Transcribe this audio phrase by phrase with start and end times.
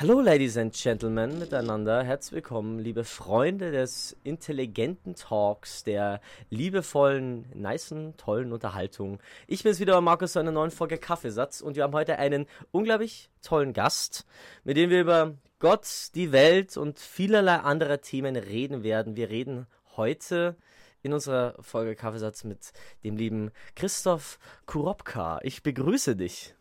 [0.00, 2.02] Hallo, Ladies and Gentlemen, miteinander.
[2.02, 9.18] Herzlich willkommen, liebe Freunde des intelligenten Talks, der liebevollen, nicen, tollen Unterhaltung.
[9.46, 13.28] Ich bin's wieder, Markus, zu einer neuen Folge Kaffeesatz und wir haben heute einen unglaublich
[13.42, 14.24] tollen Gast,
[14.64, 19.16] mit dem wir über Gott, die Welt und vielerlei andere Themen reden werden.
[19.16, 19.66] Wir reden
[19.98, 20.56] heute
[21.02, 22.72] in unserer Folge Kaffeesatz mit
[23.04, 25.40] dem lieben Christoph Kuropka.
[25.42, 26.54] Ich begrüße dich.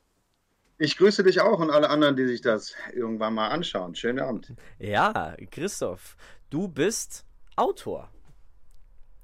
[0.81, 3.95] Ich grüße dich auch und alle anderen, die sich das irgendwann mal anschauen.
[3.95, 4.53] Schönen Abend.
[4.79, 6.15] Ja, Christoph,
[6.49, 7.25] du bist
[7.57, 8.09] Autor.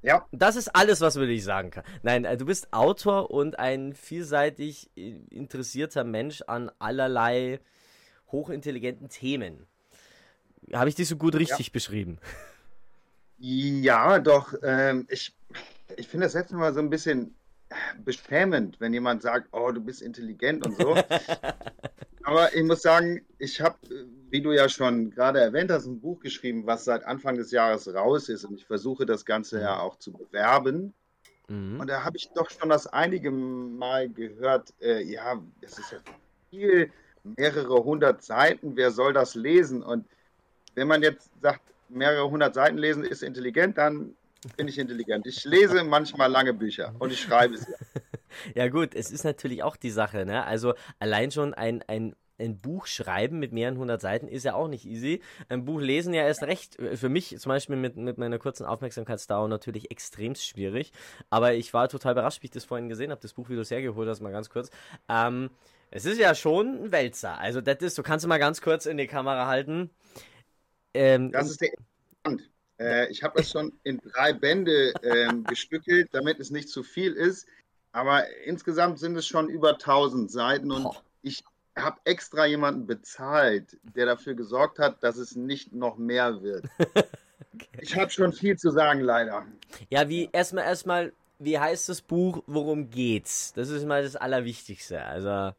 [0.01, 0.27] Ja.
[0.33, 1.85] Das ist alles, was man dich sagen kann.
[2.03, 7.61] Nein, äh, du bist Autor und ein vielseitig interessierter Mensch an allerlei
[8.33, 9.65] hochintelligenten Themen.
[10.73, 11.71] Habe ich dich so gut richtig ja.
[11.71, 12.19] beschrieben?
[13.37, 14.53] Ja, doch.
[14.61, 15.33] Ähm, ich
[15.95, 17.33] ich finde das jetzt mal so ein bisschen
[18.03, 20.95] beschämend, wenn jemand sagt, oh, du bist intelligent und so.
[22.23, 23.77] Aber ich muss sagen, ich habe,
[24.29, 27.93] wie du ja schon gerade erwähnt hast, ein Buch geschrieben, was seit Anfang des Jahres
[27.93, 28.45] raus ist.
[28.45, 29.81] Und ich versuche das Ganze ja mhm.
[29.81, 30.93] auch zu bewerben.
[31.47, 31.79] Mhm.
[31.79, 35.99] Und da habe ich doch schon das einige Mal gehört, äh, ja, es ist ja
[36.49, 36.91] viel,
[37.23, 39.83] mehrere hundert Seiten, wer soll das lesen?
[39.83, 40.07] Und
[40.73, 44.15] wenn man jetzt sagt, mehrere hundert Seiten lesen ist intelligent, dann
[44.57, 45.25] bin ich intelligent.
[45.27, 47.73] Ich lese manchmal lange Bücher und ich schreibe sie.
[48.55, 50.45] ja gut, es ist natürlich auch die Sache, ne?
[50.45, 54.67] Also allein schon ein, ein ein Buch schreiben mit mehreren hundert Seiten ist ja auch
[54.67, 55.21] nicht easy.
[55.49, 58.65] Ein Buch lesen ja erst recht, äh, für mich zum Beispiel mit, mit meiner kurzen
[58.65, 60.91] Aufmerksamkeitsdauer natürlich extrem schwierig.
[61.29, 63.61] Aber ich war total überrascht, wie ich das vorhin gesehen habe, das Buch, wie du
[63.61, 64.69] es hergeholt hast, mal ganz kurz.
[65.07, 65.49] Ähm,
[65.91, 67.39] es ist ja schon ein Wälzer.
[67.39, 69.89] Also das ist, du kannst mal ganz kurz in die Kamera halten.
[70.93, 71.71] Ähm, das ist der.
[72.79, 77.13] Äh, ich habe das schon in drei Bände ähm, gestückelt, damit es nicht zu viel
[77.13, 77.47] ist.
[77.91, 80.95] Aber insgesamt sind es schon über 1000 Seiten und oh.
[81.21, 81.43] ich
[81.77, 86.65] habe extra jemanden bezahlt, der dafür gesorgt hat, dass es nicht noch mehr wird.
[86.79, 87.67] okay.
[87.79, 89.45] Ich habe schon viel zu sagen, leider.
[89.89, 92.43] Ja, wie erstmal erstmal, wie heißt das Buch?
[92.47, 93.53] Worum geht's?
[93.53, 95.01] Das ist mal das Allerwichtigste.
[95.01, 95.53] Also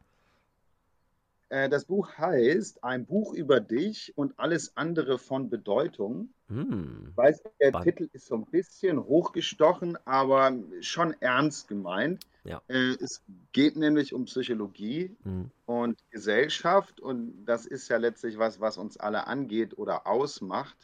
[1.49, 6.29] das Buch heißt Ein Buch über dich und alles andere von Bedeutung.
[6.49, 7.07] Hm.
[7.11, 7.85] Ich weiß, der Spannend.
[7.85, 12.25] Titel ist so ein bisschen hochgestochen, aber schon ernst gemeint.
[12.43, 12.61] Ja.
[12.67, 13.21] Äh, es
[13.51, 15.51] geht nämlich um Psychologie hm.
[15.65, 20.77] und Gesellschaft und das ist ja letztlich was, was uns alle angeht oder ausmacht.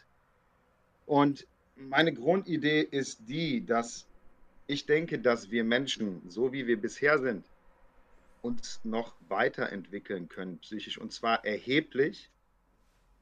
[1.05, 4.05] Und meine Grundidee ist die, dass
[4.67, 7.45] ich denke, dass wir Menschen, so wie wir bisher sind,
[8.43, 12.29] uns noch weiterentwickeln können psychisch und zwar erheblich.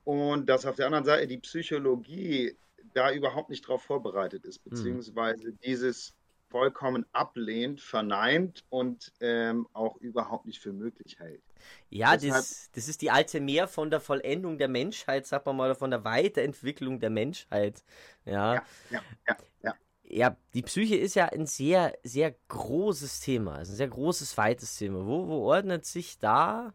[0.03, 2.57] Und dass auf der anderen Seite die Psychologie
[2.93, 4.71] da überhaupt nicht darauf vorbereitet ist, mhm.
[4.71, 6.15] beziehungsweise dieses
[6.49, 11.41] vollkommen ablehnt, verneint und ähm, auch überhaupt nicht für möglich hält.
[11.89, 15.55] Ja, Deshalb, das, das ist die alte Mehr von der Vollendung der Menschheit, sagt man
[15.55, 17.83] mal, oder von der Weiterentwicklung der Menschheit.
[18.25, 19.37] Ja, ja, ja, ja.
[19.63, 19.73] ja
[20.11, 24.77] ja, die Psyche ist ja ein sehr, sehr großes Thema, also ein sehr großes, weites
[24.77, 25.05] Thema.
[25.05, 26.73] Wo, wo ordnet sich da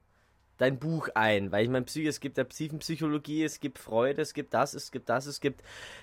[0.57, 1.53] dein Buch ein?
[1.53, 4.91] Weil ich meine, Psyche, es gibt ja Psychenpsychologie, es gibt Freude, es gibt das, es
[4.91, 5.63] gibt das, es gibt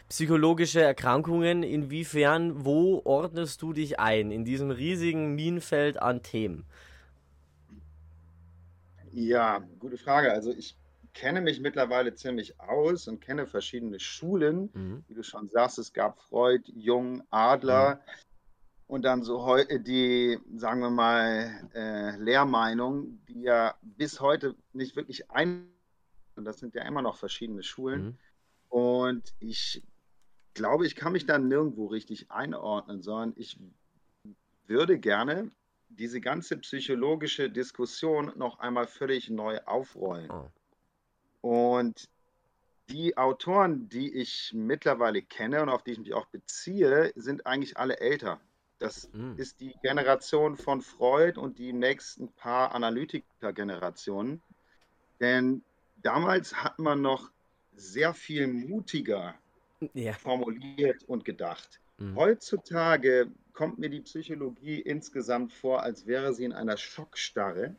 [0.10, 1.64] psychologische Erkrankungen.
[1.64, 6.66] Inwiefern, wo ordnest du dich ein in diesem riesigen Minenfeld an Themen?
[9.12, 10.32] Ja, gute Frage.
[10.32, 10.76] Also ich
[11.14, 14.70] kenne mich mittlerweile ziemlich aus und kenne verschiedene Schulen.
[14.74, 15.04] Mhm.
[15.08, 17.96] Wie du schon sagst, es gab Freud, Jung, Adler.
[17.96, 18.00] Mhm.
[18.88, 24.96] Und dann so heute die, sagen wir mal, äh, Lehrmeinung, die ja bis heute nicht
[24.96, 25.68] wirklich ein.
[26.36, 28.04] Und das sind ja immer noch verschiedene Schulen.
[28.04, 28.18] Mhm.
[28.70, 29.84] Und ich
[30.54, 33.60] glaube, ich kann mich da nirgendwo richtig einordnen, sondern ich
[34.68, 35.52] würde gerne
[35.90, 40.30] diese ganze psychologische Diskussion noch einmal völlig neu aufrollen.
[40.32, 40.50] Oh.
[41.44, 42.08] Und
[42.88, 47.76] die Autoren, die ich mittlerweile kenne und auf die ich mich auch beziehe, sind eigentlich
[47.76, 48.40] alle älter.
[48.80, 49.36] Das mhm.
[49.36, 54.42] ist die Generation von Freud und die nächsten paar Analytiker-Generationen.
[55.20, 55.64] Denn
[56.02, 57.30] damals hat man noch
[57.76, 59.36] sehr viel mutiger
[59.94, 60.14] ja.
[60.14, 61.82] formuliert und gedacht.
[61.98, 62.16] Mhm.
[62.16, 67.76] Heutzutage kommt mir die Psychologie insgesamt vor, als wäre sie in einer Schockstarre,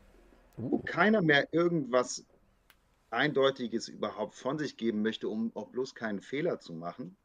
[0.58, 0.72] uh.
[0.72, 2.26] wo keiner mehr irgendwas
[3.14, 7.16] Eindeutiges überhaupt von sich geben möchte, um auch bloß keinen Fehler zu machen.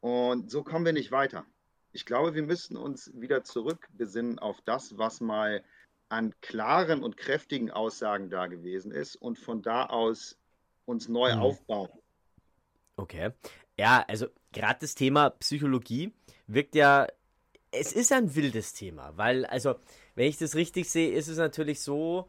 [0.00, 1.46] Und so kommen wir nicht weiter.
[1.92, 5.64] Ich glaube, wir müssen uns wieder zurückbesinnen auf das, was mal
[6.08, 10.38] an klaren und kräftigen Aussagen da gewesen ist und von da aus
[10.84, 11.40] uns neu mhm.
[11.40, 11.90] aufbauen.
[12.96, 13.30] Okay.
[13.78, 16.12] Ja, also gerade das Thema Psychologie
[16.46, 17.06] wirkt ja,
[17.70, 19.74] es ist ein wildes Thema, weil, also,
[20.14, 22.28] wenn ich das richtig sehe, ist es natürlich so,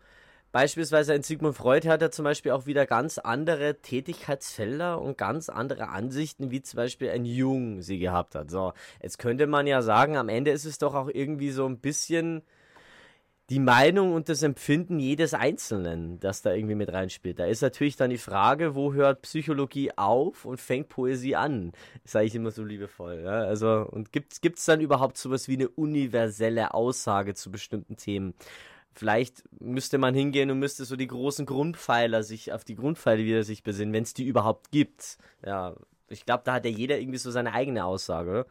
[0.55, 5.49] beispielsweise ein Sigmund Freud hat ja zum Beispiel auch wieder ganz andere Tätigkeitsfelder und ganz
[5.49, 8.49] andere Ansichten, wie zum Beispiel ein Jung sie gehabt hat.
[8.49, 8.71] So,
[9.03, 12.41] jetzt könnte man ja sagen, am Ende ist es doch auch irgendwie so ein bisschen
[13.49, 17.37] die Meinung und das Empfinden jedes Einzelnen, das da irgendwie mit reinspielt.
[17.37, 21.73] Da ist natürlich dann die Frage, wo hört Psychologie auf und fängt Poesie an?
[22.05, 23.23] Sage ich immer so liebevoll.
[23.25, 23.41] Ja?
[23.41, 28.35] Also, und gibt es dann überhaupt sowas wie eine universelle Aussage zu bestimmten Themen?
[28.95, 33.43] Vielleicht müsste man hingehen und müsste so die großen Grundpfeiler sich auf die Grundpfeiler wieder
[33.43, 35.17] sich besinnen, wenn es die überhaupt gibt.
[35.45, 35.75] Ja,
[36.07, 38.45] ich glaube, da hat ja jeder irgendwie so seine eigene Aussage, oder?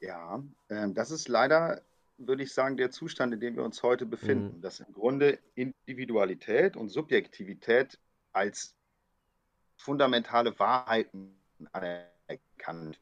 [0.00, 1.82] Ja, ähm, das ist leider
[2.18, 4.60] würde ich sagen, der Zustand, in dem wir uns heute befinden, mhm.
[4.60, 7.98] dass im Grunde Individualität und Subjektivität
[8.32, 8.74] als
[9.76, 11.36] fundamentale Wahrheiten
[11.72, 13.00] anerkannt.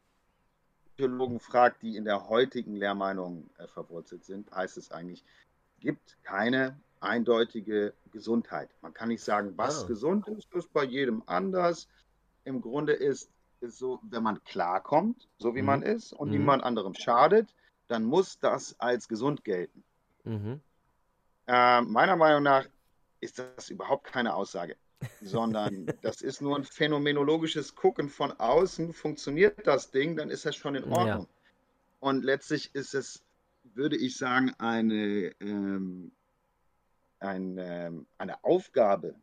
[0.97, 5.25] Psychologen fragt, die in der heutigen Lehrmeinung äh, verwurzelt sind, heißt es eigentlich,
[5.83, 8.71] gibt keine eindeutige Gesundheit.
[8.81, 9.87] Man kann nicht sagen, was oh.
[9.89, 11.89] gesund ist, ist bei jedem anders.
[12.45, 13.31] Im Grunde ist
[13.61, 15.67] es so, wenn man klarkommt, so wie mhm.
[15.67, 16.39] man ist und mhm.
[16.39, 17.53] niemand anderem schadet,
[17.89, 19.83] dann muss das als gesund gelten.
[20.25, 20.61] Mhm.
[21.49, 22.67] Äh, meiner Meinung nach
[23.21, 24.77] ist das überhaupt keine Aussage,
[25.21, 28.93] sondern das ist nur ein phänomenologisches Gucken von außen.
[28.93, 31.23] Funktioniert das Ding, dann ist das schon in Ordnung.
[31.23, 31.27] Ja.
[32.01, 33.23] Und letztlich ist es,
[33.65, 36.13] würde ich sagen, eine, ähm,
[37.19, 39.15] ein, ähm, eine Aufgabe,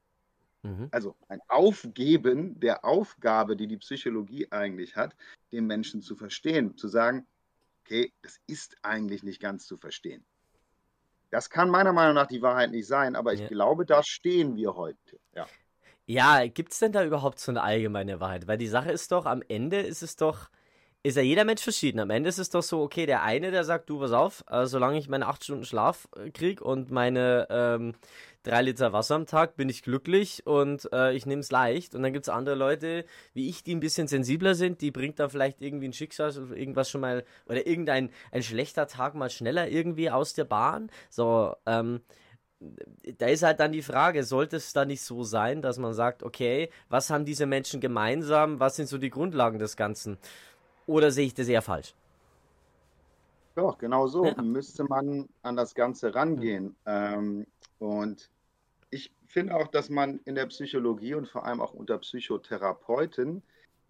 [0.63, 0.87] mhm.
[0.91, 5.15] also ein Aufgeben der Aufgabe, die die Psychologie eigentlich hat,
[5.51, 7.27] den Menschen zu verstehen, zu sagen,
[7.83, 10.23] okay, das ist eigentlich nicht ganz zu verstehen.
[11.31, 13.47] Das kann meiner Meinung nach die Wahrheit nicht sein, aber ich ja.
[13.47, 15.19] glaube, da stehen wir heute.
[15.35, 15.47] Ja.
[16.05, 18.47] Ja, gibt es denn da überhaupt so eine allgemeine Wahrheit?
[18.47, 20.49] Weil die Sache ist doch, am Ende ist es doch,
[21.01, 21.99] ist ja jeder Mensch verschieden.
[21.99, 24.65] Am Ende ist es doch so, okay, der eine, der sagt, du, pass auf, äh,
[24.65, 27.93] solange ich meine acht Stunden Schlaf äh, kriege und meine ähm,
[28.43, 31.95] drei Liter Wasser am Tag, bin ich glücklich und äh, ich nehme es leicht.
[31.95, 35.19] Und dann gibt es andere Leute, wie ich, die ein bisschen sensibler sind, die bringt
[35.19, 39.69] da vielleicht irgendwie ein Schicksal, irgendwas schon mal, oder irgendein ein schlechter Tag mal schneller
[39.69, 40.91] irgendwie aus der Bahn.
[41.09, 42.01] So, ähm,
[43.17, 46.23] da ist halt dann die Frage, sollte es da nicht so sein, dass man sagt,
[46.23, 50.17] okay, was haben diese Menschen gemeinsam, was sind so die Grundlagen des Ganzen?
[50.89, 51.93] Oder sehe ich das eher falsch?
[53.53, 54.41] Doch, genau so ja.
[54.41, 56.75] müsste man an das Ganze rangehen.
[56.87, 57.45] Ähm,
[57.77, 58.27] und
[58.89, 63.43] ich finde auch, dass man in der Psychologie und vor allem auch unter Psychotherapeuten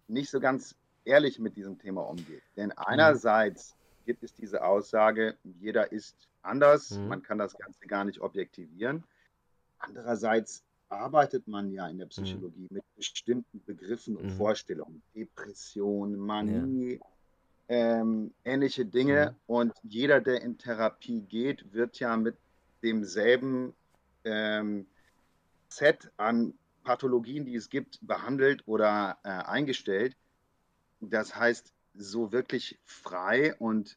[0.08, 0.74] nicht so ganz
[1.06, 2.42] ehrlich mit diesem Thema umgeht.
[2.58, 2.74] Denn mhm.
[2.76, 3.74] einerseits
[4.04, 7.08] gibt es diese Aussage, jeder ist anders, mhm.
[7.08, 9.04] man kann das Ganze gar nicht objektivieren.
[9.78, 12.10] Andererseits arbeitet man ja in der mhm.
[12.10, 12.76] Psychologie mhm.
[12.76, 14.30] mit bestimmten Begriffen und mhm.
[14.36, 15.02] Vorstellungen.
[15.14, 17.06] Depression, Manie, ja
[17.70, 19.30] ähm, ähnliche Dinge.
[19.30, 19.36] Mhm.
[19.46, 22.36] Und jeder, der in Therapie geht, wird ja mit
[22.82, 23.72] demselben
[24.24, 24.86] ähm,
[25.68, 26.52] Set an
[26.82, 30.16] Pathologien, die es gibt, behandelt oder äh, eingestellt.
[31.00, 33.96] Das heißt, so wirklich frei und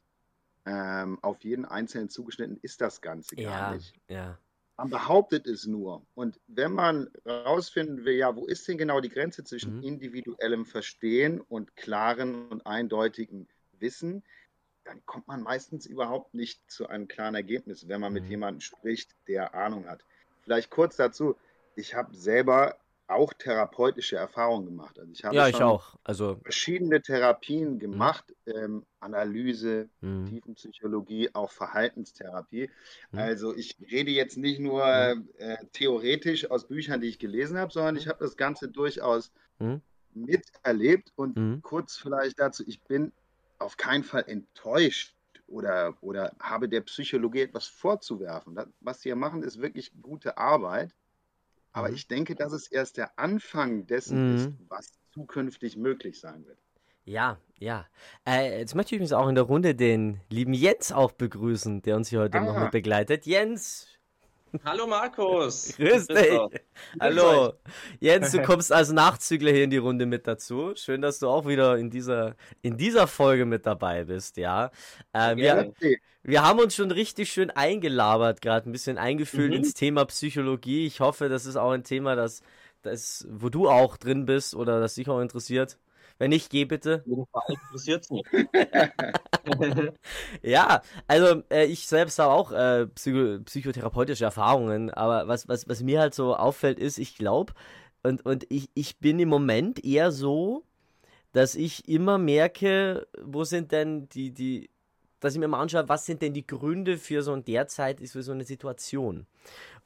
[0.66, 3.94] ähm, auf jeden Einzelnen zugeschnitten ist das Ganze gar ja, nicht.
[4.08, 4.38] Ja.
[4.76, 6.04] Man behauptet es nur.
[6.14, 9.82] Und wenn man herausfinden will, ja, wo ist denn genau die Grenze zwischen mhm.
[9.82, 14.24] individuellem Verstehen und klaren und eindeutigen Wissen,
[14.84, 18.30] dann kommt man meistens überhaupt nicht zu einem klaren Ergebnis, wenn man mit mhm.
[18.30, 20.04] jemandem spricht, der Ahnung hat.
[20.42, 21.36] Vielleicht kurz dazu,
[21.76, 24.98] ich habe selber auch therapeutische Erfahrungen gemacht.
[24.98, 25.96] Also ich habe ja, ich auch.
[26.04, 27.78] Also verschiedene Therapien mhm.
[27.78, 30.26] gemacht, ähm, Analyse, mhm.
[30.26, 32.70] Tiefenpsychologie, auch Verhaltenstherapie.
[33.12, 33.18] Mhm.
[33.18, 34.84] Also ich rede jetzt nicht nur
[35.14, 35.28] mhm.
[35.38, 39.32] äh, theoretisch aus Büchern, die ich gelesen habe, sondern ich habe das Ganze durchaus
[40.12, 41.12] miterlebt.
[41.16, 43.12] Und kurz vielleicht dazu, ich bin
[43.58, 45.14] auf keinen Fall enttäuscht
[45.46, 48.54] oder, oder habe der Psychologie etwas vorzuwerfen.
[48.54, 50.94] Das, was sie hier machen, ist wirklich gute Arbeit.
[51.74, 51.96] Aber mhm.
[51.96, 54.36] ich denke, dass es erst der Anfang dessen mhm.
[54.36, 56.58] ist, was zukünftig möglich sein wird.
[57.04, 57.86] Ja, ja.
[58.26, 61.96] Äh, jetzt möchte ich übrigens auch in der Runde den lieben Jens auch begrüßen, der
[61.96, 62.44] uns hier heute ah.
[62.44, 63.26] noch mit begleitet.
[63.26, 63.88] Jens,
[64.62, 65.74] Hallo Markus.
[65.76, 66.40] Grüß dich.
[67.00, 67.54] Hallo.
[67.98, 70.74] Jens, du kommst als Nachzügler hier in die Runde mit dazu.
[70.76, 74.70] Schön, dass du auch wieder in dieser, in dieser Folge mit dabei bist, ja.
[75.12, 75.72] Äh, wir,
[76.22, 79.58] wir haben uns schon richtig schön eingelabert, gerade ein bisschen eingefühlt mhm.
[79.58, 80.86] ins Thema Psychologie.
[80.86, 82.42] Ich hoffe, das ist auch ein Thema, das,
[82.82, 85.78] das, wo du auch drin bist oder das dich auch interessiert.
[86.24, 87.04] Wenn nicht, geh bitte.
[87.48, 88.26] Interessiert nicht.
[90.42, 95.82] ja, also äh, ich selbst habe auch äh, psycho psychotherapeutische Erfahrungen, aber was, was, was
[95.82, 97.52] mir halt so auffällt, ist, ich glaube,
[98.02, 100.64] und, und ich, ich bin im Moment eher so,
[101.32, 104.70] dass ich immer merke, wo sind denn die, die,
[105.20, 108.12] dass ich mir mal anschaue, was sind denn die Gründe für so ein derzeit ist
[108.12, 109.26] für so eine Situation.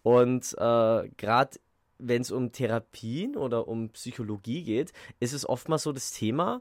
[0.04, 1.58] Und äh, gerade
[1.98, 6.60] wenn es um Therapien oder um Psychologie geht, ist es oftmals so das Thema,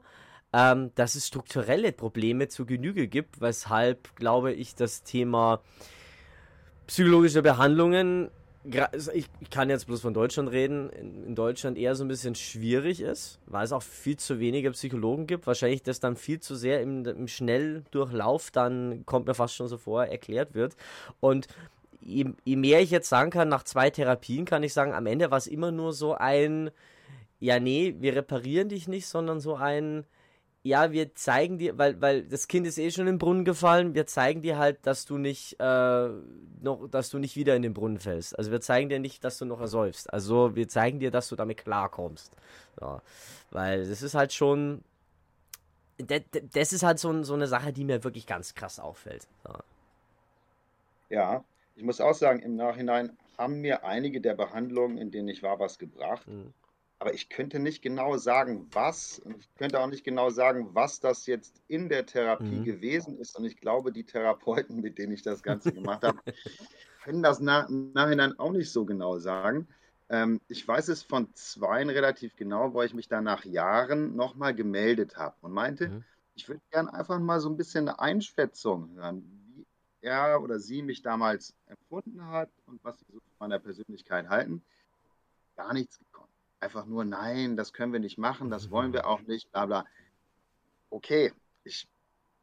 [0.52, 5.60] ähm, dass es strukturelle Probleme zu Genüge gibt, weshalb, glaube ich, das Thema
[6.86, 8.30] psychologische Behandlungen,
[9.14, 13.38] ich, kann jetzt bloß von Deutschland reden, in, Deutschland eher so ein bisschen schwierig ist,
[13.46, 15.46] weil es auch viel zu wenige Psychologen gibt.
[15.46, 19.78] Wahrscheinlich das dann viel zu sehr im, im Schnelldurchlauf dann, kommt mir fast schon so
[19.78, 20.76] vor, erklärt wird.
[21.20, 21.46] Und
[22.00, 25.30] je, je mehr ich jetzt sagen kann, nach zwei Therapien kann ich sagen, am Ende
[25.30, 26.70] war es immer nur so ein,
[27.40, 30.04] ja, nee, wir reparieren dich nicht, sondern so ein,
[30.62, 34.06] ja, wir zeigen dir, weil, weil das Kind ist eh schon im Brunnen gefallen, wir
[34.06, 36.08] zeigen dir halt, dass du nicht, äh,
[36.60, 38.36] noch, dass du nicht wieder in den Brunnen fällst.
[38.36, 40.12] Also wir zeigen dir nicht, dass du noch ersäufst.
[40.12, 42.32] Also wir zeigen dir, dass du damit klarkommst.
[42.80, 43.00] Ja.
[43.50, 44.82] Weil das ist halt schon,
[45.98, 49.26] das, das ist halt so, so eine Sache, die mir wirklich ganz krass auffällt.
[49.46, 49.58] Ja.
[51.08, 51.44] ja,
[51.78, 55.60] ich muss auch sagen, im Nachhinein haben mir einige der Behandlungen, in denen ich war,
[55.60, 56.26] was gebracht.
[56.26, 56.52] Mhm.
[56.98, 59.20] Aber ich könnte nicht genau sagen, was.
[59.20, 62.64] Und ich könnte auch nicht genau sagen, was das jetzt in der Therapie mhm.
[62.64, 63.38] gewesen ist.
[63.38, 66.18] Und ich glaube, die Therapeuten, mit denen ich das Ganze gemacht habe,
[67.04, 69.68] können das nach, im Nachhinein auch nicht so genau sagen.
[70.08, 74.52] Ähm, ich weiß es von zweien relativ genau, wo ich mich da nach Jahren nochmal
[74.52, 76.04] gemeldet habe und meinte, mhm.
[76.34, 79.37] ich würde gerne einfach mal so ein bisschen eine Einschätzung hören,
[80.00, 84.62] er oder sie mich damals empfunden hat und was sie so von meiner Persönlichkeit halten.
[85.56, 85.98] Gar nichts
[86.60, 89.86] einfach nur, nein, das können wir nicht machen, das wollen wir auch nicht, bla bla.
[90.90, 91.32] Okay,
[91.64, 91.86] ich,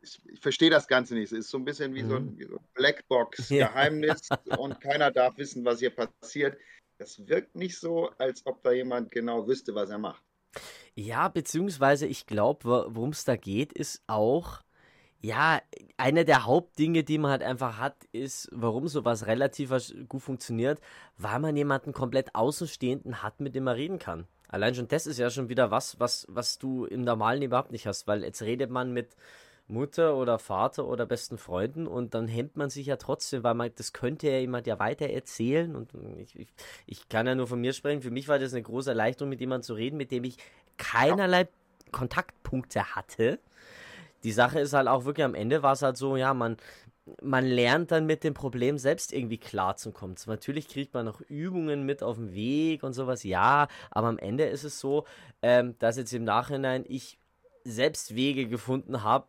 [0.02, 1.32] ich, ich verstehe das Ganze nicht.
[1.32, 2.60] Es ist so ein bisschen wie so ein, mhm.
[2.74, 4.58] Blackbox-Geheimnis ja.
[4.58, 6.58] und keiner darf wissen, was hier passiert.
[6.98, 10.24] Das wirkt nicht so, als ob da jemand genau wüsste, was er macht.
[10.94, 14.62] Ja, beziehungsweise ich glaube, worum es da geht, ist auch,
[15.26, 15.60] ja,
[15.98, 19.72] eine der Hauptdinge, die man halt einfach hat, ist, warum sowas relativ
[20.08, 20.80] gut funktioniert,
[21.18, 24.28] weil man jemanden komplett Außenstehenden hat, mit dem man reden kann.
[24.50, 27.88] Allein schon das ist ja schon wieder was, was, was du im normalen überhaupt nicht
[27.88, 29.16] hast, weil jetzt redet man mit
[29.68, 33.72] Mutter oder Vater oder besten Freunden und dann hemmt man sich ja trotzdem, weil man,
[33.76, 35.90] das könnte ja jemand ja weiter erzählen und
[36.20, 36.48] ich, ich,
[36.86, 38.04] ich kann ja nur von mir sprechen.
[38.04, 40.38] Für mich war das eine große Erleichterung, mit jemandem zu reden, mit dem ich
[40.78, 41.48] keinerlei
[41.92, 43.40] Kontaktpunkte hatte
[44.26, 46.58] die Sache ist halt auch wirklich am Ende war es halt so, ja, man,
[47.22, 50.16] man lernt dann mit dem Problem selbst irgendwie klar zu kommen.
[50.26, 54.46] Natürlich kriegt man noch Übungen mit auf dem Weg und sowas, ja, aber am Ende
[54.46, 55.06] ist es so,
[55.44, 57.20] ähm, dass jetzt im Nachhinein ich
[57.64, 59.28] selbst Wege gefunden habe,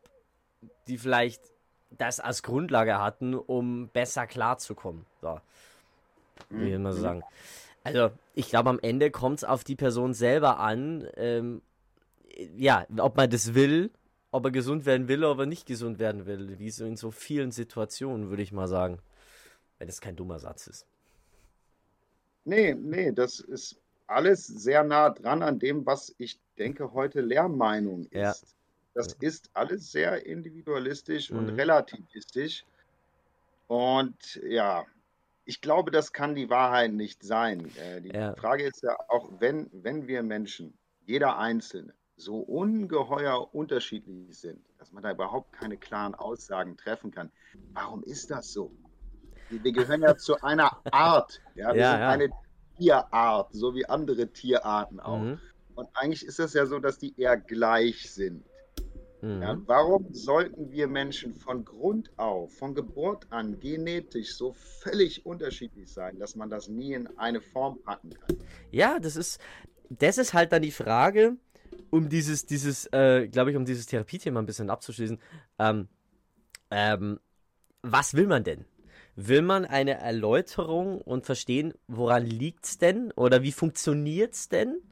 [0.89, 1.43] die vielleicht
[1.91, 5.05] das als Grundlage hatten, um besser klarzukommen.
[5.21, 5.39] So.
[6.51, 7.03] Ich mal so mhm.
[7.03, 7.23] sagen.
[7.85, 11.61] Also, ich glaube, am Ende kommt es auf die Person selber an, ähm,
[12.57, 13.91] ja, ob man das will
[14.37, 16.59] ob er gesund werden will, ob er nicht gesund werden will.
[16.59, 18.99] Wie so in so vielen Situationen, würde ich mal sagen.
[19.79, 20.87] Wenn es kein dummer Satz ist.
[22.45, 28.05] Nee, nee, das ist alles sehr nah dran an dem, was ich denke heute Lehrmeinung
[28.05, 28.13] ist.
[28.13, 28.35] Ja.
[28.93, 31.39] Das ist alles sehr individualistisch mhm.
[31.39, 32.65] und relativistisch.
[33.69, 34.85] Und ja,
[35.47, 37.71] ich glaube, das kann die Wahrheit nicht sein.
[37.77, 38.35] Äh, die ja.
[38.35, 40.75] Frage ist ja auch, wenn, wenn wir Menschen,
[41.07, 47.31] jeder Einzelne, so ungeheuer unterschiedlich sind, dass man da überhaupt keine klaren Aussagen treffen kann.
[47.73, 48.73] Warum ist das so?
[49.51, 51.41] Wir gehören ja zu einer Art.
[51.55, 52.09] Ja, wir ja, sind ja.
[52.09, 52.31] eine
[52.77, 55.21] Tierart, so wie andere Tierarten auch.
[55.21, 55.39] Mhm.
[55.75, 58.45] Und eigentlich ist es ja so, dass die eher gleich sind.
[59.21, 59.43] Mhm.
[59.43, 65.93] Ja, warum sollten wir Menschen von Grund auf, von Geburt an, genetisch so völlig unterschiedlich
[65.93, 68.37] sein, dass man das nie in eine Form packen kann?
[68.71, 69.41] Ja, das ist,
[69.91, 71.37] das ist halt dann die Frage,
[71.91, 75.19] um dieses, dieses, äh, glaube ich, um dieses Therapiethema ein bisschen abzuschließen,
[75.59, 75.89] ähm,
[76.71, 77.21] ähm,
[77.83, 78.65] was will man denn?
[79.15, 84.83] Will man eine Erläuterung und verstehen, woran liegt es denn oder wie funktioniert es denn?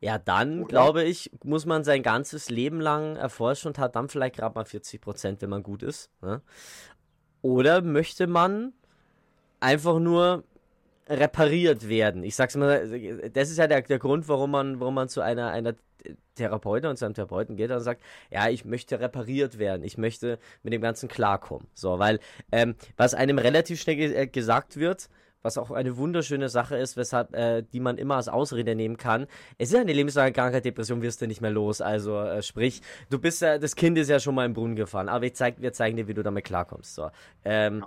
[0.00, 0.68] Ja, dann oder?
[0.68, 4.64] glaube ich, muss man sein ganzes Leben lang erforschen und hat dann vielleicht gerade mal
[4.64, 6.10] 40 Prozent, wenn man gut ist.
[6.22, 6.40] Ne?
[7.42, 8.72] Oder möchte man
[9.60, 10.44] einfach nur
[11.08, 12.22] repariert werden?
[12.22, 12.88] Ich sag's mal,
[13.30, 15.74] das ist ja der, der Grund, warum man, warum man zu einer, einer
[16.34, 20.38] Therapeuten und zu einem Therapeuten geht und sagt, ja, ich möchte repariert werden, ich möchte
[20.62, 21.66] mit dem Ganzen klarkommen.
[21.74, 22.20] So, weil
[22.52, 25.08] ähm, was einem relativ schnell ge äh, gesagt wird,
[25.42, 29.26] was auch eine wunderschöne Sache ist, weshalb äh, die man immer als Ausrede nehmen kann.
[29.56, 31.80] Es ist eine lebenslange Krankheit, Depression wirst du nicht mehr los.
[31.80, 35.08] Also äh, sprich, du bist ja, das Kind ist ja schon mal im Brunnen gefallen,
[35.08, 36.94] aber ich zeig, wir zeigen dir, wie du damit klarkommst.
[36.94, 37.10] So,
[37.44, 37.84] ähm,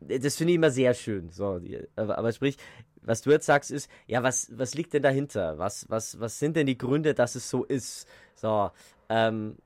[0.00, 1.30] das finde ich immer sehr schön.
[1.30, 1.60] So,
[1.96, 2.56] aber, aber sprich,
[3.02, 5.58] was du jetzt sagst, ist, ja, was, was liegt denn dahinter?
[5.58, 8.08] Was, was, was sind denn die Gründe, dass es so ist?
[8.34, 8.70] So,
[9.08, 9.56] ähm,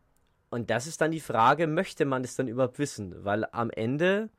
[0.50, 3.24] und das ist dann die Frage, möchte man es dann überhaupt wissen?
[3.24, 4.30] Weil am Ende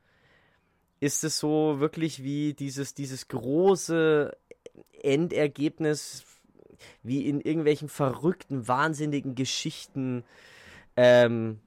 [1.00, 4.36] ist es so wirklich wie dieses, dieses große
[5.02, 6.24] Endergebnis,
[7.02, 10.24] wie in irgendwelchen verrückten, wahnsinnigen Geschichten,
[10.96, 11.60] ähm,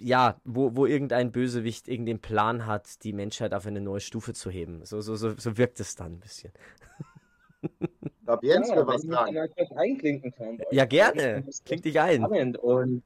[0.00, 4.50] ja, wo, wo irgendein Bösewicht irgendeinen Plan hat, die Menschheit auf eine neue Stufe zu
[4.50, 4.84] heben.
[4.84, 6.52] So, so, so, so wirkt es dann ein bisschen.
[7.80, 9.36] Ich glaube, Jens ja, was sagen.
[9.76, 10.60] einklinken kann.
[10.70, 11.44] Ja, gerne.
[11.64, 12.24] Klingt dich ein.
[12.56, 13.02] Und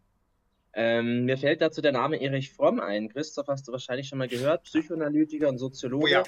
[0.75, 3.09] ähm, mir fällt dazu der Name Erich Fromm ein.
[3.09, 6.05] Christoph hast du wahrscheinlich schon mal gehört, Psychoanalytiker und Soziologe.
[6.05, 6.23] Oh ja.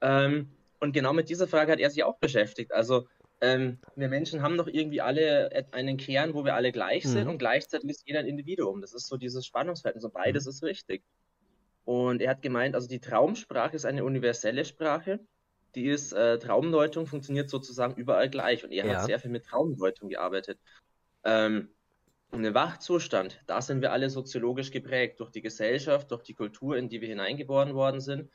[0.00, 0.50] ähm,
[0.80, 2.72] und genau mit dieser Frage hat er sich auch beschäftigt.
[2.72, 3.06] Also
[3.40, 7.32] ähm, wir Menschen haben doch irgendwie alle einen Kern, wo wir alle gleich sind mhm.
[7.32, 8.80] und gleichzeitig ist jeder ein Individuum.
[8.80, 10.50] Das ist so dieses Spannungsverhältnis und beides mhm.
[10.50, 11.02] ist richtig.
[11.84, 15.20] Und er hat gemeint, also die Traumsprache ist eine universelle Sprache.
[15.74, 18.94] Die ist, äh, Traumdeutung funktioniert sozusagen überall gleich und er ja.
[18.94, 20.58] hat sehr viel mit Traumdeutung gearbeitet.
[21.22, 21.68] Ähm,
[22.30, 25.20] und im Wachzustand, da sind wir alle soziologisch geprägt.
[25.20, 28.30] Durch die Gesellschaft, durch die Kultur, in die wir hineingeboren worden sind,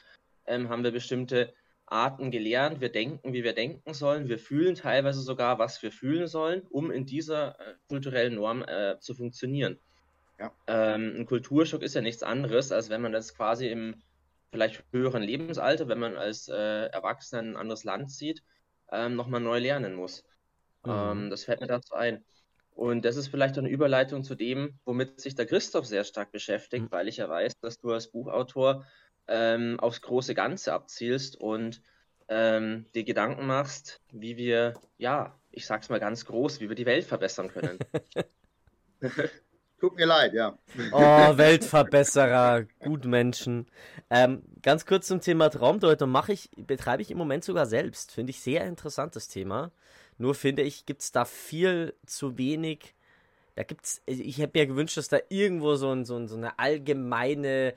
[0.45, 1.53] ähm, haben wir bestimmte
[1.91, 2.81] Arten gelernt.
[2.81, 4.29] Wir denken, wie wir denken sollen.
[4.29, 8.97] Wir fühlen teilweise sogar, was wir fühlen sollen, um in dieser äh, kulturellen Norm äh,
[8.99, 9.77] zu funktionieren.
[10.39, 10.51] Ja.
[10.67, 14.01] Ähm, ein Kulturschock ist ja nichts anderes, als wenn man das quasi im
[14.51, 18.41] vielleicht höheren Lebensalter, wenn man als äh, Erwachsener ein anderes Land sieht,
[18.91, 20.23] ähm, nochmal neu lernen muss.
[20.83, 20.91] Mhm.
[20.91, 22.23] Ähm, das fällt mir dazu ein.
[22.73, 26.85] Und das ist vielleicht eine Überleitung zu dem, womit sich der Christoph sehr stark beschäftigt,
[26.85, 26.91] mhm.
[26.91, 28.85] weil ich ja weiß, dass du als Buchautor
[29.31, 31.81] ähm, aufs große Ganze abzielst und
[32.27, 36.85] ähm, dir Gedanken machst, wie wir, ja, ich sag's mal ganz groß, wie wir die
[36.85, 37.79] Welt verbessern können.
[39.79, 40.59] Tut mir leid, ja.
[40.91, 40.97] Oh,
[41.37, 43.67] Weltverbesserer, Gutmenschen.
[44.09, 48.11] Ähm, ganz kurz zum Thema Traumdeutung mache ich, betreibe ich im Moment sogar selbst.
[48.11, 49.71] Finde ich sehr interessantes Thema.
[50.17, 52.93] Nur finde ich, gibt es da viel zu wenig.
[53.55, 56.59] Da gibt's, ich hätte mir gewünscht, dass da irgendwo so, ein, so, ein, so eine
[56.59, 57.73] allgemeine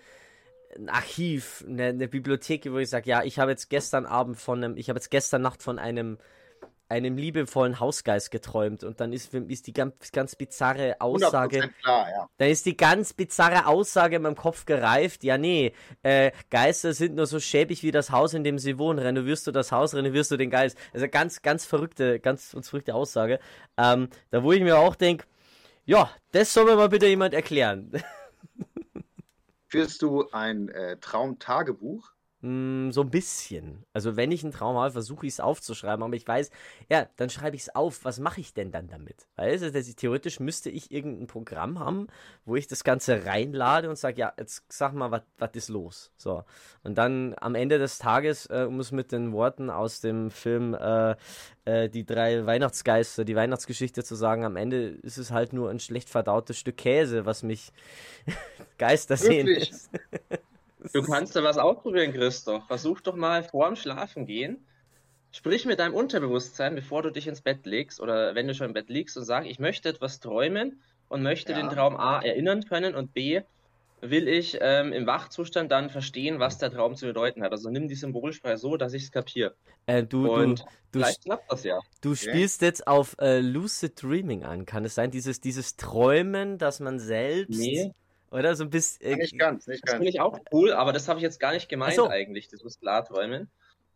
[0.77, 4.63] ein Archiv, eine, eine Bibliothek, wo ich sage, ja, ich habe jetzt gestern Abend von
[4.63, 6.19] einem, ich habe jetzt gestern Nacht von einem
[6.89, 11.71] einem liebevollen Hausgeist geträumt und dann ist, ist die ganz, ganz bizarre Aussage.
[11.83, 12.29] Klar, ja.
[12.37, 15.25] Dann ist die ganz bizarre Aussage in meinem Kopf gereift.
[15.25, 18.99] Ja, nee, äh, Geister sind nur so schäbig wie das Haus, in dem sie wohnen.
[18.99, 20.77] Renovierst du das Haus, renovierst du den Geist.
[20.93, 23.41] Also ganz, ganz verrückte, ganz, ganz verrückte Aussage.
[23.79, 25.25] Ähm, da wo ich mir auch denke,
[25.87, 27.93] ja, das soll mir mal bitte jemand erklären.
[29.75, 32.13] Führst du ein äh, Traumtagebuch?
[32.45, 33.87] Mm, so ein bisschen.
[33.95, 36.51] Also wenn ich einen Traum habe, versuche ich es aufzuschreiben, aber ich weiß,
[36.91, 38.05] ja, dann schreibe ich es auf.
[38.05, 39.27] Was mache ich denn dann damit?
[39.37, 42.09] Dass ich, theoretisch müsste ich irgendein Programm haben,
[42.45, 46.13] wo ich das Ganze reinlade und sage, ja, jetzt sag mal, was ist los?
[46.19, 46.45] So.
[46.83, 50.75] Und dann am Ende des Tages, äh, um es mit den Worten aus dem Film
[50.75, 51.17] äh,
[51.65, 55.81] äh, Die drei Weihnachtsgeister, die Weihnachtsgeschichte zu sagen, am Ende ist es halt nur ein
[55.81, 57.73] schlecht verdautes Stück Käse, was mich
[58.77, 59.89] Geister sehen lässt.
[60.93, 62.67] Du kannst da was ausprobieren, Christoph.
[62.67, 64.65] Versuch doch mal vor dem Schlafen gehen.
[65.33, 68.73] Sprich mit deinem Unterbewusstsein, bevor du dich ins Bett legst oder wenn du schon im
[68.73, 71.59] Bett liegst und sag, ich möchte etwas träumen und möchte ja.
[71.59, 73.43] den Traum A erinnern können und B
[74.01, 77.53] will ich ähm, im Wachzustand dann verstehen, was der Traum zu bedeuten hat.
[77.53, 79.55] Also nimm die Symbolsprache so, dass ich es kapiere.
[79.87, 81.79] Äh, du, und du, vielleicht klappt das ja.
[82.01, 84.67] Du spielst jetzt auf äh, Lucid Dreaming an.
[84.67, 87.93] Kann es sein, dieses, dieses Träumen, dass man selbst nee.
[88.35, 89.07] Oder so ein bisschen.
[89.07, 89.93] Äh, nicht ganz, nicht ganz.
[89.93, 92.09] Das finde ich auch cool, aber das habe ich jetzt gar nicht gemeint so.
[92.09, 93.49] eigentlich, das muss Klarträumen.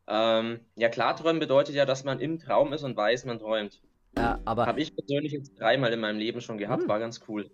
[0.06, 3.82] Ähm, ja, Klarträumen bedeutet ja, dass man im Traum ist und weiß, man träumt.
[4.16, 4.66] Ja, aber.
[4.66, 6.88] Habe ich persönlich jetzt dreimal in meinem Leben schon gehabt, hm.
[6.88, 7.50] war ganz cool.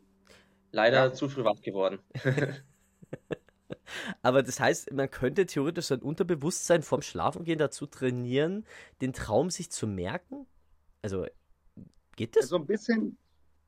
[0.72, 1.12] Leider ja.
[1.14, 2.00] zu früh wach geworden.
[4.22, 8.66] aber das heißt, man könnte theoretisch sein Unterbewusstsein vorm Schlafengehen dazu trainieren,
[9.00, 10.46] den Traum sich zu merken?
[11.00, 11.26] Also,
[12.16, 12.48] geht das?
[12.48, 13.16] So ein bisschen,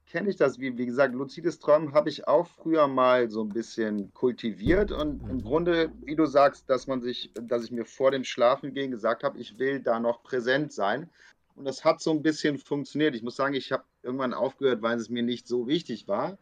[0.06, 0.58] kenne ich das.
[0.58, 5.22] Wie, wie gesagt, luzides Träumen habe ich auch früher mal so ein bisschen kultiviert und
[5.28, 5.42] im mhm.
[5.42, 9.38] Grunde, wie du sagst, dass man sich, dass ich mir vor dem Schlafengehen gesagt habe,
[9.38, 11.10] ich will da noch präsent sein.
[11.54, 13.14] Und das hat so ein bisschen funktioniert.
[13.14, 16.38] Ich muss sagen, ich habe irgendwann aufgehört, weil es mir nicht so wichtig war.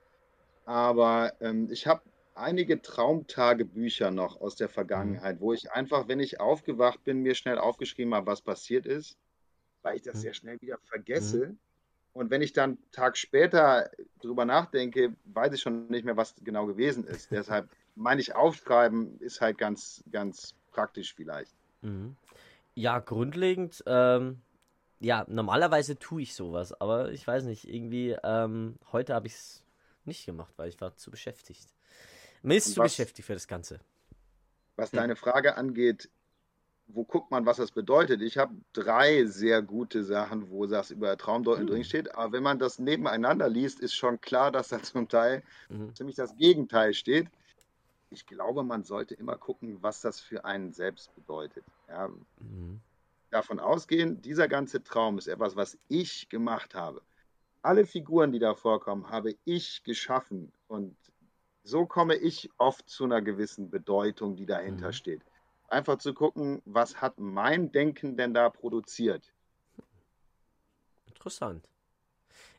[0.65, 2.03] Aber ähm, ich habe
[2.35, 7.59] einige Traumtagebücher noch aus der Vergangenheit, wo ich einfach, wenn ich aufgewacht bin, mir schnell
[7.59, 9.17] aufgeschrieben habe, was passiert ist,
[9.83, 10.21] weil ich das mhm.
[10.21, 11.55] sehr schnell wieder vergesse.
[12.15, 13.91] Und wenn ich dann einen Tag später
[14.23, 17.31] drüber nachdenke, weiß ich schon nicht mehr, was genau gewesen ist.
[17.31, 21.55] Deshalb meine ich, aufschreiben ist halt ganz, ganz praktisch vielleicht.
[21.83, 22.17] Mhm.
[22.75, 24.41] Ja, grundlegend, ähm,
[25.01, 29.63] ja, normalerweise tue ich sowas, aber ich weiß nicht, irgendwie, ähm, heute habe ich es
[30.05, 31.69] nicht gemacht, weil ich war zu beschäftigt.
[32.43, 33.81] Mir ist zu beschäftigt für das Ganze.
[34.77, 34.99] Was hm.
[34.99, 36.11] deine Frage angeht,
[36.87, 38.23] wo guckt man, was das bedeutet?
[38.23, 41.69] Ich habe drei sehr gute Sachen, wo das über Traumdeuten mhm.
[41.69, 42.15] drin steht.
[42.15, 45.95] Aber wenn man das nebeneinander liest, ist schon klar, dass da zum Teil mhm.
[45.95, 47.29] ziemlich das Gegenteil steht.
[48.11, 51.65] ich glaube, man sollte immer gucken, was das für einen selbst bedeutet.
[51.89, 52.09] Ja.
[52.39, 52.81] Mhm.
[53.31, 57.03] Davon ausgehen, dieser ganze Traum ist etwas, was ich gemacht habe.
[57.63, 60.53] Alle Figuren, die da vorkommen, habe ich geschaffen.
[60.69, 60.95] Und
[61.65, 64.93] so komme ich oft zu einer gewissen Bedeutung, die dahinter mhm.
[64.93, 65.23] steht.
[65.69, 69.33] Einfach zu gucken, was hat mein Denken denn da produziert.
[71.07, 71.69] Interessant.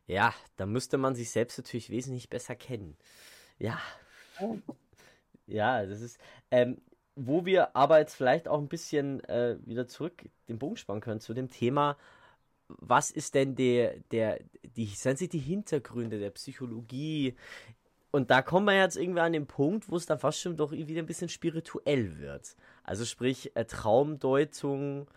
[0.07, 2.97] Ja, da müsste man sich selbst natürlich wesentlich besser kennen.
[3.57, 3.79] Ja.
[5.47, 6.19] Ja, das ist.
[6.51, 6.81] Ähm,
[7.15, 11.21] wo wir aber jetzt vielleicht auch ein bisschen äh, wieder zurück den Bogen spannen können
[11.21, 11.97] zu dem Thema,
[12.67, 14.39] was ist denn der, der,
[14.75, 17.35] die, sind sie die Hintergründe der Psychologie?
[18.15, 20.71] Und da kommen wir jetzt irgendwie an den Punkt, wo es dann fast schon doch
[20.71, 22.55] wieder ein bisschen spirituell wird.
[22.85, 25.07] Also sprich, äh, Traumdeutung,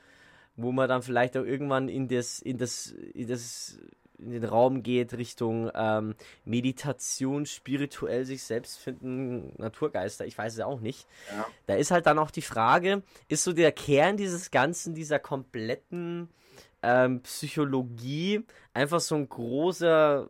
[0.57, 3.79] wo man dann vielleicht auch irgendwann in das, in das, in das
[4.19, 10.61] in den Raum geht, Richtung ähm, Meditation, spirituell sich selbst finden, Naturgeister, ich weiß es
[10.61, 11.07] auch nicht.
[11.31, 11.47] Ja.
[11.67, 16.31] Da ist halt dann auch die Frage, ist so der Kern dieses Ganzen, dieser kompletten
[16.83, 20.29] ähm, Psychologie, einfach so ein großer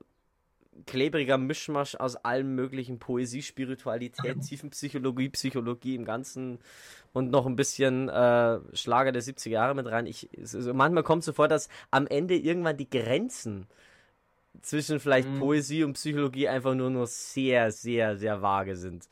[0.86, 6.58] klebriger Mischmasch aus allem möglichen Poesie, Spiritualität, Tiefenpsychologie, Psychologie im Ganzen
[7.12, 10.06] und noch ein bisschen äh, Schlager der 70er Jahre mit rein.
[10.06, 13.66] Ich, also manchmal kommt es so vor, dass am Ende irgendwann die Grenzen
[14.62, 15.40] zwischen vielleicht mhm.
[15.40, 19.08] Poesie und Psychologie einfach nur noch sehr, sehr, sehr vage sind.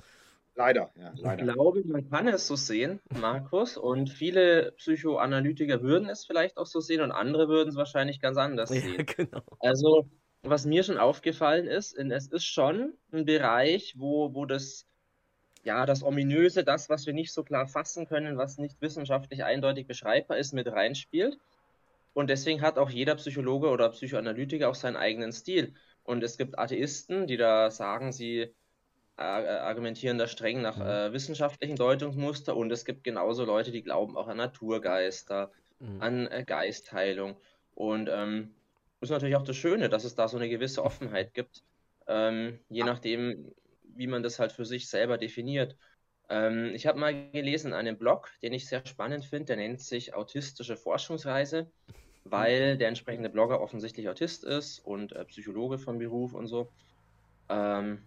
[0.57, 1.44] Leider, ja, leider.
[1.46, 6.64] Ich glaube, man kann es so sehen, Markus, und viele Psychoanalytiker würden es vielleicht auch
[6.64, 8.96] so sehen und andere würden es wahrscheinlich ganz anders sehen.
[8.96, 9.42] Ja, genau.
[9.61, 10.09] Also
[10.48, 14.87] was mir schon aufgefallen ist, es ist schon ein Bereich, wo, wo das,
[15.64, 19.87] ja, das Ominöse, das, was wir nicht so klar fassen können, was nicht wissenschaftlich eindeutig
[19.87, 21.38] beschreibbar ist, mit reinspielt.
[22.14, 25.74] Und deswegen hat auch jeder Psychologe oder Psychoanalytiker auch seinen eigenen Stil.
[26.02, 28.54] Und es gibt Atheisten, die da sagen, sie
[29.18, 30.82] äh, argumentieren da streng nach mhm.
[30.82, 32.56] äh, wissenschaftlichen Deutungsmuster.
[32.56, 36.00] Und es gibt genauso Leute, die glauben auch an Naturgeister, mhm.
[36.00, 37.37] an äh, Geistheilung.
[37.74, 38.54] Und ähm,
[39.00, 41.62] ist natürlich auch das Schöne, dass es da so eine gewisse Offenheit gibt,
[42.06, 45.76] ähm, je nachdem, wie man das halt für sich selber definiert.
[46.28, 49.80] Ähm, ich habe mal gelesen in einem Blog, den ich sehr spannend finde, der nennt
[49.80, 51.70] sich Autistische Forschungsreise,
[52.24, 56.72] weil der entsprechende Blogger offensichtlich Autist ist und äh, Psychologe von Beruf und so.
[57.48, 58.02] Ähm,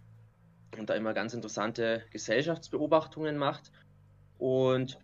[0.78, 3.71] und da immer ganz interessante Gesellschaftsbeobachtungen macht.
[4.38, 4.99] Und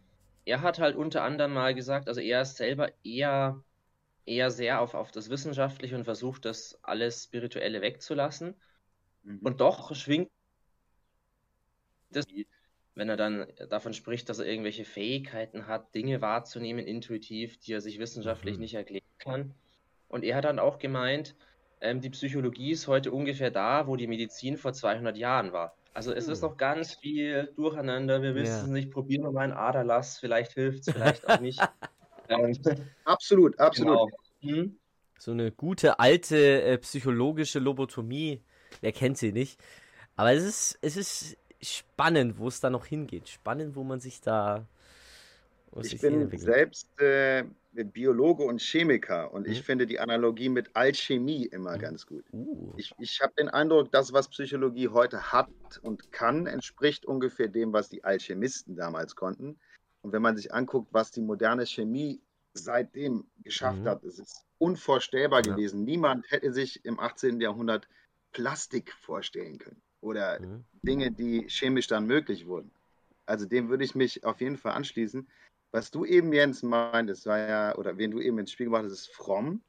[0.45, 3.63] er hat halt unter anderem mal gesagt, also er ist selber eher
[4.25, 8.55] eher sehr auf, auf das Wissenschaftliche und versucht, das alles Spirituelle wegzulassen.
[9.23, 9.39] Mhm.
[9.43, 10.29] Und doch schwingt
[12.09, 12.25] das,
[12.95, 17.81] wenn er dann davon spricht, dass er irgendwelche Fähigkeiten hat, Dinge wahrzunehmen, intuitiv, die er
[17.81, 18.61] sich wissenschaftlich mhm.
[18.61, 19.53] nicht erklären kann.
[20.07, 21.35] Und er hat dann auch gemeint,
[21.81, 25.75] ähm, die Psychologie ist heute ungefähr da, wo die Medizin vor 200 Jahren war.
[25.93, 26.49] Also es ist hm.
[26.49, 30.87] noch ganz viel durcheinander, wir wissen es nicht, probieren wir mal einen Aderlass, vielleicht hilft
[30.87, 31.59] es, vielleicht auch nicht.
[32.29, 32.57] Ähm,
[33.05, 34.11] absolut, absolut.
[34.41, 34.55] Genau.
[34.55, 34.77] Hm?
[35.17, 38.41] So eine gute alte äh, psychologische Lobotomie,
[38.81, 39.59] wer kennt sie nicht?
[40.15, 43.29] Aber es ist, es ist spannend, wo es da noch hingeht.
[43.29, 44.67] Spannend, wo man sich da.
[45.81, 49.53] ich bin selbst äh, Biologe und Chemiker und mhm.
[49.53, 51.81] ich finde die Analogie mit Alchemie immer mhm.
[51.81, 52.23] ganz gut.
[52.31, 52.73] Uh.
[52.77, 55.49] Ich, ich habe den Eindruck, das, was Psychologie heute hat
[55.81, 59.57] und kann, entspricht ungefähr dem, was die Alchemisten damals konnten.
[60.05, 62.21] Und wenn man sich anguckt, was die moderne Chemie
[62.53, 63.87] seitdem geschafft mhm.
[63.87, 65.51] hat, es ist unvorstellbar ja.
[65.51, 65.83] gewesen.
[65.83, 67.41] Niemand hätte sich im 18.
[67.41, 67.87] Jahrhundert
[68.31, 70.63] Plastik vorstellen können oder mhm.
[70.83, 72.69] Dinge, die chemisch dann möglich wurden.
[73.25, 75.27] Also dem würde ich mich auf jeden Fall anschließen.
[75.71, 78.91] Was du eben, Jens, meintest, war ja, oder wen du eben ins Spiel gemacht hast,
[78.91, 79.63] ist Fromm.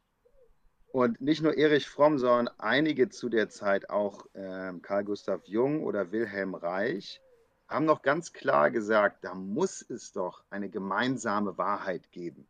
[0.93, 5.83] Und nicht nur Erich Fromm, sondern einige zu der Zeit, auch äh, Karl Gustav Jung
[5.83, 7.23] oder Wilhelm Reich,
[7.69, 12.47] haben noch ganz klar gesagt, da muss es doch eine gemeinsame Wahrheit geben.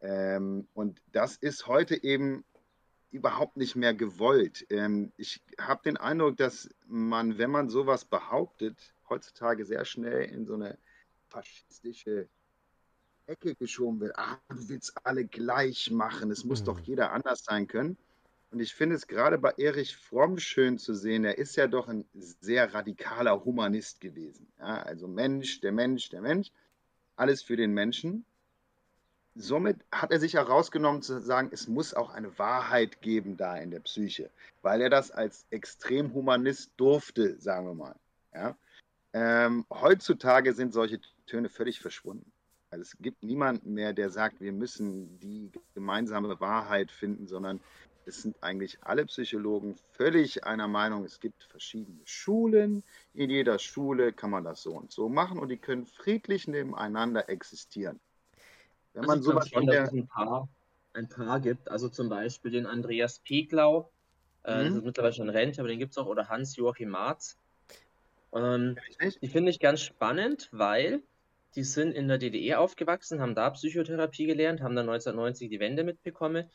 [0.00, 2.44] Ähm, und das ist heute eben
[3.10, 4.66] überhaupt nicht mehr gewollt.
[4.70, 10.46] Ähm, ich habe den Eindruck, dass man, wenn man sowas behauptet, heutzutage sehr schnell in
[10.46, 10.78] so eine
[11.28, 12.28] faschistische
[13.26, 14.18] Ecke geschoben wird.
[14.18, 16.66] Ah, du willst alle gleich machen, es muss mhm.
[16.66, 17.96] doch jeder anders sein können.
[18.50, 21.86] Und ich finde es gerade bei Erich Fromm schön zu sehen, er ist ja doch
[21.88, 24.48] ein sehr radikaler Humanist gewesen.
[24.58, 26.50] Ja, also Mensch, der Mensch, der Mensch,
[27.14, 28.24] alles für den Menschen.
[29.36, 33.70] Somit hat er sich herausgenommen zu sagen, es muss auch eine Wahrheit geben da in
[33.70, 34.30] der Psyche,
[34.62, 37.94] weil er das als Extremhumanist durfte, sagen wir mal.
[38.34, 38.56] Ja?
[39.12, 42.32] Ähm, heutzutage sind solche Töne völlig verschwunden.
[42.70, 47.60] Also es gibt niemanden mehr, der sagt, wir müssen die gemeinsame Wahrheit finden, sondern
[48.10, 52.82] es sind eigentlich alle Psychologen völlig einer Meinung, es gibt verschiedene Schulen.
[53.14, 57.28] In jeder Schule kann man das so und so machen und die können friedlich nebeneinander
[57.28, 58.00] existieren.
[58.92, 60.48] Wenn also man sowas schon, dass es ein paar,
[60.92, 63.90] ein paar gibt, also zum Beispiel den Andreas Peglau,
[64.42, 64.66] äh, mhm.
[64.66, 67.38] das ist mittlerweile schon Rente, aber den gibt es auch, oder Hans-Joachim Marz.
[68.34, 68.76] Ähm,
[69.22, 71.00] die finde ich ganz spannend, weil
[71.54, 75.84] die sind in der DDR aufgewachsen, haben da Psychotherapie gelernt, haben dann 1990 die Wende
[75.84, 76.48] mitbekommen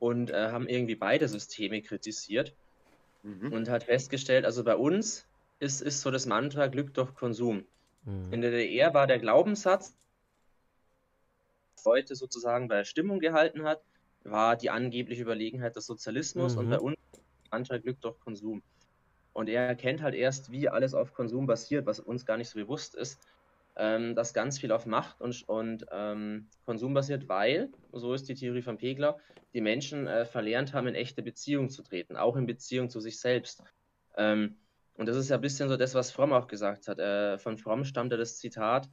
[0.00, 2.54] und äh, haben irgendwie beide Systeme kritisiert
[3.22, 3.52] mhm.
[3.52, 5.26] und hat festgestellt, also bei uns
[5.60, 7.64] ist, ist so das Mantra Glück durch Konsum.
[8.04, 8.32] Mhm.
[8.32, 9.94] In der DDR war der Glaubenssatz,
[11.84, 13.82] heute sozusagen bei der Stimmung gehalten hat,
[14.24, 16.58] war die angebliche Überlegenheit des Sozialismus mhm.
[16.58, 16.96] und bei uns
[17.50, 18.62] Mantra Glück durch Konsum.
[19.32, 22.58] Und er erkennt halt erst, wie alles auf Konsum basiert, was uns gar nicht so
[22.58, 23.20] bewusst ist
[23.80, 28.34] ähm, das ganz viel auf Macht und, und ähm, Konsum basiert, weil, so ist die
[28.34, 29.18] Theorie von Pegler,
[29.54, 33.18] die Menschen äh, verlernt haben, in echte Beziehungen zu treten, auch in Beziehung zu sich
[33.18, 33.64] selbst.
[34.16, 34.56] Ähm,
[34.94, 36.98] und das ist ja ein bisschen so das, was Fromm auch gesagt hat.
[36.98, 38.90] Äh, von Fromm stammt ja das Zitat,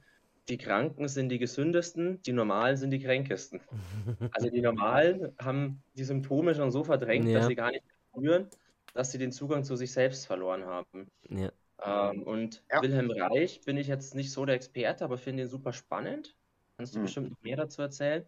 [0.48, 3.60] die Kranken sind die gesündesten, die Normalen sind die kränkesten.
[4.32, 7.40] Also die Normalen haben die Symptome schon so verdrängt, ja.
[7.40, 8.48] dass sie gar nicht spüren,
[8.94, 11.10] dass sie den Zugang zu sich selbst verloren haben.
[11.28, 11.52] Ja.
[11.84, 12.82] Ähm, und ja.
[12.82, 16.34] Wilhelm Reich bin ich jetzt nicht so der Experte, aber finde ihn super spannend.
[16.76, 17.02] Kannst du mhm.
[17.04, 18.24] bestimmt noch mehr dazu erzählen?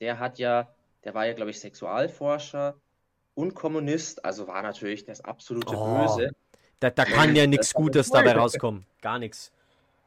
[0.00, 2.76] Der hat ja, der war ja, glaube ich, Sexualforscher
[3.34, 6.32] und Kommunist, also war natürlich das absolute oh, Böse.
[6.80, 8.84] Da, da kann ja nichts Gutes dabei rauskommen.
[9.00, 9.52] Gar nichts.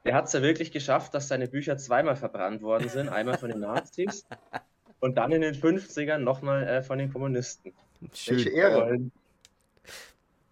[0.03, 3.09] Der hat es ja wirklich geschafft, dass seine Bücher zweimal verbrannt worden sind.
[3.09, 4.27] Einmal von den Nazis
[4.99, 7.73] und dann in den 50ern nochmal äh, von den Kommunisten.
[8.13, 8.35] Schön.
[8.35, 8.85] Welche Ehre.
[8.85, 9.11] Und,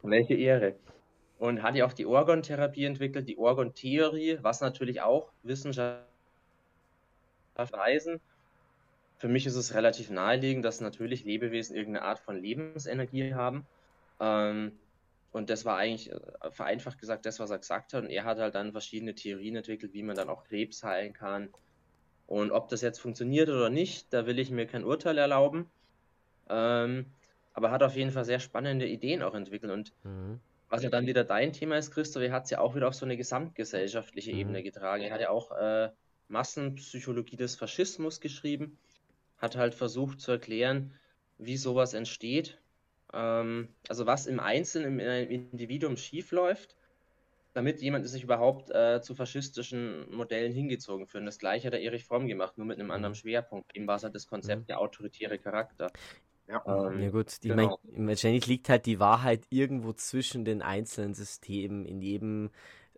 [0.01, 0.75] welche Ehre
[1.43, 6.05] und hat ja auch die Orgon-Therapie entwickelt, die Orgon-Theorie, was natürlich auch Wissenschaft
[7.53, 8.21] weisen.
[9.17, 13.67] Für mich ist es relativ naheliegend, dass natürlich Lebewesen irgendeine Art von Lebensenergie haben.
[14.21, 14.71] Ähm,
[15.33, 16.17] und das war eigentlich, äh,
[16.51, 18.03] vereinfacht gesagt, das, was er gesagt hat.
[18.03, 21.49] Und er hat halt dann verschiedene Theorien entwickelt, wie man dann auch Krebs heilen kann.
[22.25, 25.69] Und ob das jetzt funktioniert oder nicht, da will ich mir kein Urteil erlauben.
[26.47, 27.07] Ähm,
[27.51, 29.73] aber hat auf jeden Fall sehr spannende Ideen auch entwickelt.
[29.73, 30.39] Und mhm.
[30.73, 32.95] Was ja dann wieder dein Thema ist, Christoph, er hat es ja auch wieder auf
[32.95, 34.39] so eine gesamtgesellschaftliche mhm.
[34.39, 35.03] Ebene getragen.
[35.03, 35.91] Er hat ja auch äh,
[36.29, 38.79] Massenpsychologie des Faschismus geschrieben,
[39.37, 40.95] hat halt versucht zu erklären,
[41.37, 42.59] wie sowas entsteht,
[43.13, 46.75] ähm, also was im Einzelnen, in einem Individuum schiefläuft,
[47.53, 51.27] damit jemand sich überhaupt äh, zu faschistischen Modellen hingezogen fühlt.
[51.27, 53.17] Das gleiche hat der Erich Fromm gemacht, nur mit einem anderen mhm.
[53.17, 53.75] Schwerpunkt.
[53.75, 54.65] Ihm war es halt das Konzept mhm.
[54.65, 55.91] der autoritäre Charakter.
[56.47, 57.79] Ja, ähm, ja gut, die, genau.
[57.85, 61.85] mein, wahrscheinlich liegt halt die Wahrheit irgendwo zwischen den einzelnen Systemen.
[61.85, 62.49] In jedem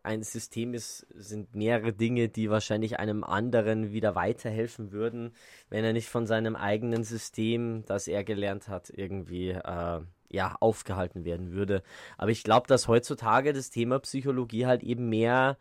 [0.06, 5.34] ein System ist, sind mehrere Dinge, die wahrscheinlich einem anderen wieder weiterhelfen würden,
[5.70, 11.26] wenn er nicht von seinem eigenen System, das er gelernt hat, irgendwie äh, ja, aufgehalten
[11.26, 11.82] werden würde.
[12.18, 15.58] Aber ich glaube, dass heutzutage das Thema Psychologie halt eben mehr,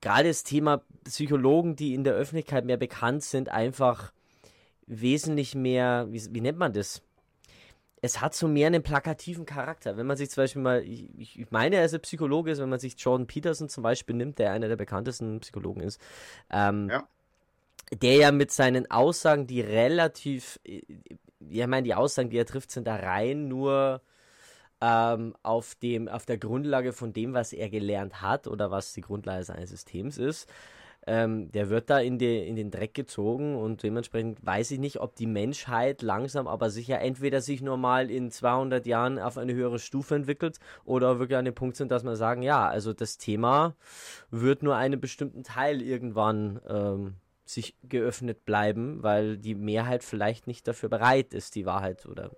[0.00, 4.12] gerade das Thema Psychologen, die in der Öffentlichkeit mehr bekannt sind, einfach
[4.86, 7.02] wesentlich mehr, wie, wie nennt man das?
[8.00, 9.96] Es hat so mehr einen plakativen Charakter.
[9.96, 12.68] Wenn man sich zum Beispiel mal, ich, ich meine, er ist ein Psychologe, ist, wenn
[12.68, 16.00] man sich Jordan Peterson zum Beispiel nimmt, der einer der bekanntesten Psychologen ist,
[16.50, 17.06] ähm, ja.
[17.92, 22.88] der ja mit seinen Aussagen, die relativ, ich meine, die Aussagen, die er trifft, sind
[22.88, 24.02] da rein nur
[24.80, 29.02] ähm, auf, dem, auf der Grundlage von dem, was er gelernt hat oder was die
[29.02, 30.48] Grundlage seines Systems ist
[31.06, 35.00] ähm, der wird da in, die, in den Dreck gezogen und dementsprechend weiß ich nicht,
[35.00, 39.78] ob die Menschheit langsam aber sicher entweder sich normal in 200 Jahren auf eine höhere
[39.78, 43.74] Stufe entwickelt oder wirklich an dem Punkt sind, dass man sagen, ja, also das Thema
[44.30, 50.68] wird nur einen bestimmten Teil irgendwann ähm, sich geöffnet bleiben, weil die Mehrheit vielleicht nicht
[50.68, 52.30] dafür bereit ist, die Wahrheit oder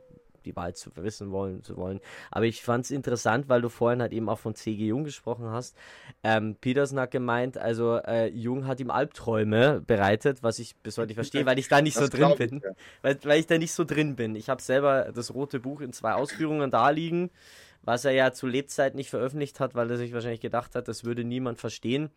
[0.44, 2.00] die Wahrheit zu wissen wollen, zu wollen.
[2.30, 4.87] Aber ich fand es interessant, weil du vorhin halt eben auch von C.G.
[4.87, 5.76] Jung gesprochen hast.
[6.22, 11.09] Ähm, Peterson hat gemeint, also äh, Jung hat ihm Albträume bereitet, was ich bis heute
[11.09, 12.61] nicht verstehe, weil ich da nicht das so drin bin.
[12.64, 12.70] ja.
[13.02, 14.37] weil, weil ich da nicht so drin bin.
[14.37, 17.30] Ich habe selber das rote Buch in zwei Ausführungen da liegen
[17.87, 21.04] was er ja zu Lebzeit nicht veröffentlicht hat, weil er sich wahrscheinlich gedacht hat, das
[21.04, 22.11] würde niemand verstehen.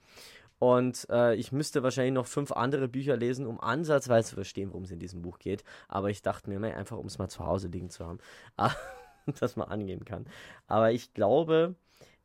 [0.60, 4.84] Und äh, ich müsste wahrscheinlich noch fünf andere Bücher lesen, um ansatzweise zu verstehen, worum
[4.84, 5.64] es in diesem Buch geht.
[5.88, 8.20] Aber ich dachte mir einfach, um es mal zu Hause liegen zu haben,
[9.40, 10.26] dass man angehen kann.
[10.68, 11.76] Aber ich glaube,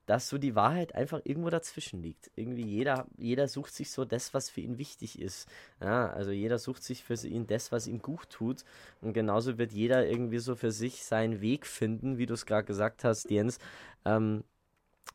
[0.06, 2.30] dass so die Wahrheit einfach irgendwo dazwischen liegt.
[2.34, 5.48] Irgendwie jeder, jeder sucht sich so das, was für ihn wichtig ist.
[5.80, 8.64] Ja, also jeder sucht sich für ihn das, was ihm gut tut.
[9.00, 12.64] Und genauso wird jeder irgendwie so für sich seinen Weg finden, wie du es gerade
[12.64, 13.58] gesagt hast, Jens.
[14.04, 14.42] Ähm,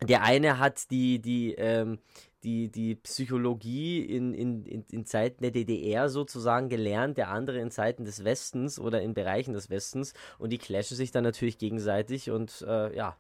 [0.01, 1.99] der eine hat die, die, ähm,
[2.47, 7.71] die, die Psychologie in, in, in, in Zeiten der DDR sozusagen gelernt, der andere in
[7.71, 12.31] Zeiten des Westens oder in Bereichen des Westens und die clashen sich dann natürlich gegenseitig
[12.31, 13.17] und äh, ja,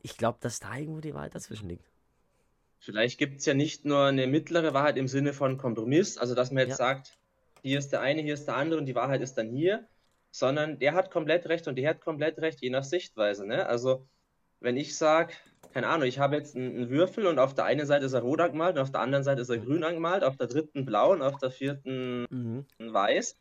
[0.00, 1.84] ich glaube, dass da irgendwo die Wahrheit dazwischen liegt.
[2.78, 6.50] Vielleicht gibt es ja nicht nur eine mittlere Wahrheit im Sinne von Kompromiss, also dass
[6.50, 6.86] man jetzt ja.
[6.86, 7.18] sagt,
[7.60, 9.86] hier ist der eine, hier ist der andere und die Wahrheit ist dann hier,
[10.30, 13.46] sondern der hat komplett recht und der hat komplett recht, je nach Sichtweise.
[13.46, 13.66] Ne?
[13.66, 14.08] Also
[14.60, 15.34] wenn ich sage,
[15.76, 18.40] keine Ahnung, ich habe jetzt einen, Würfel und auf der einen Seite ist er rot
[18.40, 21.20] angemalt und auf der anderen Seite ist er grün angemalt, auf der dritten blau und
[21.20, 22.64] auf der vierten mhm.
[22.78, 23.36] weiß,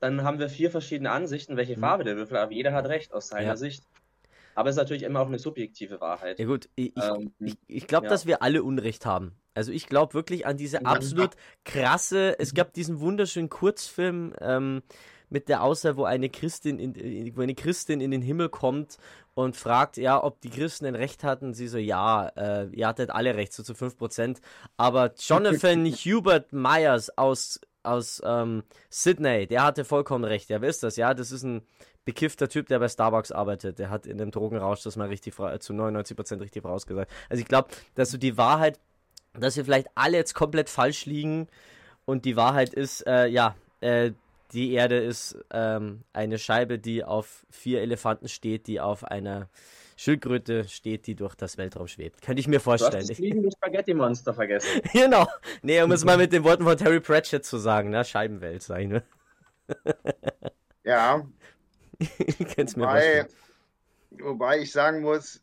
[0.00, 1.82] dann haben wir vier verschiedene Ansichten, welche mhm.
[1.82, 3.56] Farbe der Würfel hat, aber jeder hat recht aus seiner ja.
[3.56, 3.84] Sicht.
[4.56, 6.40] Aber es ist natürlich immer auch eine subjektive Wahrheit.
[6.40, 8.10] Ja gut, ich, ähm, ich, ich glaube, ja.
[8.10, 9.36] dass wir alle Unrecht haben.
[9.54, 14.82] Also ich glaube wirklich an diese absolut krasse, es gab diesen wunderschönen Kurzfilm, ähm,
[15.28, 18.98] mit der Aussage, wo eine Christin in, wo eine Christin in den Himmel kommt
[19.36, 21.52] und fragt, ja, ob die Christen ein Recht hatten.
[21.52, 24.38] Sie so, ja, äh, ihr hattet alle recht, so zu 5%.
[24.78, 30.48] Aber Jonathan Hubert Myers aus, aus ähm, Sydney, der hatte vollkommen recht.
[30.48, 30.96] Ja, wer ist das?
[30.96, 31.60] Ja, das ist ein
[32.06, 33.78] bekiffter Typ, der bei Starbucks arbeitet.
[33.78, 37.12] Der hat in dem Drogenrausch das mal richtig zu 99% richtig vorausgesagt.
[37.28, 38.80] Also ich glaube, dass du die Wahrheit,
[39.34, 41.46] dass wir vielleicht alle jetzt komplett falsch liegen
[42.06, 44.12] und die Wahrheit ist, äh, ja, äh,
[44.52, 49.48] die Erde ist ähm, eine Scheibe, die auf vier Elefanten steht, die auf einer
[49.96, 52.20] Schildkröte steht, die durch das Weltraum schwebt.
[52.22, 52.92] Könnte ich mir vorstellen.
[52.92, 54.82] Du hast das fliegende Spaghetti-Monster vergessen.
[54.92, 55.26] genau.
[55.62, 58.04] Nee, um es mal mit den Worten von Terry Pratchett zu sagen, ne?
[58.04, 59.02] Scheibenwelt, sag ich nur.
[60.84, 61.26] ja.
[62.76, 63.26] wobei,
[64.10, 65.42] wobei ich sagen muss,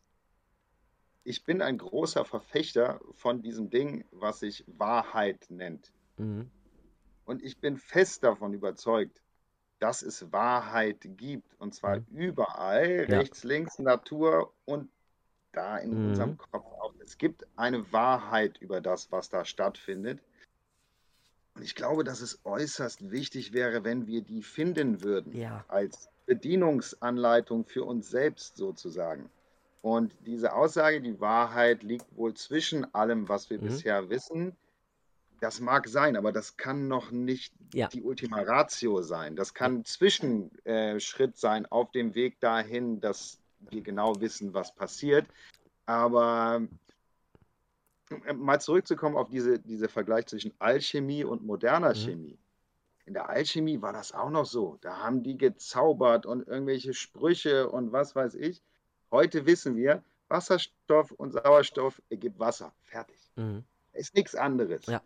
[1.24, 5.92] ich bin ein großer Verfechter von diesem Ding, was sich Wahrheit nennt.
[6.18, 6.52] Mhm.
[7.26, 9.22] Und ich bin fest davon überzeugt,
[9.80, 11.60] dass es Wahrheit gibt.
[11.60, 12.06] Und zwar mhm.
[12.12, 13.18] überall, ja.
[13.20, 14.90] rechts, links, Natur und
[15.52, 16.10] da in mhm.
[16.10, 16.94] unserem Kopf auch.
[17.04, 20.20] Es gibt eine Wahrheit über das, was da stattfindet.
[21.56, 25.36] Und ich glaube, dass es äußerst wichtig wäre, wenn wir die finden würden.
[25.38, 25.64] Ja.
[25.68, 29.30] Als Bedienungsanleitung für uns selbst sozusagen.
[29.82, 33.66] Und diese Aussage, die Wahrheit liegt wohl zwischen allem, was wir mhm.
[33.66, 34.56] bisher wissen,
[35.44, 37.90] das mag sein, aber das kann noch nicht ja.
[37.90, 39.36] die Ultima Ratio sein.
[39.36, 45.28] Das kann ein Zwischenschritt sein auf dem Weg dahin, dass wir genau wissen, was passiert.
[45.86, 46.62] Aber
[48.34, 52.00] mal zurückzukommen auf diese, diese Vergleich zwischen Alchemie und moderner mhm.
[52.00, 52.40] Chemie.
[53.06, 54.78] In der Alchemie war das auch noch so.
[54.80, 58.62] Da haben die gezaubert und irgendwelche Sprüche und was weiß ich.
[59.12, 62.74] Heute wissen wir, Wasserstoff und Sauerstoff ergibt Wasser.
[62.84, 63.20] Fertig.
[63.36, 63.66] Mhm.
[63.92, 64.86] Ist nichts anderes.
[64.86, 65.02] Ja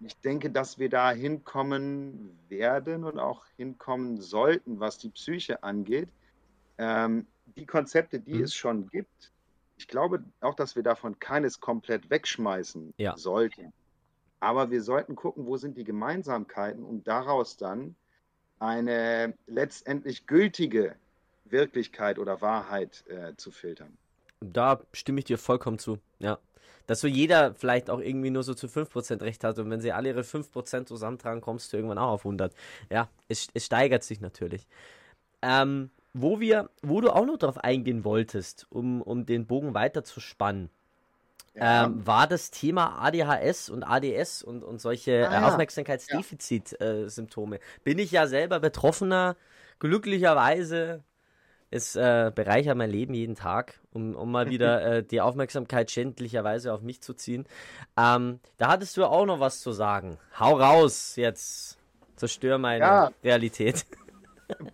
[0.00, 6.08] ich denke, dass wir da hinkommen werden und auch hinkommen sollten, was die Psyche angeht.
[6.78, 8.44] Ähm, die Konzepte, die mhm.
[8.44, 9.32] es schon gibt,
[9.76, 13.16] ich glaube auch, dass wir davon keines komplett wegschmeißen ja.
[13.16, 13.72] sollten.
[14.38, 17.94] Aber wir sollten gucken, wo sind die Gemeinsamkeiten, um daraus dann
[18.58, 20.96] eine letztendlich gültige
[21.44, 23.96] Wirklichkeit oder Wahrheit äh, zu filtern.
[24.40, 26.38] Da stimme ich dir vollkommen zu, ja
[26.86, 29.92] dass so jeder vielleicht auch irgendwie nur so zu 5% recht hat und wenn sie
[29.92, 32.52] alle ihre 5% zusammentragen, kommst du irgendwann auch auf 100.
[32.90, 34.66] Ja, es, es steigert sich natürlich.
[35.42, 40.02] Ähm, wo wir, wo du auch noch drauf eingehen wolltest, um, um den Bogen weiter
[40.02, 40.70] zu spannen,
[41.54, 41.86] ja.
[41.86, 47.56] ähm, war das Thema ADHS und ADS und, und solche ah, äh, Aufmerksamkeitsdefizit-Symptome.
[47.56, 47.62] Ja.
[47.62, 49.36] Äh, Bin ich ja selber Betroffener,
[49.78, 51.04] glücklicherweise
[51.70, 56.72] es äh, bereichert mein Leben jeden Tag, um, um mal wieder äh, die Aufmerksamkeit schändlicherweise
[56.72, 57.46] auf mich zu ziehen.
[57.96, 60.18] Ähm, da hattest du auch noch was zu sagen.
[60.38, 61.78] Hau raus jetzt.
[62.16, 63.10] Zerstör meine ja.
[63.24, 63.86] Realität.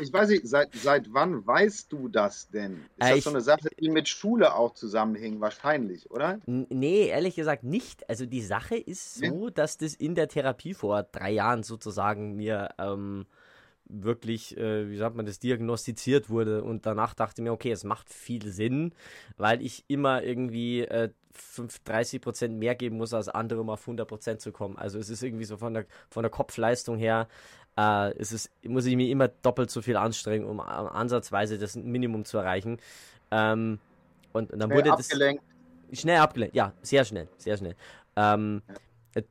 [0.00, 2.84] Ich weiß nicht, seit, seit wann weißt du das denn?
[2.98, 6.38] Ist äh, das so eine Sache, die mit Schule auch zusammenhing, wahrscheinlich, oder?
[6.44, 8.08] Nee, ehrlich gesagt nicht.
[8.10, 12.74] Also die Sache ist so, dass das in der Therapie vor drei Jahren sozusagen mir
[12.78, 13.24] ähm,
[13.88, 16.62] wirklich, äh, wie sagt man das, diagnostiziert wurde.
[16.62, 18.92] Und danach dachte ich mir, okay, es macht viel Sinn,
[19.36, 23.82] weil ich immer irgendwie äh, 5, 30 Prozent mehr geben muss, als andere, um auf
[23.82, 24.76] 100 Prozent zu kommen.
[24.76, 27.28] Also es ist irgendwie so von der, von der Kopfleistung her,
[27.76, 32.24] äh, es ist, muss ich mir immer doppelt so viel anstrengen, um ansatzweise das Minimum
[32.24, 32.78] zu erreichen.
[33.30, 33.78] Ähm,
[34.32, 35.42] und, und, dann schnell wurde abgelenkt.
[35.90, 37.76] das schnell abgelenkt, ja, sehr schnell, sehr schnell.
[38.16, 38.74] Ähm, ja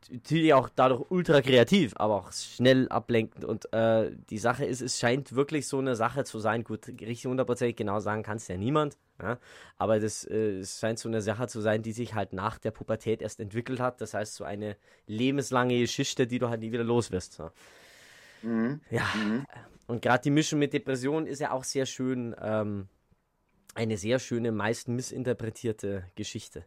[0.09, 3.45] natürlich auch dadurch ultra kreativ, aber auch schnell ablenkend.
[3.45, 6.63] Und äh, die Sache ist, es scheint wirklich so eine Sache zu sein.
[6.63, 8.97] Gut, richtig hundertprozentig genau sagen kann es ja niemand.
[9.21, 9.37] Ja?
[9.77, 12.71] Aber das äh, es scheint so eine Sache zu sein, die sich halt nach der
[12.71, 14.01] Pubertät erst entwickelt hat.
[14.01, 14.75] Das heißt, so eine
[15.05, 17.37] lebenslange Geschichte, die du halt nie wieder los wirst.
[17.37, 17.51] Ja.
[18.41, 18.81] Mhm.
[18.89, 19.07] ja.
[19.15, 19.45] Mhm.
[19.87, 22.87] Und gerade die Mischung mit Depression ist ja auch sehr schön, ähm,
[23.75, 26.65] eine sehr schöne, meist missinterpretierte Geschichte.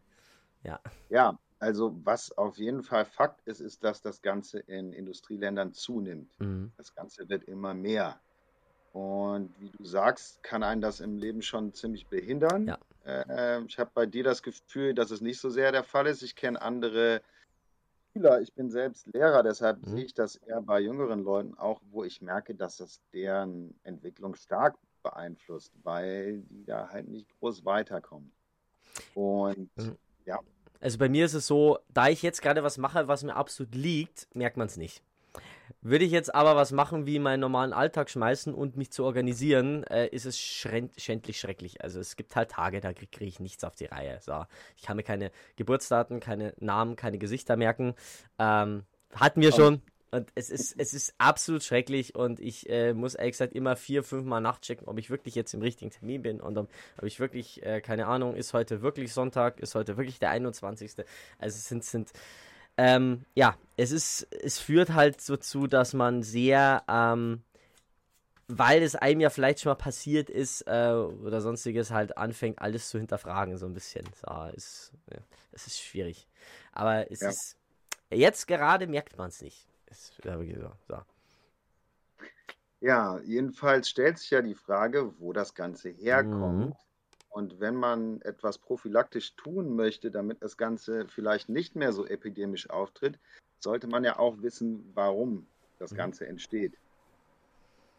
[0.62, 0.78] Ja.
[1.08, 6.30] Ja, also was auf jeden Fall Fakt ist, ist, dass das Ganze in Industrieländern zunimmt.
[6.38, 6.72] Mhm.
[6.76, 8.20] Das Ganze wird immer mehr.
[8.92, 12.66] Und wie du sagst, kann einen das im Leben schon ziemlich behindern.
[12.66, 12.78] Ja.
[13.04, 16.22] Äh, ich habe bei dir das Gefühl, dass es nicht so sehr der Fall ist.
[16.22, 17.22] Ich kenne andere
[18.12, 19.90] Schüler, ich bin selbst Lehrer, deshalb mhm.
[19.90, 24.34] sehe ich das eher bei jüngeren Leuten auch, wo ich merke, dass das deren Entwicklung
[24.34, 28.32] stark beeinflusst, weil die da halt nicht groß weiterkommen.
[29.14, 29.96] Und mhm.
[30.24, 30.40] ja.
[30.80, 33.74] Also bei mir ist es so, da ich jetzt gerade was mache, was mir absolut
[33.74, 35.02] liegt, merkt man es nicht.
[35.80, 39.84] Würde ich jetzt aber was machen, wie meinen normalen Alltag schmeißen und mich zu organisieren,
[39.84, 41.82] äh, ist es schändlich schrecklich.
[41.82, 44.18] Also es gibt halt Tage, da kriege krieg ich nichts auf die Reihe.
[44.20, 44.44] So,
[44.76, 47.94] ich kann mir keine Geburtsdaten, keine Namen, keine Gesichter merken.
[48.38, 49.82] Ähm, hatten wir schon.
[50.10, 54.02] Und es ist, es ist absolut schrecklich und ich äh, muss ehrlich gesagt immer vier,
[54.02, 57.20] fünf Mal nachchecken, ob ich wirklich jetzt im richtigen Termin bin und ob, ob ich
[57.20, 60.92] wirklich, äh, keine Ahnung, ist heute wirklich Sonntag, ist heute wirklich der 21.
[61.38, 62.10] Also es sind, sind
[62.78, 67.42] ähm, ja, es ist, es führt halt dazu, dass man sehr, ähm,
[68.46, 72.88] weil es einem ja vielleicht schon mal passiert ist äh, oder sonstiges, halt anfängt, alles
[72.88, 74.06] zu hinterfragen, so ein bisschen.
[74.14, 75.18] So, ist, ja,
[75.52, 76.28] es ist schwierig.
[76.72, 77.30] Aber es ja.
[77.30, 77.56] ist,
[78.10, 79.66] jetzt gerade merkt man es nicht.
[79.90, 81.02] Ist, so, so.
[82.80, 86.66] Ja, jedenfalls stellt sich ja die Frage, wo das Ganze herkommt.
[86.66, 86.74] Mhm.
[87.30, 92.70] Und wenn man etwas prophylaktisch tun möchte, damit das Ganze vielleicht nicht mehr so epidemisch
[92.70, 93.18] auftritt,
[93.58, 95.46] sollte man ja auch wissen, warum
[95.78, 95.96] das mhm.
[95.96, 96.74] Ganze entsteht.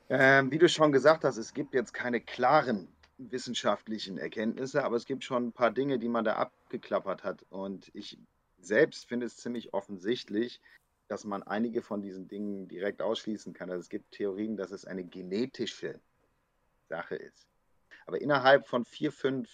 [0.10, 2.88] Ähm, wie du schon gesagt hast, es gibt jetzt keine klaren
[3.18, 7.46] wissenschaftlichen Erkenntnisse, aber es gibt schon ein paar Dinge, die man da abgeklappert hat.
[7.50, 8.18] Und ich
[8.60, 10.62] selbst finde es ziemlich offensichtlich,
[11.10, 13.70] dass man einige von diesen Dingen direkt ausschließen kann.
[13.70, 16.00] Also es gibt Theorien, dass es eine genetische
[16.88, 17.48] Sache ist.
[18.06, 19.50] Aber innerhalb von vier, fünf,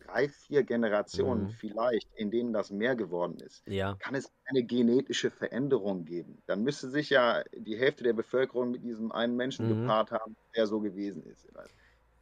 [0.00, 1.50] drei, vier Generationen mhm.
[1.50, 3.94] vielleicht, in denen das mehr geworden ist, ja.
[4.00, 6.42] kann es eine genetische Veränderung geben.
[6.46, 9.82] Dann müsste sich ja die Hälfte der Bevölkerung mit diesem einen Menschen mhm.
[9.82, 11.46] gepaart haben, der so gewesen ist.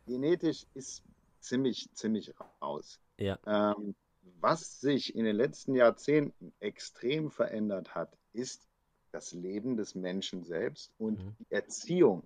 [0.06, 1.04] Genetisch ist
[1.38, 3.00] ziemlich, ziemlich raus.
[3.16, 3.38] Ja.
[3.46, 3.94] Ähm,
[4.40, 8.66] was sich in den letzten Jahrzehnten extrem verändert hat, ist
[9.12, 11.36] das Leben des Menschen selbst und mhm.
[11.38, 12.22] die Erziehung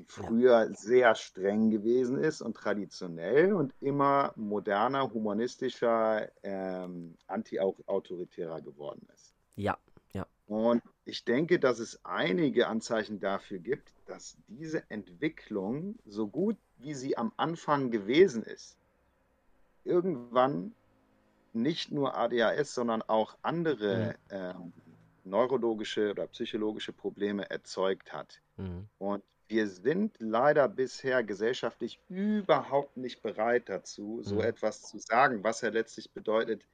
[0.00, 0.74] die früher ja.
[0.74, 9.34] sehr streng gewesen ist und traditionell und immer moderner, humanistischer, ähm, anti-autoritärer geworden ist.
[9.56, 9.76] Ja,
[10.12, 10.26] ja.
[10.46, 16.94] Und ich denke, dass es einige Anzeichen dafür gibt, dass diese Entwicklung, so gut wie
[16.94, 18.78] sie am Anfang gewesen ist,
[19.84, 20.74] irgendwann
[21.52, 24.36] nicht nur ADHS, sondern auch andere mhm.
[24.36, 24.72] ähm,
[25.24, 28.40] neurologische oder psychologische Probleme erzeugt hat.
[28.56, 28.88] Mhm.
[28.98, 34.42] Und wir sind leider bisher gesellschaftlich überhaupt nicht bereit dazu, so mhm.
[34.42, 36.66] etwas zu sagen, was ja letztlich bedeutet,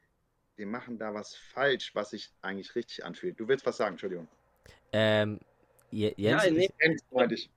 [0.56, 3.38] wir machen da was falsch, was sich eigentlich richtig anfühlt.
[3.40, 4.28] Du willst was sagen, Entschuldigung.
[4.92, 5.40] Ähm,
[5.90, 7.50] Jens, ja, nee, Jens, ich.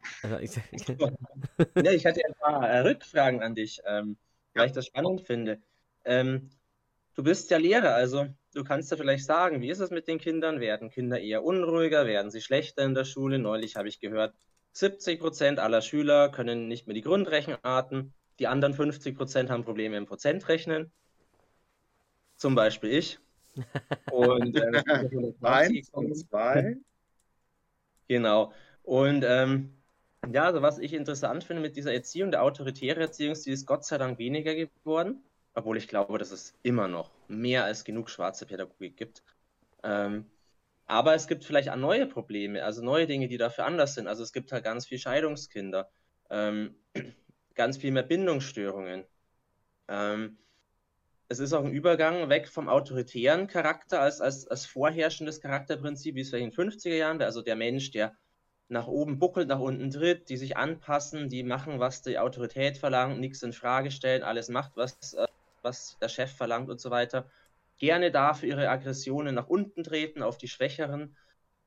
[1.75, 4.17] nee, ich hatte ein paar äh, Rückfragen an dich, ähm,
[4.53, 5.61] weil ich das spannend finde.
[6.05, 6.49] Ähm,
[7.19, 10.19] du bist ja Lehrer, also du kannst ja vielleicht sagen, wie ist es mit den
[10.19, 10.61] Kindern?
[10.61, 12.07] Werden Kinder eher unruhiger?
[12.07, 13.39] Werden sie schlechter in der Schule?
[13.39, 14.33] Neulich habe ich gehört,
[14.71, 18.13] 70 Prozent aller Schüler können nicht mehr die Grundrechenarten.
[18.39, 20.93] Die anderen 50 Prozent haben Probleme im Prozentrechnen.
[22.37, 23.19] Zum Beispiel ich.
[24.11, 24.81] Und äh,
[25.41, 26.77] eins und zwei.
[28.07, 28.53] Genau.
[28.83, 29.73] Und ähm,
[30.31, 33.83] ja, also was ich interessant finde mit dieser Erziehung, der autoritäre Erziehung, die ist Gott
[33.83, 35.21] sei Dank weniger geworden,
[35.53, 39.23] obwohl ich glaube, dass es immer noch mehr als genug schwarze Pädagogik gibt.
[39.83, 40.25] Ähm,
[40.85, 44.07] aber es gibt vielleicht auch neue Probleme, also neue Dinge, die dafür anders sind.
[44.07, 45.89] Also es gibt halt ganz viel Scheidungskinder,
[46.29, 46.75] ähm,
[47.55, 49.05] ganz viel mehr Bindungsstörungen.
[49.87, 50.37] Ähm,
[51.27, 56.21] es ist auch ein Übergang weg vom autoritären Charakter als, als, als vorherrschendes Charakterprinzip, wie
[56.21, 58.17] es vielleicht in den 50er Jahren, also der Mensch, der
[58.67, 63.19] nach oben buckelt, nach unten tritt, die sich anpassen, die machen, was die Autorität verlangt,
[63.19, 65.27] nichts in Frage stellen, alles macht, was, äh,
[65.61, 67.29] was der Chef verlangt und so weiter
[67.79, 71.15] gerne da für ihre Aggressionen nach unten treten, auf die Schwächeren.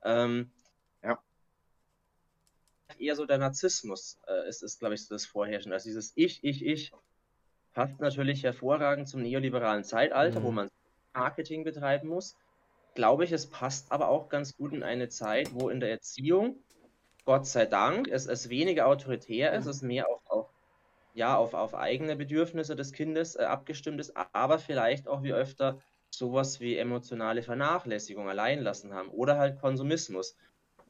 [0.04, 0.52] Ähm,
[1.02, 1.18] ja.
[2.98, 5.72] Eher so der Narzissmus äh, ist, ist glaube ich, so das Vorherrschen.
[5.72, 6.92] Also dieses Ich, Ich, Ich
[7.72, 10.44] passt natürlich hervorragend zum neoliberalen Zeitalter, mhm.
[10.44, 10.70] wo man
[11.14, 12.36] Marketing betreiben muss.
[12.94, 16.56] Glaube ich, es passt aber auch ganz gut in eine Zeit, wo in der Erziehung,
[17.24, 19.70] Gott sei Dank, es, es weniger autoritär ist, mhm.
[19.70, 20.50] es mehr auf, auf,
[21.14, 25.80] ja, auf, auf eigene Bedürfnisse des Kindes äh, abgestimmt ist, aber vielleicht auch wie öfter
[26.10, 30.36] sowas wie emotionale Vernachlässigung allein lassen haben oder halt Konsumismus.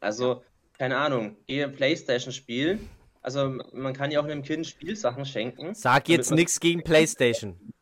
[0.00, 0.42] Also,
[0.78, 2.88] keine Ahnung, gehe Playstation spielen.
[3.22, 5.74] Also man kann ja auch einem Kind Spielsachen schenken.
[5.74, 7.72] Sag jetzt nichts gegen Playstation.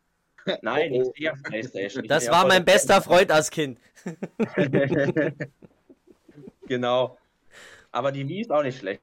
[0.62, 2.07] Nein, ich sehe auf Playstation.
[2.07, 3.78] das war mein bester Freund als Kind.
[6.66, 7.16] genau.
[7.91, 9.03] Aber die Wii ist auch nicht schlecht.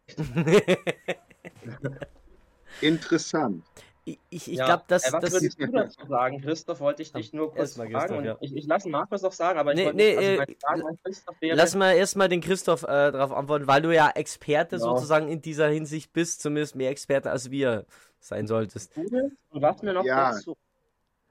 [2.82, 3.64] Interessant.
[4.08, 4.66] Ich, ich, ich ja.
[4.66, 5.04] glaube, dass.
[5.04, 6.80] Äh, was das würdest du dazu sagen, Christoph?
[6.80, 7.92] Wollte ich dich nur kurz fragen.
[7.92, 8.38] Christoph, ja.
[8.40, 11.76] Ich, ich lasse Markus noch sagen, aber ich nee, wollte nee, also äh, Fragen Lass
[11.76, 14.96] mal erstmal den Christoph äh, darauf antworten, weil du ja Experte genau.
[14.96, 17.86] sozusagen in dieser Hinsicht bist, zumindest mehr Experte als wir
[18.20, 18.96] sein solltest.
[18.98, 20.32] Und was mir noch ja.
[20.32, 20.56] dazu.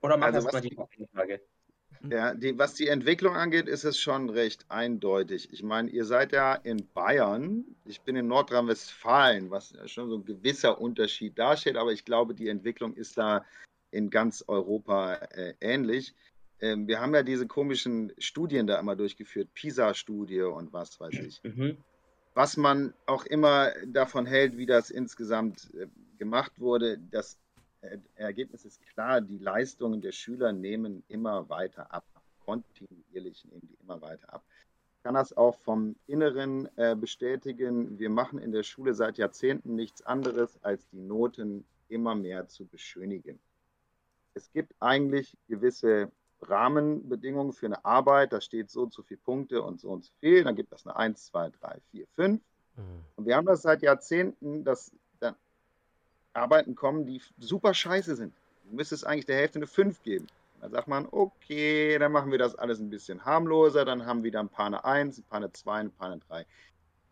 [0.03, 0.77] Oder mach also, erstmal die
[1.15, 1.41] Frage.
[2.09, 5.53] Ja, die, was die Entwicklung angeht, ist es schon recht eindeutig.
[5.53, 10.25] Ich meine, ihr seid ja in Bayern, ich bin in Nordrhein-Westfalen, was schon so ein
[10.25, 13.45] gewisser Unterschied darstellt, aber ich glaube, die Entwicklung ist da
[13.91, 16.15] in ganz Europa äh, ähnlich.
[16.61, 21.43] Ähm, wir haben ja diese komischen Studien da immer durchgeführt, PISA-Studie und was weiß ich.
[21.43, 21.77] Mhm.
[22.35, 25.87] Was man auch immer davon hält, wie das insgesamt äh,
[26.19, 27.39] gemacht wurde, das
[28.15, 32.05] Ergebnis ist klar, die Leistungen der Schüler nehmen immer weiter ab.
[32.45, 34.45] Kontinuierlich nehmen die immer weiter ab.
[34.97, 37.99] Ich kann das auch vom Inneren äh, bestätigen.
[37.99, 42.67] Wir machen in der Schule seit Jahrzehnten nichts anderes, als die Noten immer mehr zu
[42.67, 43.39] beschönigen.
[44.35, 46.11] Es gibt eigentlich gewisse
[46.43, 48.33] Rahmenbedingungen für eine Arbeit.
[48.33, 50.45] Da steht so und so viele Punkte und so und so viel.
[50.45, 52.43] Dann gibt es eine 1, 2, 3, 4, 5.
[53.17, 54.93] Und wir haben das seit Jahrzehnten, dass
[56.37, 58.35] Arbeiten kommen, die super scheiße sind.
[58.65, 60.27] Du müsstest eigentlich der Hälfte eine 5 geben.
[60.61, 64.25] Dann sagt man, okay, dann machen wir das alles ein bisschen harmloser, dann haben wir
[64.25, 66.47] wieder ein paar eine 1, ein paar eine 2, ein paar eine 3.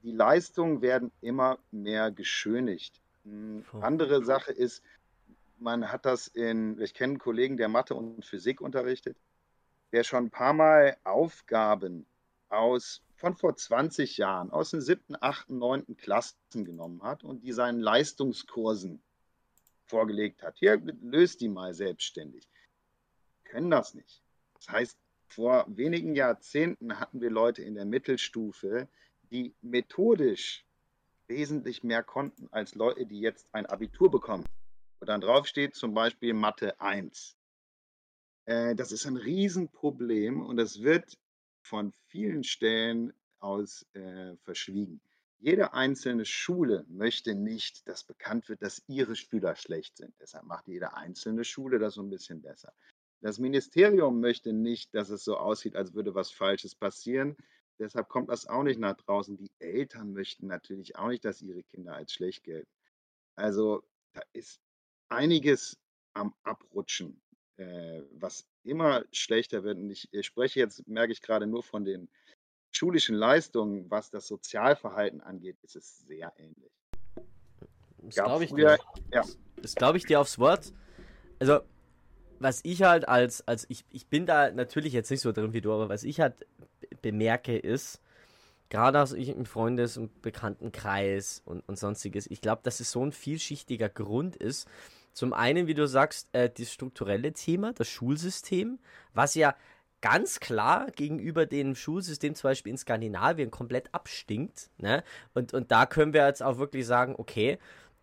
[0.03, 3.01] Die Leistungen werden immer mehr geschönigt.
[3.25, 4.83] Hm, andere Sache ist,
[5.59, 9.17] man hat das in, ich kenne einen Kollegen, der Mathe und Physik unterrichtet,
[9.93, 12.07] der schon ein paar Mal Aufgaben
[12.49, 17.53] aus von vor 20 Jahren aus den siebten, achten, neunten Klassen genommen hat und die
[17.53, 19.01] seinen Leistungskursen
[19.87, 20.57] vorgelegt hat.
[20.59, 22.49] Hier, löst die mal selbstständig.
[23.45, 24.23] Können das nicht.
[24.55, 28.89] Das heißt, vor wenigen Jahrzehnten hatten wir Leute in der Mittelstufe,
[29.31, 30.65] die methodisch
[31.27, 34.45] wesentlich mehr konnten als Leute, die jetzt ein Abitur bekommen.
[35.01, 37.37] Wo dann drauf steht zum Beispiel Mathe 1.
[38.47, 41.19] Äh, das ist ein Riesenproblem und das wird
[41.63, 45.01] von vielen Stellen aus äh, verschwiegen.
[45.45, 50.15] Jede einzelne Schule möchte nicht, dass bekannt wird, dass ihre Schüler schlecht sind.
[50.19, 52.73] Deshalb macht jede einzelne Schule das so ein bisschen besser.
[53.21, 57.37] Das Ministerium möchte nicht, dass es so aussieht, als würde was Falsches passieren.
[57.79, 59.37] Deshalb kommt das auch nicht nach draußen.
[59.37, 62.71] Die Eltern möchten natürlich auch nicht, dass ihre Kinder als schlecht gelten.
[63.37, 63.83] Also
[64.15, 64.63] da ist
[65.11, 65.77] einiges
[66.15, 67.21] am Abrutschen,
[67.59, 69.77] äh, was immer schlechter wird.
[69.77, 72.09] Und ich, ich spreche jetzt, merke ich gerade nur von den
[72.77, 76.73] schulischen Leistungen, was das Sozialverhalten angeht, ist es sehr ähnlich.
[78.03, 78.79] Das glaube ich, dir.
[79.13, 79.23] Ja.
[79.63, 80.73] Das glaube ich dir aufs Wort.
[81.39, 81.61] Also,
[82.39, 85.61] was ich halt als, als ich, ich bin da natürlich jetzt nicht so drin wie
[85.61, 86.47] du, aber was ich halt
[87.01, 88.01] bemerke ist,
[88.69, 93.05] gerade aus ich im Freundes- und Bekanntenkreis und, und sonstiges, ich glaube, dass es so
[93.05, 94.69] ein vielschichtiger Grund ist.
[95.13, 98.81] Zum einen, wie du sagst, äh, das strukturelle Thema, das Schulsystem,
[99.13, 99.55] was ja
[100.05, 104.69] ganz klar gegenüber dem Schulsystem zum Beispiel in Skandinavien komplett abstinkt.
[104.77, 105.03] Ne?
[105.33, 107.57] Und, und da können wir jetzt auch wirklich sagen, okay,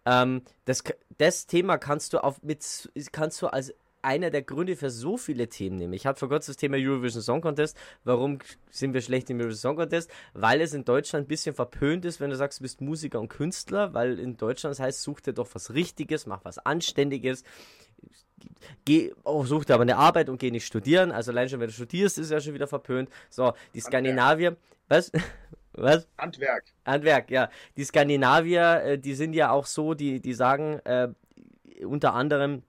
[0.07, 0.83] ähm, das,
[1.19, 5.47] das Thema kannst du auf mit kannst du als einer der Gründe für so viele
[5.47, 5.93] Themen nehmen.
[5.93, 7.77] Ich hatte vor kurzem das Thema Eurovision Song Contest.
[8.03, 8.39] Warum
[8.71, 10.09] sind wir schlecht im Eurovision Song Contest?
[10.33, 13.27] Weil es in Deutschland ein bisschen verpönt ist, wenn du sagst, du bist Musiker und
[13.27, 17.43] Künstler, weil in Deutschland das heißt, such dir doch was Richtiges, mach was Anständiges
[18.85, 21.11] geh, oh, such dir aber eine Arbeit und geh nicht studieren.
[21.11, 23.09] Also allein schon, wenn du studierst, ist ja schon wieder verpönt.
[23.29, 25.11] So, die Skandinavier, was?
[25.73, 26.05] Was?
[26.17, 26.65] Handwerk.
[26.85, 27.49] Handwerk, ja.
[27.77, 31.07] Die Skandinavier, äh, die sind ja auch so, die, die sagen äh,
[31.85, 32.63] unter anderem,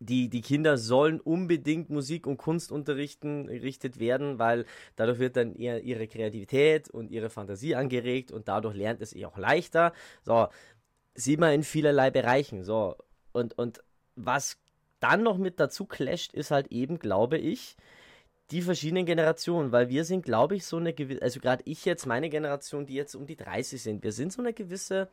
[0.00, 5.54] die, die Kinder sollen unbedingt Musik- und Kunst unterrichten, gerichtet werden, weil dadurch wird dann
[5.54, 9.94] ihr, ihre Kreativität und ihre Fantasie angeregt und dadurch lernt es ihr auch leichter.
[10.22, 10.48] So,
[11.14, 12.62] sieht man in vielerlei Bereichen.
[12.64, 12.96] So,
[13.32, 13.82] und, und
[14.16, 14.58] was
[15.00, 17.76] dann noch mit dazu clasht, ist halt eben, glaube ich,
[18.50, 22.06] die verschiedenen Generationen, weil wir sind, glaube ich, so eine gewisse, also gerade ich jetzt,
[22.06, 25.08] meine Generation, die jetzt um die 30 sind, wir sind so eine gewisse,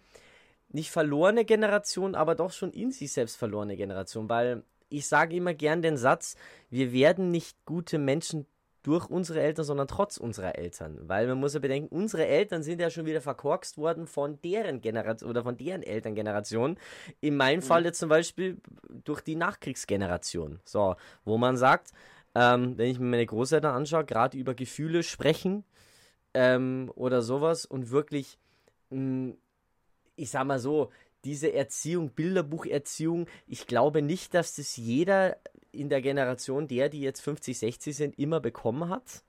[0.70, 5.54] nicht verlorene Generation, aber doch schon in sich selbst verlorene Generation, weil ich sage immer
[5.54, 6.36] gern den Satz,
[6.70, 8.46] wir werden nicht gute Menschen
[8.84, 11.00] durch unsere Eltern, sondern trotz unserer Eltern.
[11.08, 14.82] Weil man muss ja bedenken, unsere Eltern sind ja schon wieder verkorkst worden von deren
[14.82, 16.78] Generation oder von deren Elterngeneration.
[17.22, 17.64] In meinem mhm.
[17.64, 18.58] Fall jetzt zum Beispiel
[19.04, 20.60] durch die Nachkriegsgeneration.
[20.66, 21.92] So, wo man sagt,
[22.36, 25.64] ähm, wenn ich mir meine Großeltern anschaue, gerade über Gefühle sprechen
[26.34, 28.38] ähm, oder sowas und wirklich,
[28.90, 29.38] mh, hm,
[30.16, 30.92] ich sag mal so,
[31.24, 35.38] diese Erziehung, Bilderbucherziehung, ich glaube nicht, dass das jeder
[35.74, 39.24] in der Generation der, die jetzt 50, 60 sind, immer bekommen hat.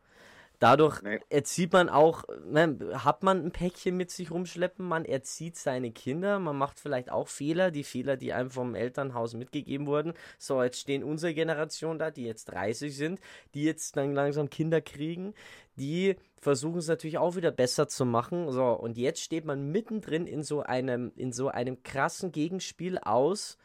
[0.60, 1.20] Dadurch nee.
[1.30, 6.38] erzieht man auch, ne, hat man ein Päckchen mit sich rumschleppen, man erzieht seine Kinder,
[6.38, 10.14] man macht vielleicht auch Fehler, die Fehler, die einem vom Elternhaus mitgegeben wurden.
[10.38, 13.20] So, jetzt stehen unsere Generation da, die jetzt 30 sind,
[13.52, 15.34] die jetzt dann langsam Kinder kriegen,
[15.76, 18.50] die versuchen es natürlich auch wieder besser zu machen.
[18.52, 23.58] So, und jetzt steht man mittendrin in so einem, in so einem krassen Gegenspiel aus.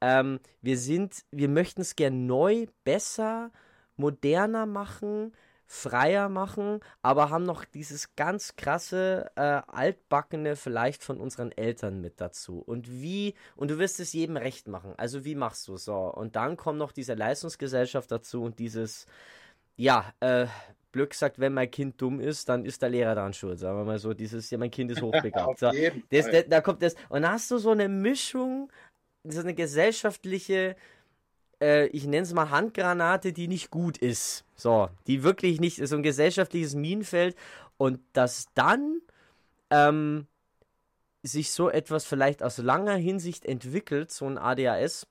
[0.00, 3.50] Ähm, wir sind, wir möchten es gern neu, besser,
[3.96, 5.32] moderner machen
[5.66, 12.20] freier machen, aber haben noch dieses ganz krasse, äh, altbackene vielleicht von unseren Eltern mit
[12.20, 12.58] dazu.
[12.58, 14.94] Und wie, und du wirst es jedem recht machen.
[14.96, 15.96] Also wie machst du so?
[15.96, 19.06] Und dann kommt noch diese Leistungsgesellschaft dazu und dieses,
[19.76, 20.46] ja, äh,
[20.92, 23.58] Glück sagt, wenn mein Kind dumm ist, dann ist der Lehrer daran schuld.
[23.58, 25.58] Sagen wir mal so, dieses, ja, mein Kind ist hochbegabt.
[25.58, 25.70] so,
[26.10, 28.70] das, das, da kommt das, und da hast du so eine Mischung,
[29.24, 30.76] so eine gesellschaftliche,
[31.60, 34.44] äh, ich nenne es mal Handgranate, die nicht gut ist.
[34.54, 37.36] So, die wirklich nicht, so ein gesellschaftliches Minenfeld.
[37.76, 39.00] Und dass dann
[39.70, 40.26] ähm,
[41.22, 45.06] sich so etwas vielleicht aus langer Hinsicht entwickelt, so ein ADHS,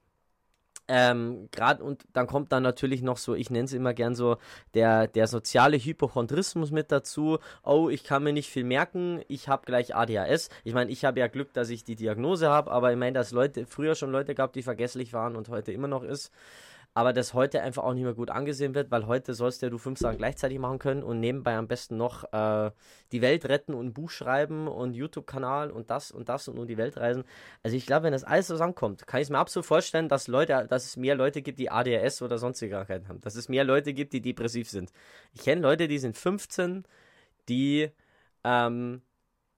[0.88, 4.38] ähm, gerade und dann kommt dann natürlich noch so, ich nenne es immer gern so,
[4.74, 7.40] der, der soziale Hypochondrismus mit dazu.
[7.64, 10.50] Oh, ich kann mir nicht viel merken, ich habe gleich ADHS.
[10.64, 13.32] Ich meine, ich habe ja Glück, dass ich die Diagnose habe, aber ich meine, dass
[13.32, 16.32] Leute früher schon Leute gab, die vergesslich waren und heute immer noch ist
[16.96, 19.80] aber das heute einfach auch nicht mehr gut angesehen wird, weil heute sollst ja du
[19.80, 22.72] fünf Sachen gleichzeitig machen können und nebenbei am besten noch äh,
[23.12, 26.68] die Welt retten und ein Buch schreiben und YouTube-Kanal und das und das und um
[26.68, 27.24] die Welt reisen.
[27.64, 30.68] Also ich glaube, wenn das alles zusammenkommt, kann ich es mir absolut vorstellen, dass Leute,
[30.70, 33.94] dass es mehr Leute gibt, die ADHS oder sonstige Krankheiten haben, dass es mehr Leute
[33.94, 34.92] gibt, die depressiv sind.
[35.34, 36.84] Ich kenne Leute, die sind 15,
[37.50, 37.90] die
[38.44, 39.02] ähm,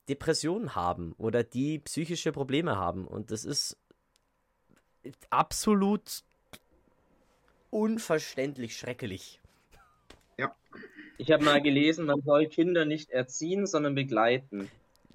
[0.08, 3.78] Depressionen haben oder die psychische Probleme haben und das ist
[5.30, 6.24] absolut
[7.76, 9.42] unverständlich schrecklich.
[10.38, 10.56] Ja.
[11.18, 14.72] Ich habe mal gelesen, man soll Kinder nicht erziehen, sondern begleiten.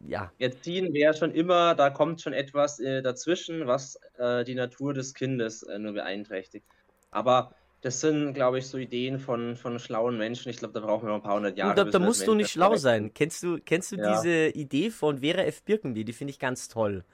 [0.06, 0.30] Ja.
[0.38, 5.14] Erziehen wäre schon immer, da kommt schon etwas äh, dazwischen, was äh, die Natur des
[5.14, 6.66] Kindes äh, nur beeinträchtigt.
[7.10, 10.50] Aber das sind, glaube ich, so Ideen von, von schlauen Menschen.
[10.50, 11.74] Ich glaube, da brauchen wir noch ein paar hundert Jahre.
[11.74, 13.14] Da, da musst du nicht schlau sein.
[13.14, 14.16] Kennst du, kennst du ja.
[14.16, 15.62] diese Idee von Vera F.
[15.62, 16.04] Birkenby?
[16.04, 17.04] Die finde ich ganz toll.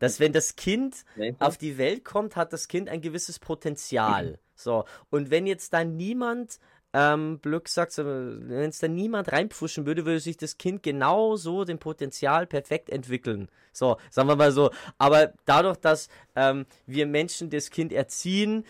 [0.00, 1.04] Dass wenn das Kind
[1.38, 4.38] auf die Welt kommt, hat das Kind ein gewisses Potenzial.
[4.58, 6.60] So, und wenn jetzt da niemand
[6.94, 11.78] ähm, Glück sagt, wenn es da niemand reinpfuschen würde, würde sich das Kind genauso dem
[11.78, 13.50] Potenzial perfekt entwickeln.
[13.72, 14.70] So, sagen wir mal so.
[14.96, 18.64] Aber dadurch, dass ähm, wir Menschen das Kind erziehen,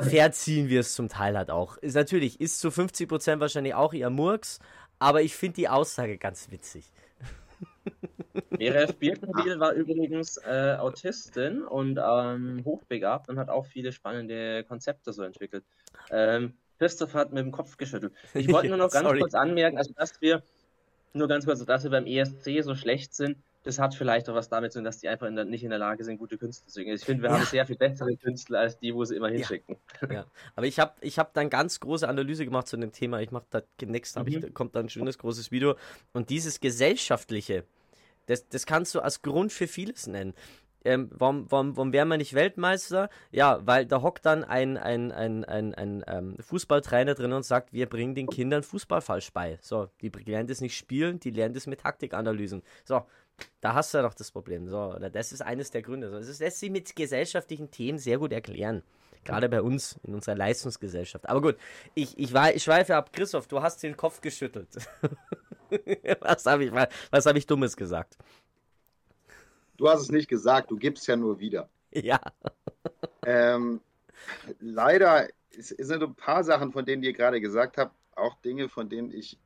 [0.00, 1.76] verziehen wir es zum Teil halt auch.
[1.78, 4.60] Ist natürlich, ist zu 50% wahrscheinlich auch ihr Murks,
[4.98, 6.90] aber ich finde die Aussage ganz witzig.
[8.58, 15.12] Vera Birkenbiel war übrigens äh, Autistin und ähm, hochbegabt und hat auch viele spannende Konzepte
[15.12, 15.64] so entwickelt.
[16.10, 18.12] Ähm, Christoph hat mit dem Kopf geschüttelt.
[18.34, 20.42] Ich wollte nur noch ganz kurz anmerken, also dass wir,
[21.12, 24.48] nur ganz kurz, dass wir beim ESC so schlecht sind, das hat vielleicht auch was
[24.48, 26.68] damit zu tun, dass die einfach in der, nicht in der Lage sind, gute Künstler
[26.68, 26.94] zu singen.
[26.94, 27.36] Ich finde, wir ja.
[27.36, 29.76] haben sehr viel bessere Künstler als die, wo sie immer hinschicken.
[30.02, 30.26] Ja, ja.
[30.54, 33.20] aber ich habe ich hab dann ganz große Analyse gemacht zu dem Thema.
[33.20, 34.28] Ich mache da nächstes mhm.
[34.28, 35.74] ich, kommt dann ein schönes großes Video
[36.12, 37.64] und dieses gesellschaftliche,
[38.26, 40.34] das, das kannst du als Grund für vieles nennen.
[40.86, 43.10] Ähm, warum, warum, warum wären wir nicht Weltmeister?
[43.32, 47.72] Ja, weil da hockt dann ein, ein, ein, ein, ein ähm, Fußballtrainer drin und sagt,
[47.72, 49.58] wir bringen den Kindern Fußball falsch bei.
[49.60, 52.62] So, die lernen das nicht spielen, die lernen das mit Taktikanalysen.
[52.84, 53.04] So,
[53.60, 54.68] da hast du ja doch das Problem.
[54.68, 56.10] So, das ist eines der Gründe.
[56.10, 58.82] So, das lässt sich mit gesellschaftlichen Themen sehr gut erklären.
[59.24, 61.28] Gerade bei uns, in unserer Leistungsgesellschaft.
[61.28, 61.56] Aber gut,
[61.94, 63.12] ich, ich, war, ich schweife ab.
[63.12, 64.68] Christoph, du hast den Kopf geschüttelt.
[66.20, 68.16] was habe ich, was hab ich Dummes gesagt?
[69.76, 71.68] Du hast es nicht gesagt, du gibst ja nur wieder.
[71.92, 72.20] Ja.
[73.24, 73.80] Ähm,
[74.60, 79.10] leider sind ein paar Sachen, von denen ihr gerade gesagt habt, auch Dinge, von denen
[79.10, 79.38] ich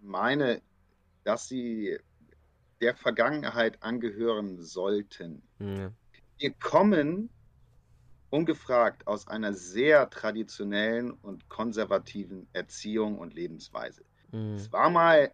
[0.00, 0.62] meine,
[1.24, 1.98] dass sie
[2.80, 5.42] der Vergangenheit angehören sollten.
[5.58, 5.92] Ja.
[6.38, 7.30] Wir kommen
[8.30, 14.04] ungefragt aus einer sehr traditionellen und konservativen Erziehung und Lebensweise.
[14.32, 14.54] Mhm.
[14.54, 15.32] Es war mal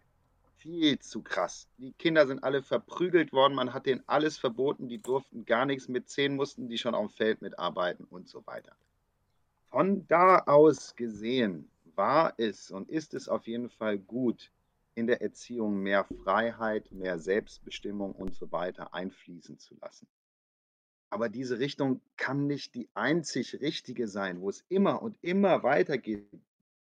[0.57, 1.69] viel zu krass.
[1.77, 5.89] Die Kinder sind alle verprügelt worden, man hat denen alles verboten, die durften gar nichts
[5.89, 8.75] mit zehn, mussten die schon auf dem Feld mitarbeiten und so weiter.
[9.69, 14.51] Von da aus gesehen war es und ist es auf jeden Fall gut,
[14.95, 20.07] in der Erziehung mehr Freiheit, mehr Selbstbestimmung und so weiter einfließen zu lassen.
[21.11, 26.27] Aber diese Richtung kann nicht die einzig richtige sein, wo es immer und immer weitergeht,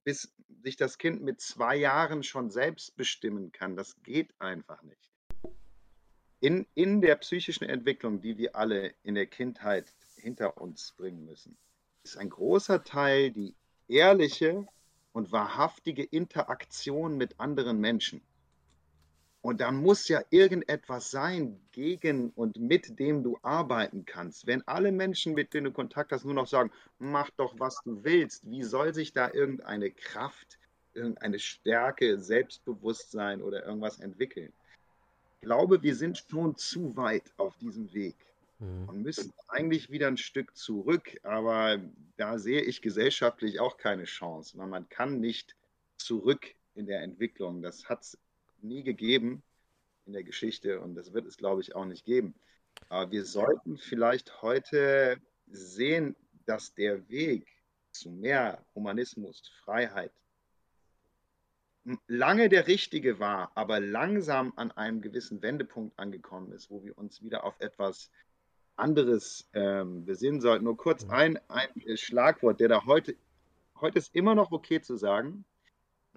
[0.03, 0.33] bis
[0.63, 3.75] sich das Kind mit zwei Jahren schon selbst bestimmen kann.
[3.75, 5.11] Das geht einfach nicht.
[6.39, 11.57] In, in der psychischen Entwicklung, die wir alle in der Kindheit hinter uns bringen müssen,
[12.03, 13.53] ist ein großer Teil die
[13.87, 14.67] ehrliche
[15.13, 18.21] und wahrhaftige Interaktion mit anderen Menschen.
[19.41, 24.45] Und da muss ja irgendetwas sein, gegen und mit dem du arbeiten kannst.
[24.45, 28.03] Wenn alle Menschen, mit denen du Kontakt hast, nur noch sagen, mach doch, was du
[28.03, 30.59] willst, wie soll sich da irgendeine Kraft,
[30.93, 34.53] irgendeine Stärke, Selbstbewusstsein oder irgendwas entwickeln?
[35.39, 38.30] Ich glaube, wir sind schon zu weit auf diesem Weg
[38.61, 38.87] mhm.
[38.87, 41.19] und müssen eigentlich wieder ein Stück zurück.
[41.23, 41.79] Aber
[42.17, 45.55] da sehe ich gesellschaftlich auch keine Chance, weil man kann nicht
[45.97, 47.61] zurück in der Entwicklung.
[47.61, 48.17] Das hat es
[48.61, 49.43] nie gegeben
[50.05, 52.33] in der Geschichte und das wird es, glaube ich, auch nicht geben.
[52.89, 57.45] Aber wir sollten vielleicht heute sehen, dass der Weg
[57.91, 60.11] zu mehr Humanismus, Freiheit
[62.07, 67.23] lange der richtige war, aber langsam an einem gewissen Wendepunkt angekommen ist, wo wir uns
[67.23, 68.11] wieder auf etwas
[68.81, 70.65] anderes ähm, besinnen sollten.
[70.65, 71.11] Nur kurz mhm.
[71.11, 73.15] ein, ein Schlagwort, der da heute,
[73.79, 75.45] heute ist immer noch okay zu sagen,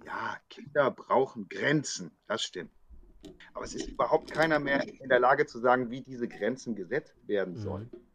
[0.05, 2.71] ja, Kinder brauchen Grenzen, das stimmt.
[3.53, 7.15] Aber es ist überhaupt keiner mehr in der Lage zu sagen, wie diese Grenzen gesetzt
[7.27, 7.59] werden mhm.
[7.59, 7.89] sollen.
[7.91, 8.05] Mhm.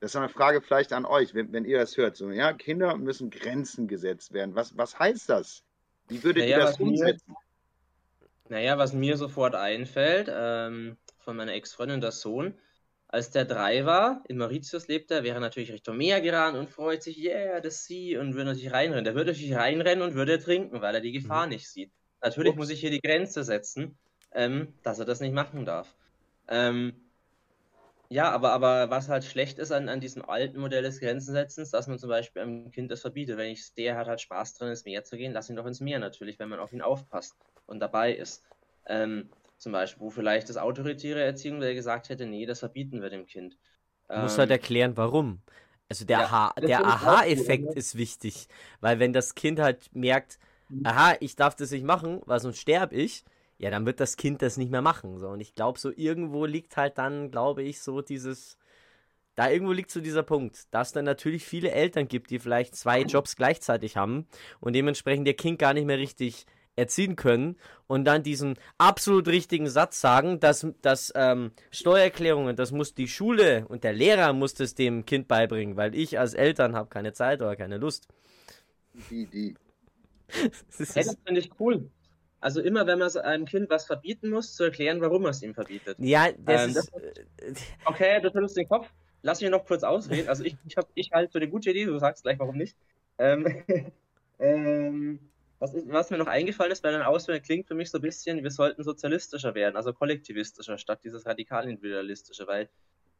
[0.00, 2.16] Das ist eine Frage vielleicht an euch, wenn, wenn, ihr das hört.
[2.16, 4.54] So, ja, Kinder müssen Grenzen gesetzt werden.
[4.54, 5.64] Was, was heißt das?
[6.08, 7.32] Wie würdet naja, ihr das umsetzen?
[7.32, 12.54] Mir, naja, was mir sofort einfällt, ähm, von meiner Ex-Freundin, der Sohn,
[13.08, 16.70] als der drei war, in Mauritius lebt er, wäre er natürlich Richtung Meer gerannt und
[16.70, 19.04] freut sich, yeah, das Sie, und würde natürlich reinrennen.
[19.04, 21.52] Der würde natürlich reinrennen und würde trinken, weil er die Gefahr mhm.
[21.52, 21.92] nicht sieht.
[22.20, 22.58] Natürlich Ups.
[22.58, 23.96] muss ich hier die Grenze setzen,
[24.32, 25.94] ähm, dass er das nicht machen darf.
[26.48, 26.94] Ähm,
[28.08, 31.88] ja, aber, aber was halt schlecht ist an, an diesem alten Modell des Grenzensetzens, dass
[31.88, 33.36] man zum Beispiel einem Kind das verbietet.
[33.36, 35.66] Wenn ich sehe, er hat halt Spaß drin, ins Meer zu gehen, lass ihn doch
[35.66, 37.36] ins Meer natürlich, wenn man auf ihn aufpasst
[37.66, 38.44] und dabei ist.
[38.86, 39.28] Ähm,
[39.58, 43.26] zum Beispiel, wo vielleicht das autoritäre Erziehung, der gesagt hätte, nee, das verbieten wir dem
[43.26, 43.56] Kind.
[44.08, 45.40] Du musst halt ähm, erklären, warum.
[45.88, 48.48] Also der ja, Aha-Effekt ist wichtig,
[48.80, 50.38] weil wenn das Kind halt merkt,
[50.68, 50.84] mhm.
[50.84, 53.24] aha, ich darf das nicht machen, weil sonst sterbe ich,
[53.58, 55.18] ja, dann wird das Kind das nicht mehr machen.
[55.18, 55.28] So.
[55.28, 58.58] Und ich glaube, so irgendwo liegt halt dann, glaube ich, so dieses,
[59.36, 63.02] da irgendwo liegt so dieser Punkt, dass dann natürlich viele Eltern gibt, die vielleicht zwei
[63.02, 64.26] Jobs gleichzeitig haben
[64.60, 66.46] und dementsprechend ihr Kind gar nicht mehr richtig
[66.76, 67.56] erziehen können
[67.86, 73.66] und dann diesen absolut richtigen Satz sagen, dass, dass ähm, Steuererklärungen, das muss die Schule
[73.68, 77.40] und der Lehrer muss das dem Kind beibringen, weil ich als Eltern habe keine Zeit
[77.40, 78.08] oder keine Lust.
[79.10, 79.54] Die, die.
[80.78, 81.90] das, hey, das finde ich cool.
[82.40, 85.54] Also immer, wenn man einem Kind was verbieten muss, zu erklären, warum man es ihm
[85.54, 85.96] verbietet.
[85.98, 86.92] Ja, das ähm, ist...
[87.38, 88.88] Das, okay, du tust den Kopf.
[89.22, 90.28] Lass mich noch kurz ausreden.
[90.28, 92.76] Also ich, ich, ich halte für eine gute Idee, du sagst gleich, warum nicht.
[93.18, 93.64] Ähm,
[94.38, 95.18] ähm,
[95.58, 98.02] was, ist, was, mir noch eingefallen ist bei den Ausführungen, klingt für mich so ein
[98.02, 102.68] bisschen, wir sollten sozialistischer werden, also kollektivistischer, statt dieses radikal individualistische, weil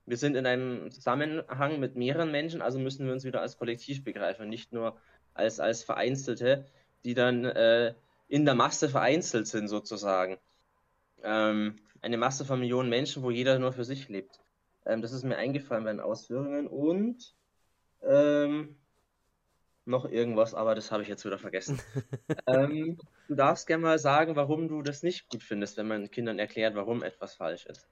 [0.07, 4.05] wir sind in einem Zusammenhang mit mehreren Menschen, also müssen wir uns wieder als Kollektiv
[4.05, 4.97] begreifen, nicht nur
[5.35, 6.67] als, als Vereinzelte,
[7.05, 7.95] die dann äh,
[8.29, 10.39] in der Masse vereinzelt sind, sozusagen.
[11.23, 14.39] Ähm, eine Masse von Millionen Menschen, wo jeder nur für sich lebt.
[14.85, 17.35] Ähm, das ist mir eingefallen bei den Ausführungen und
[18.03, 18.77] ähm,
[19.87, 21.81] noch irgendwas, aber das habe ich jetzt wieder vergessen.
[22.47, 26.39] ähm, du darfst gerne mal sagen, warum du das nicht gut findest, wenn man Kindern
[26.39, 27.87] erklärt, warum etwas falsch ist.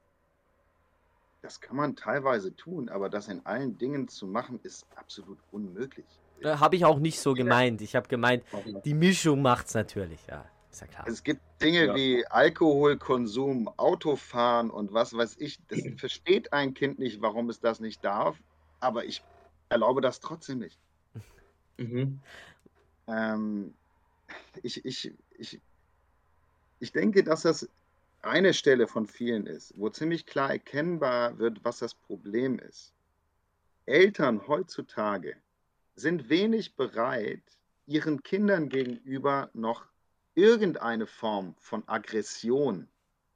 [1.42, 6.06] Das kann man teilweise tun, aber das in allen Dingen zu machen, ist absolut unmöglich.
[6.40, 7.80] Äh, habe ich auch nicht so gemeint.
[7.82, 8.44] Ich habe gemeint,
[8.84, 10.44] die Mischung macht es natürlich, ja.
[10.70, 11.04] Ist ja klar.
[11.06, 11.94] Es gibt Dinge ja.
[11.94, 15.60] wie Alkoholkonsum, Autofahren und was weiß ich.
[15.68, 18.36] Das versteht ein Kind nicht, warum es das nicht darf,
[18.80, 19.22] aber ich
[19.68, 20.80] erlaube das trotzdem nicht.
[21.76, 22.20] Mhm.
[23.06, 23.74] Ähm,
[24.62, 25.60] ich, ich, ich,
[26.80, 27.68] ich denke, dass das
[28.22, 32.92] eine Stelle von vielen ist, wo ziemlich klar erkennbar wird, was das Problem ist.
[33.86, 35.36] Eltern heutzutage
[35.94, 37.42] sind wenig bereit,
[37.86, 39.86] ihren Kindern gegenüber noch
[40.34, 42.88] irgendeine Form von Aggression,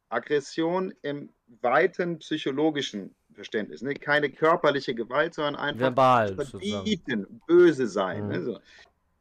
[0.09, 1.28] Aggression im
[1.61, 3.82] weiten psychologischen Verständnis.
[3.82, 3.95] Ne?
[3.95, 8.24] Keine körperliche Gewalt, sondern einfach verbal verbieten, böse sein.
[8.24, 8.28] Mhm.
[8.28, 8.43] Ne?
[8.43, 8.59] So.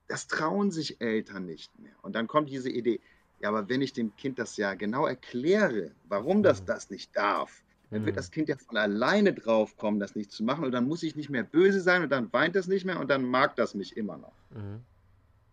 [0.07, 1.93] Das trauen sich Eltern nicht mehr.
[2.01, 2.99] Und dann kommt diese Idee,
[3.39, 6.65] ja, aber wenn ich dem Kind das ja genau erkläre, warum das mhm.
[6.65, 8.18] das nicht darf, dann wird mhm.
[8.18, 10.65] das Kind ja von alleine drauf kommen, das nicht zu machen.
[10.65, 13.09] Und dann muss ich nicht mehr böse sein und dann weint es nicht mehr und
[13.09, 14.34] dann mag das mich immer noch.
[14.49, 14.82] Mhm.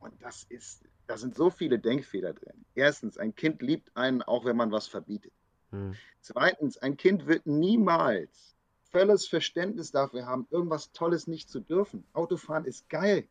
[0.01, 2.65] Und das ist, da sind so viele Denkfehler drin.
[2.75, 5.33] Erstens, ein Kind liebt einen, auch wenn man was verbietet.
[5.71, 5.95] Mhm.
[6.23, 8.54] Zweitens, ein Kind wird niemals
[8.95, 12.05] volles Verständnis dafür haben, irgendwas Tolles nicht zu dürfen.
[12.13, 13.27] Autofahren ist geil.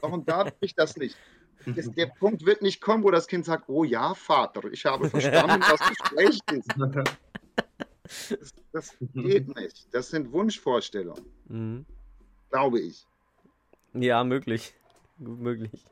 [0.00, 1.16] Warum darf ich das nicht?
[1.66, 5.08] Das, der Punkt wird nicht kommen, wo das Kind sagt, oh ja, Vater, ich habe
[5.08, 6.68] verstanden, was du schlecht ist.
[8.30, 9.88] Das, das, geht nicht.
[9.92, 11.24] Das sind Wunschvorstellungen.
[11.48, 11.86] Mhm.
[12.50, 13.06] Glaube ich.
[13.94, 14.74] Ja, möglich.
[15.18, 15.84] Gut möglich.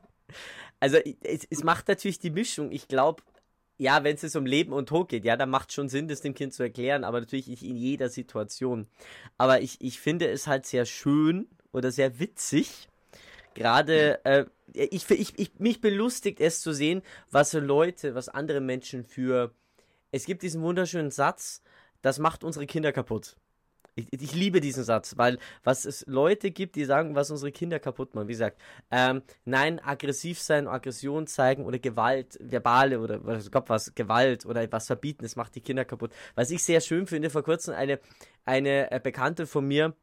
[0.79, 2.71] Also es, es macht natürlich die Mischung.
[2.71, 3.23] Ich glaube,
[3.77, 6.33] ja, wenn es um Leben und Tod geht, ja, dann macht schon Sinn, das dem
[6.33, 8.87] Kind zu erklären, aber natürlich nicht in jeder Situation.
[9.37, 12.87] Aber ich, ich finde es halt sehr schön oder sehr witzig,
[13.53, 17.01] gerade, äh, ich, ich, ich, mich belustigt es zu sehen,
[17.31, 19.53] was Leute, was andere Menschen für,
[20.11, 21.61] es gibt diesen wunderschönen Satz,
[22.01, 23.35] das macht unsere Kinder kaputt.
[23.97, 27.79] Ich, ich, liebe diesen Satz, weil was es Leute gibt, die sagen, was unsere Kinder
[27.79, 28.27] kaputt machen.
[28.27, 33.95] Wie gesagt, ähm, nein, aggressiv sein, Aggression zeigen oder Gewalt, verbale oder was Gott was,
[33.95, 36.11] Gewalt oder was verbieten, das macht die Kinder kaputt.
[36.35, 37.99] Was ich sehr schön finde, vor kurzem eine,
[38.45, 39.95] eine äh, Bekannte von mir,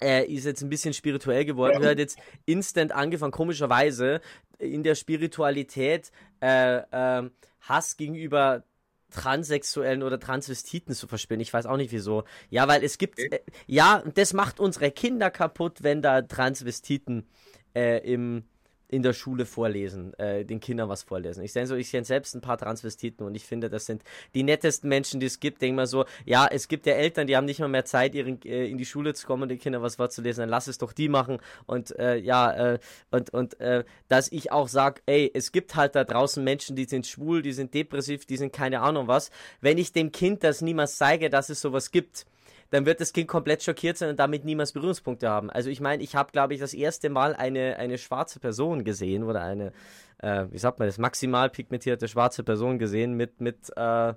[0.00, 1.90] äh, ist jetzt ein bisschen spirituell geworden, ja.
[1.90, 4.20] hat jetzt instant angefangen, komischerweise
[4.58, 7.30] in der Spiritualität äh, äh,
[7.62, 8.62] Hass gegenüber
[9.10, 11.40] Transsexuellen oder Transvestiten zu verspielen.
[11.40, 12.24] Ich weiß auch nicht wieso.
[12.50, 17.26] Ja, weil es gibt, äh, ja, das macht unsere Kinder kaputt, wenn da Transvestiten
[17.74, 18.44] äh, im
[18.88, 21.44] in der Schule vorlesen, äh, den Kindern was vorlesen.
[21.44, 24.02] Ich so, ich kenne selbst ein paar Transvestiten und ich finde, das sind
[24.34, 25.60] die nettesten Menschen, die es gibt.
[25.60, 28.40] Denk mal so, ja, es gibt ja Eltern, die haben nicht mal mehr Zeit, ihren,
[28.42, 30.92] äh, in die Schule zu kommen und den Kindern was vorzulesen, dann lass es doch
[30.94, 31.38] die machen.
[31.66, 32.78] Und äh, ja, äh,
[33.10, 36.84] und, und äh, dass ich auch sage, ey, es gibt halt da draußen Menschen, die
[36.84, 39.30] sind schwul, die sind depressiv, die sind keine Ahnung was.
[39.60, 42.24] Wenn ich dem Kind das niemals zeige, dass es sowas gibt,
[42.70, 45.50] dann wird das Kind komplett schockiert sein und damit niemals Berührungspunkte haben.
[45.50, 49.24] Also ich meine, ich habe, glaube ich, das erste Mal eine, eine schwarze Person gesehen
[49.24, 49.72] oder eine,
[50.18, 54.14] äh, wie sagt man das, maximal pigmentierte schwarze Person gesehen mit, mit äh,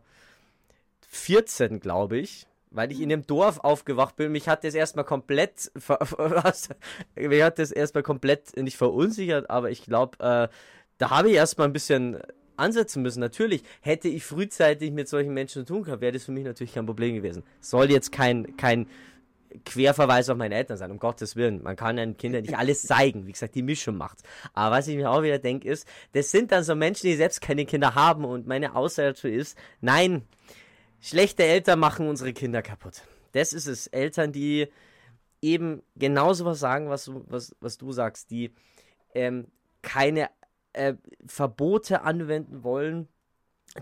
[1.08, 4.32] 14, glaube ich weil ich in dem Dorf aufgewacht bin.
[4.32, 5.72] Mich hat das erstmal komplett,
[7.16, 10.48] mich hat das erstmal komplett nicht verunsichert, aber ich glaube, äh,
[10.98, 12.20] da habe ich erstmal ein bisschen
[12.62, 13.20] ansetzen müssen.
[13.20, 16.74] Natürlich, hätte ich frühzeitig mit solchen Menschen zu tun gehabt, wäre das für mich natürlich
[16.74, 17.44] kein Problem gewesen.
[17.60, 18.88] Soll jetzt kein, kein
[19.66, 21.62] Querverweis auf meine Eltern sein, um Gottes Willen.
[21.62, 23.28] Man kann den Kindern nicht alles zeigen.
[23.28, 24.20] Wie gesagt, die Mischung macht.
[24.54, 27.42] Aber was ich mir auch wieder denke, ist, das sind dann so Menschen, die selbst
[27.42, 30.24] keine Kinder haben und meine Aussage dazu ist, nein,
[31.02, 33.02] schlechte Eltern machen unsere Kinder kaputt.
[33.34, 33.88] Das ist es.
[33.88, 34.68] Eltern, die
[35.42, 38.52] eben genauso was sagen, was, was, was du sagst, die
[39.14, 39.48] ähm,
[39.82, 40.30] keine
[40.74, 40.96] äh,
[41.26, 43.08] Verbote anwenden wollen,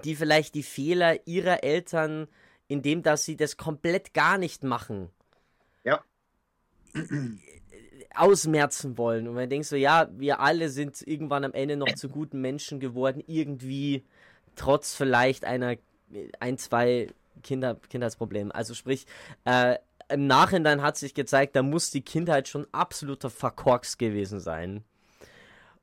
[0.04, 2.28] die vielleicht die Fehler ihrer Eltern,
[2.68, 5.10] indem dass sie das komplett gar nicht machen,
[5.84, 6.04] ja.
[8.16, 9.28] ausmerzen wollen.
[9.28, 12.80] Und man denkt so, ja, wir alle sind irgendwann am Ende noch zu guten Menschen
[12.80, 14.04] geworden, irgendwie
[14.56, 15.76] trotz vielleicht einer
[16.40, 17.08] ein, zwei
[17.44, 18.52] Kinder, Kindheitsproblemen.
[18.52, 19.06] Also sprich,
[19.46, 19.78] äh,
[20.10, 24.84] im Nachhinein hat sich gezeigt, da muss die Kindheit schon absoluter Verkorks gewesen sein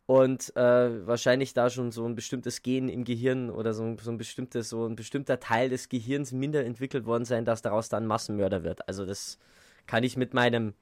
[0.07, 4.19] und äh, wahrscheinlich da schon so ein bestimmtes Gen im Gehirn oder so, so ein
[4.19, 8.63] bestimmtes, so ein bestimmter Teil des Gehirns minder entwickelt worden sein, dass daraus dann Massenmörder
[8.63, 8.89] wird.
[8.89, 9.39] Also das
[9.87, 10.75] kann ich mit meinem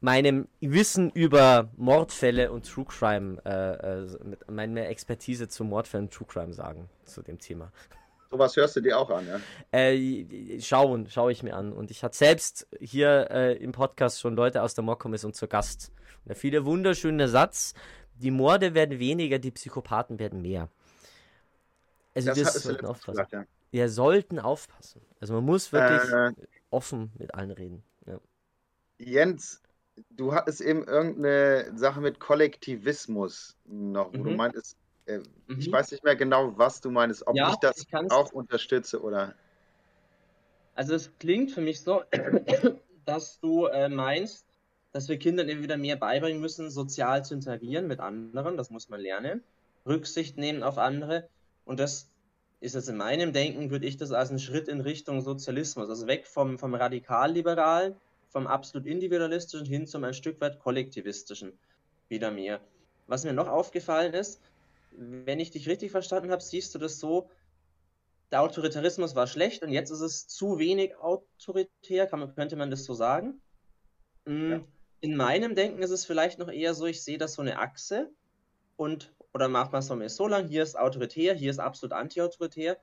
[0.00, 6.12] meinem Wissen über Mordfälle und True Crime, äh, äh, mit meiner Expertise zu Mordfällen und
[6.12, 7.72] True Crime sagen zu dem Thema.
[8.30, 9.40] Sowas hörst du dir auch an, ja?
[9.72, 11.72] Äh, schauen, schaue ich mir an.
[11.72, 15.90] Und ich hatte selbst hier äh, im Podcast schon Leute aus der Mordkommission zu Gast.
[16.26, 17.72] Und viele wunderschöne Satz,
[18.18, 20.68] die Morde werden weniger, die Psychopathen werden mehr.
[22.14, 23.12] Also das, das sollten aufpassen.
[23.12, 23.44] Gesagt, ja.
[23.70, 25.02] Wir sollten aufpassen.
[25.20, 26.32] Also man muss wirklich äh,
[26.70, 27.82] offen mit allen reden.
[28.06, 28.18] Ja.
[28.98, 29.62] Jens,
[30.10, 34.24] du hattest eben irgendeine Sache mit Kollektivismus noch, wo mhm.
[34.24, 35.58] du meintest, äh, mhm.
[35.58, 39.00] ich weiß nicht mehr genau, was du meinst, ob ja, ich das ich auch unterstütze
[39.00, 39.34] oder.
[40.74, 42.02] Also es klingt für mich so,
[43.04, 44.47] dass du äh, meinst,
[44.92, 48.88] dass wir Kindern eben wieder mehr beibringen müssen, sozial zu interagieren mit anderen, das muss
[48.88, 49.42] man lernen,
[49.86, 51.28] Rücksicht nehmen auf andere.
[51.64, 52.10] Und das
[52.60, 56.06] ist jetzt in meinem Denken, würde ich das als einen Schritt in Richtung Sozialismus, also
[56.06, 57.96] weg vom, vom radikal-liberal,
[58.28, 61.52] vom absolut individualistischen hin zum ein Stück weit kollektivistischen
[62.08, 62.60] wieder mehr.
[63.06, 64.40] Was mir noch aufgefallen ist,
[64.90, 67.30] wenn ich dich richtig verstanden habe, siehst du das so,
[68.30, 72.84] der Autoritarismus war schlecht und jetzt ist es zu wenig autoritär, man, könnte man das
[72.84, 73.40] so sagen?
[74.26, 74.60] Mm, ja
[75.00, 78.10] in meinem Denken ist es vielleicht noch eher so, ich sehe das so eine Achse
[78.76, 82.78] und oder macht man es so lang, hier ist autoritär, hier ist absolut anti-autoritär.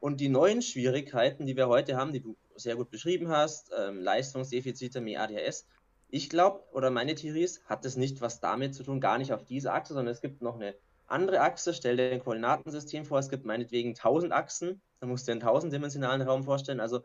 [0.00, 4.00] Und die neuen Schwierigkeiten, die wir heute haben, die du sehr gut beschrieben hast, ähm,
[4.00, 5.66] Leistungsdefizite, mehr ADHS,
[6.10, 9.32] ich glaube, oder meine Theorie ist, hat das nicht was damit zu tun, gar nicht
[9.32, 10.74] auf diese Achse, sondern es gibt noch eine
[11.06, 15.32] andere Achse, stell dir ein Koordinatensystem vor, es gibt meinetwegen 1000 Achsen, dann musst du
[15.32, 17.00] dir einen 1000-dimensionalen Raum vorstellen, also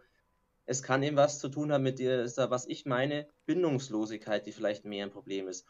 [0.69, 4.85] es kann eben was zu tun haben mit dieser, was ich meine, Bindungslosigkeit, die vielleicht
[4.85, 5.65] mehr ein Problem ist.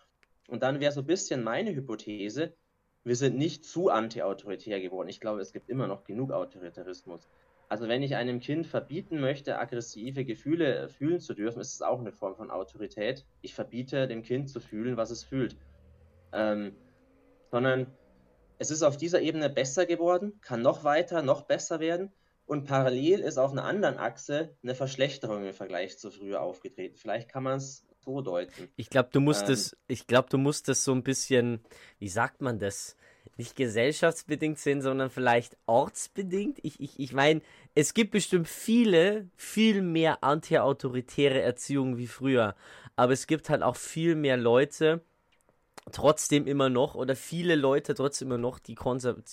[0.50, 2.54] Und dann wäre so ein bisschen meine Hypothese,
[3.06, 5.08] wir sind nicht zu anti-autoritär geworden.
[5.08, 7.30] Ich glaube, es gibt immer noch genug Autoritarismus.
[7.70, 12.02] Also wenn ich einem Kind verbieten möchte, aggressive Gefühle fühlen zu dürfen, ist es auch
[12.02, 13.26] eine Form von Autorität.
[13.42, 15.56] Ich verbiete dem Kind zu fühlen, was es fühlt.
[16.34, 16.76] Ähm,
[17.52, 17.88] sondern
[18.58, 22.12] es ist auf dieser Ebene besser geworden, kann noch weiter, noch besser werden.
[22.50, 26.98] Und parallel ist auf einer anderen Achse eine Verschlechterung im Vergleich zu früher aufgetreten.
[26.98, 28.70] Vielleicht kann man es so deuten.
[28.76, 31.64] Ich glaube, du musst ähm, es, ich glaube, du musst es so ein bisschen,
[32.00, 32.96] wie sagt man das?
[33.38, 36.58] Nicht gesellschaftsbedingt sehen, sondern vielleicht ortsbedingt.
[36.64, 37.42] Ich, ich, ich meine,
[37.76, 42.56] es gibt bestimmt viele, viel mehr anti-autoritäre Erziehung wie früher.
[42.96, 45.04] Aber es gibt halt auch viel mehr Leute,
[45.92, 48.76] trotzdem immer noch oder viele Leute trotzdem immer noch, die,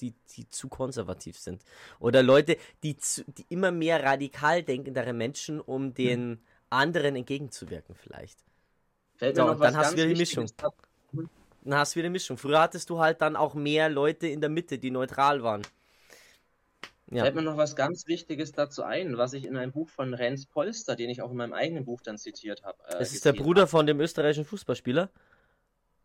[0.00, 1.62] die, die zu konservativ sind.
[1.98, 6.38] Oder Leute, die, zu, die immer mehr radikal denkendere Menschen, um den hm.
[6.70, 8.38] anderen entgegenzuwirken vielleicht.
[9.16, 10.46] Fällt so, dann hast du wieder die Mischung.
[11.64, 12.36] Dann hast du wieder die Mischung.
[12.36, 15.62] Früher hattest du halt dann auch mehr Leute in der Mitte, die neutral waren.
[17.10, 17.22] Ja.
[17.22, 20.46] Fällt mir noch was ganz Wichtiges dazu ein, was ich in einem Buch von Renz
[20.46, 22.78] Polster, den ich auch in meinem eigenen Buch dann zitiert habe.
[22.88, 23.70] Äh, das ist der Bruder hab.
[23.70, 25.10] von dem österreichischen Fußballspieler?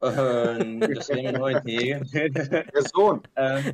[0.01, 1.61] Ähm, das wäre neu.
[1.63, 1.99] Nee.
[2.11, 3.21] Der Sohn.
[3.35, 3.73] Ähm,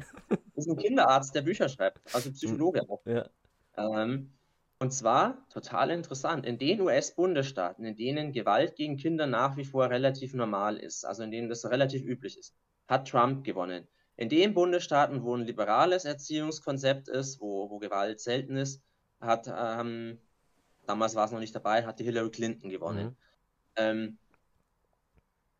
[0.55, 3.05] ist ein Kinderarzt, der Bücher schreibt, also Psychologe auch.
[3.05, 3.29] Ja.
[3.77, 4.31] Ähm,
[4.79, 9.89] und zwar, total interessant, in den US-Bundesstaaten, in denen Gewalt gegen Kinder nach wie vor
[9.89, 12.55] relativ normal ist, also in denen das relativ üblich ist,
[12.87, 13.87] hat Trump gewonnen.
[14.17, 18.81] In den Bundesstaaten, wo ein liberales Erziehungskonzept ist, wo, wo Gewalt selten ist,
[19.19, 20.19] hat, ähm,
[20.85, 23.15] damals war es noch nicht dabei, hat die Hillary Clinton gewonnen.
[23.79, 24.17] Mhm.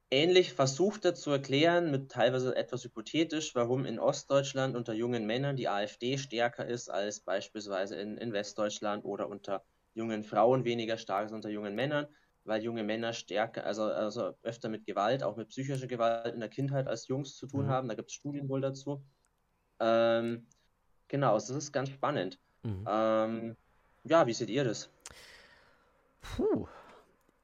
[0.10, 5.58] Ähnlich versucht er zu erklären, mit teilweise etwas hypothetisch, warum in Ostdeutschland unter jungen Männern
[5.58, 11.26] die AfD stärker ist als beispielsweise in, in Westdeutschland oder unter jungen Frauen weniger stark
[11.26, 12.08] ist unter jungen Männern,
[12.46, 16.50] weil junge Männer stärker, also, also öfter mit Gewalt, auch mit psychischer Gewalt in der
[16.50, 17.70] Kindheit als Jungs zu tun mhm.
[17.70, 17.88] haben.
[17.90, 19.04] Da gibt es Studien wohl dazu.
[19.82, 20.48] Ähm,
[21.10, 22.40] genau, das ist ganz spannend.
[22.64, 22.86] Mhm.
[22.88, 23.58] Ähm,
[24.06, 24.90] ja, wie seht ihr das?
[26.22, 26.68] Puh,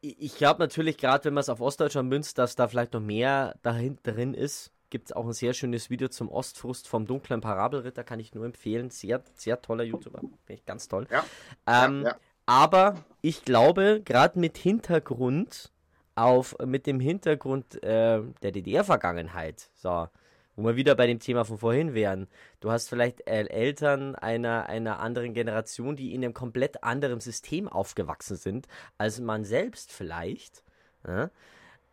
[0.03, 3.55] ich glaube natürlich, gerade wenn man es auf Ostdeutschland münzt, dass da vielleicht noch mehr
[3.61, 4.71] dahinter drin ist.
[4.89, 8.45] Gibt es auch ein sehr schönes Video zum Ostfrust vom dunklen Parabelritter, kann ich nur
[8.45, 8.91] empfehlen.
[8.91, 10.19] Sehr, sehr toller YouTuber.
[10.19, 11.07] Finde ich ganz toll.
[11.09, 11.25] Ja.
[11.65, 12.17] Ähm, ja, ja.
[12.45, 15.71] Aber ich glaube, gerade mit Hintergrund
[16.15, 20.09] auf, mit dem Hintergrund äh, der DDR-Vergangenheit, so,
[20.55, 22.27] wo wir wieder bei dem Thema von vorhin wären.
[22.59, 28.37] Du hast vielleicht Eltern einer, einer anderen Generation, die in einem komplett anderen System aufgewachsen
[28.37, 30.63] sind, als man selbst vielleicht.
[31.07, 31.31] Ja?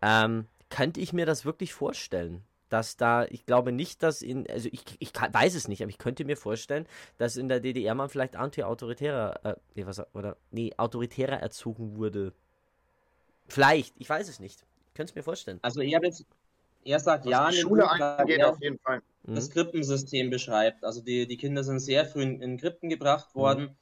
[0.03, 2.43] Ähm, könnte ich mir das wirklich vorstellen?
[2.69, 5.91] Dass da, ich glaube nicht, dass in, also ich, ich kann, weiß es nicht, aber
[5.91, 6.87] ich könnte mir vorstellen,
[7.19, 12.33] dass in der DDR man vielleicht anti-autoritärer, äh, nee, was, oder, nee, autoritärer erzogen wurde.
[13.49, 14.65] Vielleicht, ich weiß es nicht.
[14.87, 15.59] Ich könnte es mir vorstellen.
[15.63, 16.25] Also ich habe jetzt,
[16.85, 19.03] er sagt Was ja, die Schule Buch, angeht, auf jeden Fall.
[19.25, 19.53] Das mhm.
[19.53, 20.85] Krippensystem beschreibt.
[20.85, 23.39] Also die, die Kinder sind sehr früh in, in Krippen gebracht mhm.
[23.39, 23.77] worden, mhm.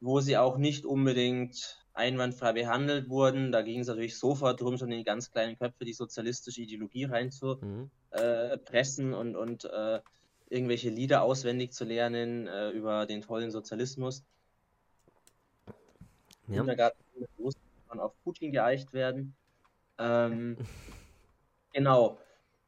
[0.00, 3.52] wo sie auch nicht unbedingt einwandfrei behandelt wurden.
[3.52, 7.04] Da ging es natürlich sofort darum, schon in die ganz kleinen Köpfe die sozialistische Ideologie
[7.04, 9.12] reinzupressen mhm.
[9.12, 10.00] äh, und, und äh,
[10.48, 14.24] irgendwelche Lieder auswendig zu lernen äh, über den tollen Sozialismus.
[16.48, 16.58] Ja.
[16.58, 16.98] Kindergarten
[17.88, 19.34] man auf Putin geeicht werden.
[19.98, 20.56] Ähm,
[21.72, 22.18] genau.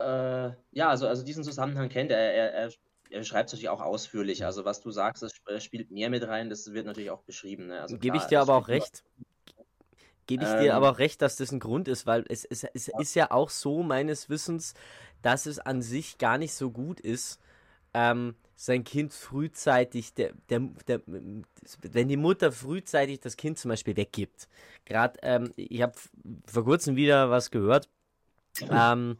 [0.02, 2.18] Äh, ja, also, also diesen Zusammenhang kennt er.
[2.18, 2.72] Er, er,
[3.10, 4.44] er schreibt es natürlich auch ausführlich.
[4.44, 7.66] Also was du sagst, das spielt mehr mit rein, das wird natürlich auch beschrieben.
[7.68, 7.80] Ne?
[7.80, 9.04] Also, Gebe ich dir aber auch recht.
[10.26, 12.64] Gebe ich ähm, dir aber auch recht, dass das ein Grund ist, weil es, es,
[12.64, 13.00] es ja.
[13.00, 14.74] ist ja auch so meines Wissens,
[15.20, 17.40] dass es an sich gar nicht so gut ist,
[17.92, 23.96] ähm, sein Kind frühzeitig, der, der, der, wenn die Mutter frühzeitig das Kind zum Beispiel
[23.96, 24.48] weggibt.
[24.84, 25.94] Gerade, ähm, ich habe
[26.46, 27.88] vor kurzem wieder was gehört,
[28.70, 29.18] ähm,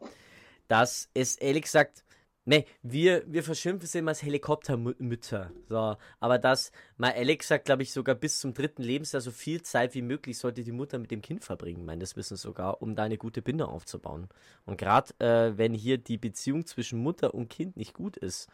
[0.69, 2.05] dass es ehrlich gesagt,
[2.45, 5.53] ne, wir, wir verschimpfen es immer als Helikoptermütter.
[5.69, 9.63] So, aber dass mal ehrlich gesagt, glaube ich, sogar bis zum dritten Lebensjahr so viel
[9.63, 13.05] Zeit wie möglich sollte die Mutter mit dem Kind verbringen, meines Wissens sogar, um da
[13.05, 14.29] eine gute Bindung aufzubauen.
[14.65, 18.49] Und gerade äh, wenn hier die Beziehung zwischen Mutter und Kind nicht gut ist,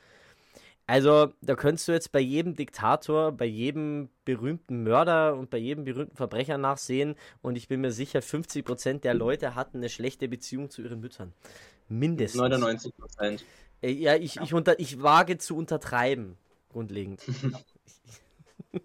[0.90, 5.84] also, da könntest du jetzt bei jedem Diktator, bei jedem berühmten Mörder und bei jedem
[5.84, 7.14] berühmten Verbrecher nachsehen.
[7.42, 11.34] Und ich bin mir sicher, 50% der Leute hatten eine schlechte Beziehung zu ihren Müttern.
[11.88, 12.40] Mindestens.
[12.40, 13.44] 99 Prozent.
[13.80, 14.42] Äh, ja, ich, ja.
[14.42, 16.36] Ich, unter, ich wage zu untertreiben,
[16.70, 17.22] grundlegend.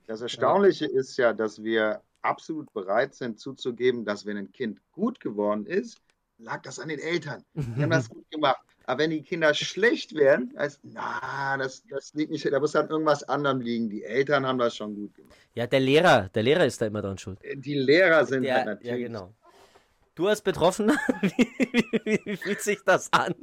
[0.08, 0.98] Das Erstaunliche ja.
[0.98, 6.00] ist ja, dass wir absolut bereit sind zuzugeben, dass wenn ein Kind gut geworden ist,
[6.38, 7.44] lag das an den Eltern.
[7.54, 8.62] Die haben das gut gemacht.
[8.86, 12.90] Aber wenn die Kinder schlecht werden, heißt, na, das, das liegt nicht, da muss an
[12.90, 13.90] irgendwas anderem liegen.
[13.90, 15.38] Die Eltern haben das schon gut gemacht.
[15.54, 17.40] Ja, der Lehrer, der Lehrer ist da immer dran schuld.
[17.56, 19.02] Die Lehrer sind der, halt natürlich.
[19.02, 19.34] Ja, genau.
[20.16, 21.48] Du als Betroffener, wie,
[22.04, 23.34] wie, wie, fühlt sich das an?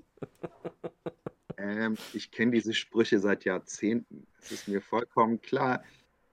[1.57, 4.27] Ähm, ich kenne diese Sprüche seit Jahrzehnten.
[4.41, 5.83] Das ist mir vollkommen klar.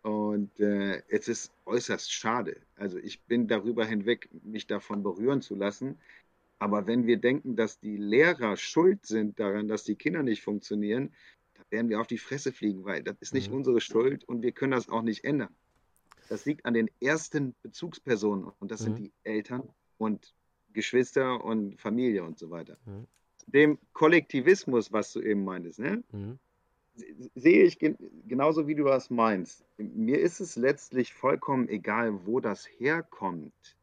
[0.04, 2.58] Und äh, es ist äußerst schade.
[2.76, 5.98] Also ich bin darüber hinweg, mich davon berühren zu lassen.
[6.60, 11.14] Aber wenn wir denken, dass die Lehrer schuld sind daran, dass die Kinder nicht funktionieren,
[11.56, 13.58] dann werden wir auf die Fresse fliegen, weil das ist nicht mhm.
[13.58, 15.54] unsere Schuld und wir können das auch nicht ändern.
[16.30, 18.86] Das liegt an den ersten Bezugspersonen und das mhm.
[18.86, 20.34] sind die Eltern und
[20.74, 22.78] Geschwister und Familie und so weiter.
[22.86, 23.08] Mhm.
[23.48, 26.04] Dem Kollektivismus, was du eben meintest, ne?
[26.12, 26.38] Mhm.
[27.36, 29.64] sehe ich gen genauso, wie du das meinst.
[29.78, 33.78] Mir ist es letztlich vollkommen egal, wo das herkommt.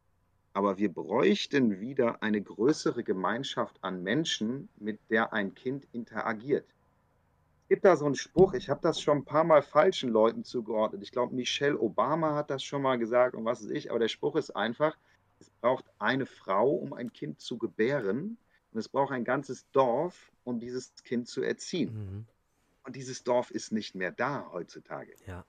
[0.53, 6.65] Aber wir bräuchten wieder eine größere Gemeinschaft an Menschen, mit der ein Kind interagiert.
[7.63, 10.43] Es gibt da so einen Spruch, ich habe das schon ein paar Mal falschen Leuten
[10.43, 11.01] zugeordnet.
[11.03, 14.07] Ich glaube, Michelle Obama hat das schon mal gesagt und was weiß ich, aber der
[14.07, 14.95] Spruch ist einfach,
[15.45, 18.37] es braucht eine Frau, um ein Kind zu gebären
[18.71, 21.93] und es braucht ein ganzes Dorf, um dieses Kind zu erziehen.
[21.93, 22.25] Mhm.
[22.83, 25.13] Und dieses Dorf ist nicht mehr da heutzutage.
[25.25, 25.45] Ja.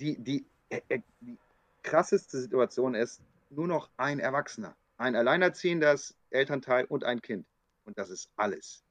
[0.00, 1.38] Die, die, äh, äh, die
[1.82, 3.20] krasseste Situation ist
[3.50, 5.98] nur noch ein Erwachsener, ein alleinerziehender
[6.30, 7.46] Elternteil und ein Kind.
[7.84, 8.82] Und das ist alles.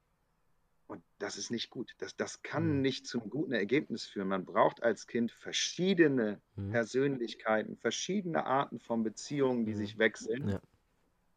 [0.88, 1.94] Und das ist nicht gut.
[1.98, 2.82] Das, das kann mhm.
[2.82, 4.30] nicht zum guten Ergebnis führen.
[4.30, 6.72] Man braucht als Kind verschiedene mhm.
[6.72, 9.78] Persönlichkeiten, verschiedene Arten von Beziehungen, die mhm.
[9.78, 10.50] sich wechseln.
[10.50, 10.62] Ja.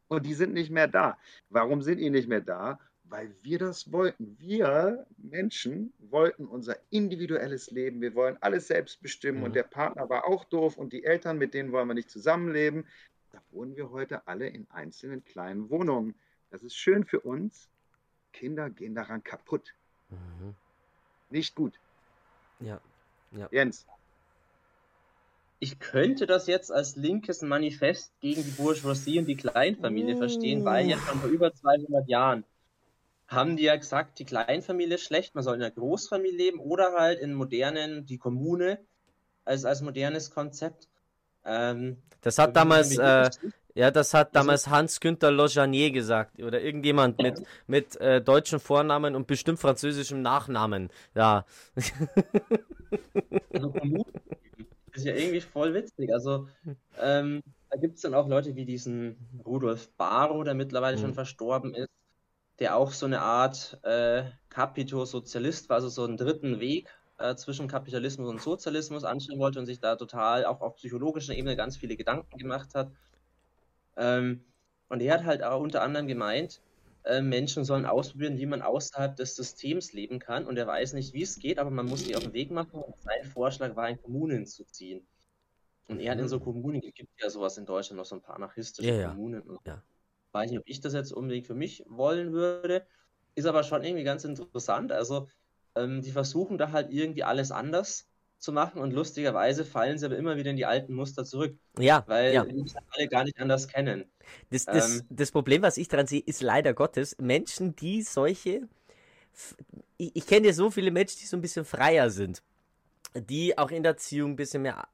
[0.07, 1.17] Und die sind nicht mehr da.
[1.49, 2.79] Warum sind die nicht mehr da?
[3.03, 4.37] Weil wir das wollten.
[4.39, 7.99] Wir Menschen wollten unser individuelles Leben.
[7.99, 9.43] Wir wollen alles selbst bestimmen.
[9.43, 9.55] Und mhm.
[9.55, 10.77] der Partner war auch doof.
[10.77, 12.85] Und die Eltern, mit denen wollen wir nicht zusammenleben.
[13.31, 16.15] Da wohnen wir heute alle in einzelnen kleinen Wohnungen.
[16.51, 17.69] Das ist schön für uns,
[18.31, 19.73] Kinder gehen daran kaputt.
[20.09, 20.55] Mhm.
[21.29, 21.73] Nicht gut.
[22.59, 22.79] Ja.
[23.31, 23.47] ja.
[23.51, 23.85] Jens.
[25.59, 30.87] Ich könnte das jetzt als linkes Manifest gegen die Bourgeoisie und die Kleinfamilie verstehen, weil
[30.87, 32.43] ja schon vor über 200 Jahren
[33.31, 36.93] haben die ja gesagt, die Kleinfamilie ist schlecht, man soll in einer Großfamilie leben oder
[36.97, 38.79] halt in modernen, die Kommune
[39.45, 40.89] als, als modernes Konzept.
[41.45, 43.29] Ähm, das hat damals, äh,
[43.73, 49.15] ja, das hat also damals Hans-Günther Lojanier gesagt oder irgendjemand mit, mit äh, deutschen Vornamen
[49.15, 50.89] und bestimmt französischem Nachnamen.
[51.15, 51.45] Ja.
[53.53, 53.73] Also
[54.93, 56.13] ist ja irgendwie voll witzig.
[56.13, 56.47] Also
[56.99, 59.15] ähm, da gibt es dann auch Leute wie diesen
[59.45, 61.01] Rudolf Barrow, der mittlerweile mhm.
[61.01, 61.89] schon verstorben ist,
[62.59, 67.67] der auch so eine Art äh, Kapitosozialist war, also so einen dritten Weg äh, zwischen
[67.67, 71.95] Kapitalismus und Sozialismus anschauen wollte und sich da total auch auf psychologischer Ebene ganz viele
[71.95, 72.91] Gedanken gemacht hat.
[73.97, 74.43] Ähm,
[74.89, 76.61] und er hat halt auch unter anderem gemeint,
[77.03, 80.45] äh, Menschen sollen ausprobieren, wie man außerhalb des Systems leben kann.
[80.45, 82.81] Und er weiß nicht, wie es geht, aber man muss die auf den Weg machen.
[82.81, 85.05] Und sein Vorschlag war, in Kommunen zu ziehen.
[85.87, 86.43] Und er hat in so mhm.
[86.43, 89.43] Kommunen, es gibt ja sowas in Deutschland noch so ein paar anarchistische ja, Kommunen.
[89.65, 89.73] Ja.
[89.73, 89.83] ja.
[90.31, 92.85] Weiß nicht, ob ich das jetzt unbedingt für mich wollen würde.
[93.35, 94.91] Ist aber schon irgendwie ganz interessant.
[94.91, 95.27] Also,
[95.75, 98.10] ähm, die versuchen da halt irgendwie alles anders
[98.41, 101.55] zu machen und lustigerweise fallen sie aber immer wieder in die alten Muster zurück.
[101.77, 102.03] Ja.
[102.07, 102.43] Weil ja.
[102.43, 104.05] die alle gar nicht anders kennen.
[104.49, 108.67] Das, das, ähm, das Problem, was ich daran sehe, ist leider Gottes, Menschen, die solche.
[109.97, 112.41] Ich, ich kenne ja so viele Menschen, die so ein bisschen freier sind
[113.13, 114.87] die auch in der Erziehung ein bisschen mehr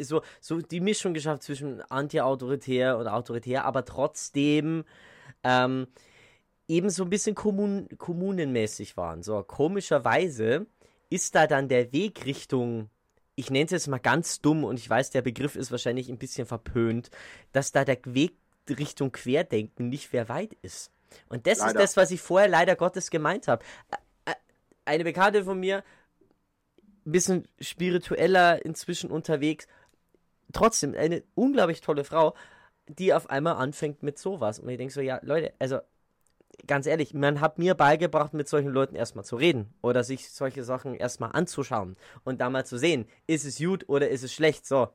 [0.00, 4.84] so, so die Mischung geschafft zwischen anti-autoritär und autoritär, aber trotzdem
[5.44, 5.86] ähm,
[6.68, 9.22] eben so ein bisschen kommun kommunenmäßig waren.
[9.22, 10.66] So komischerweise
[11.10, 12.90] ist da dann der Weg Richtung,
[13.34, 16.18] ich nenne es jetzt mal ganz dumm und ich weiß, der Begriff ist wahrscheinlich ein
[16.18, 17.10] bisschen verpönt,
[17.52, 18.36] dass da der Weg
[18.68, 20.90] Richtung Querdenken nicht sehr weit ist.
[21.28, 21.70] Und das leider.
[21.70, 23.64] ist das, was ich vorher leider Gottes gemeint habe.
[24.84, 25.84] Eine Bekannte von mir,
[27.06, 29.66] ein bisschen spiritueller inzwischen unterwegs,
[30.52, 32.34] trotzdem eine unglaublich tolle Frau,
[32.88, 34.58] die auf einmal anfängt mit sowas.
[34.58, 35.80] Und ich denke so, ja, Leute, also
[36.66, 40.64] ganz ehrlich, man hat mir beigebracht, mit solchen Leuten erstmal zu reden oder sich solche
[40.64, 44.66] Sachen erstmal anzuschauen und da mal zu sehen, ist es gut oder ist es schlecht.
[44.66, 44.88] So.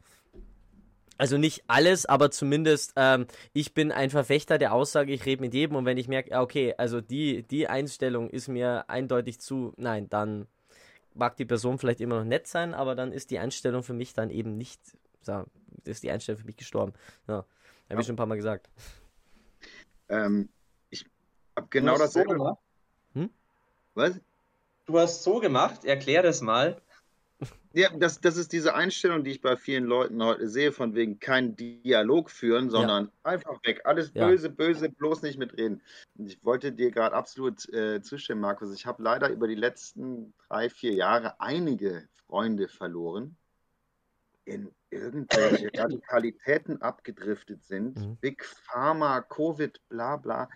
[1.17, 5.53] Also nicht alles, aber zumindest ähm, ich bin ein Verfechter der Aussage, ich rede mit
[5.53, 10.09] jedem und wenn ich merke, okay, also die, die Einstellung ist mir eindeutig zu, nein,
[10.09, 10.47] dann
[11.13, 14.13] mag die Person vielleicht immer noch nett sein, aber dann ist die Einstellung für mich
[14.13, 14.81] dann eben nicht,
[15.21, 15.43] so,
[15.83, 16.93] ist die Einstellung für mich gestorben.
[17.27, 17.45] Ja, habe
[17.89, 17.99] ja.
[17.99, 18.69] ich schon ein paar Mal gesagt.
[20.09, 20.49] Ähm,
[21.55, 22.37] hab genau dasselbe.
[22.37, 22.57] So
[23.13, 23.29] hm?
[23.93, 24.19] Was?
[24.85, 26.81] Du hast so gemacht, erklär das mal.
[27.73, 31.19] Ja, das, das ist diese Einstellung, die ich bei vielen Leuten heute sehe, von wegen
[31.19, 33.11] kein Dialog führen, sondern ja.
[33.23, 33.81] einfach weg.
[33.85, 34.27] Alles ja.
[34.27, 35.81] böse, böse, bloß nicht mitreden.
[36.17, 38.73] Und ich wollte dir gerade absolut äh, zustimmen, Markus.
[38.73, 43.37] Ich habe leider über die letzten drei, vier Jahre einige Freunde verloren,
[44.43, 47.97] in irgendwelche Radikalitäten abgedriftet sind.
[47.97, 48.17] Mhm.
[48.17, 50.49] Big Pharma, Covid, bla bla.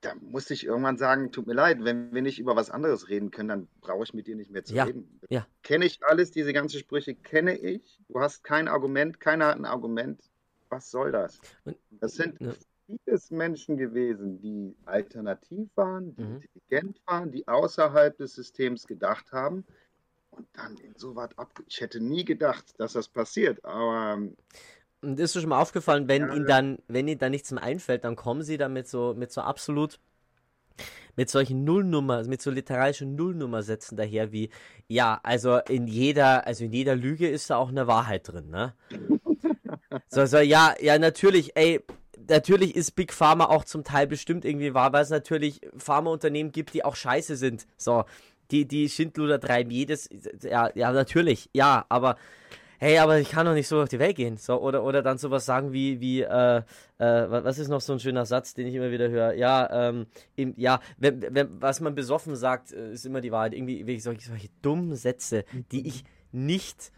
[0.00, 3.30] Da musste ich irgendwann sagen, tut mir leid, wenn wir nicht über was anderes reden
[3.30, 4.84] können, dann brauche ich mit dir nicht mehr zu ja.
[4.84, 5.20] reden.
[5.28, 5.46] Ja.
[5.62, 7.98] Kenne ich alles, diese ganzen Sprüche kenne ich.
[8.08, 10.22] Du hast kein Argument, keiner hat ein Argument.
[10.68, 11.40] Was soll das?
[11.90, 12.52] Das sind ja.
[12.86, 16.34] vieles Menschen gewesen, die alternativ waren, die mhm.
[16.36, 19.64] intelligent waren, die außerhalb des Systems gedacht haben
[20.30, 21.50] und dann in so was ab.
[21.66, 24.36] Ich hätte nie gedacht, dass das passiert, aber ähm,
[25.02, 28.04] und ist schon mal aufgefallen, wenn ja, ihnen dann, wenn ihnen dann nichts mehr einfällt,
[28.04, 29.98] dann kommen sie da mit so, mit so absolut,
[31.16, 34.50] mit solchen Nullnummer, mit so literarischen Nullnummersätzen daher wie,
[34.88, 38.74] ja, also in jeder, also in jeder Lüge ist da auch eine Wahrheit drin, ne?
[40.08, 41.80] so, so, ja, ja, natürlich, ey,
[42.28, 46.74] natürlich ist Big Pharma auch zum Teil bestimmt irgendwie wahr, weil es natürlich Pharmaunternehmen gibt,
[46.74, 47.66] die auch scheiße sind.
[47.76, 48.04] So,
[48.50, 50.08] die, die Schindluder treiben jedes,
[50.42, 52.16] ja, ja, natürlich, ja, aber
[52.78, 54.36] hey, aber ich kann doch nicht so auf die Welt gehen.
[54.36, 56.62] So, oder, oder dann sowas sagen wie, wie, äh, äh,
[56.98, 59.34] was ist noch so ein schöner Satz, den ich immer wieder höre?
[59.34, 63.54] Ja, ähm, im, ja, wenn, wenn, was man besoffen sagt, äh, ist immer die Wahrheit.
[63.54, 66.92] Irgendwie, irgendwie solche, solche dummen Sätze, die ich nicht,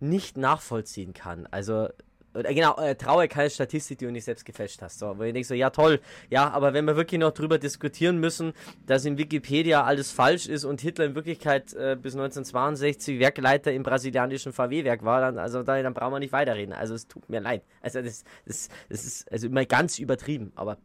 [0.00, 1.46] nicht nachvollziehen kann.
[1.50, 1.88] Also,
[2.34, 4.98] oder genau, äh, traue keine Statistik, die du nicht selbst gefälscht hast.
[4.98, 8.18] So, wo ich denke so, ja toll, ja, aber wenn wir wirklich noch drüber diskutieren
[8.18, 8.52] müssen,
[8.86, 13.82] dass in Wikipedia alles falsch ist und Hitler in Wirklichkeit äh, bis 1962 Werkleiter im
[13.82, 16.72] brasilianischen VW-Werk war, dann, also da, dann brauchen wir nicht weiterreden.
[16.72, 17.64] Also es tut mir leid.
[17.80, 20.78] Also das, das, das ist also immer ganz übertrieben, aber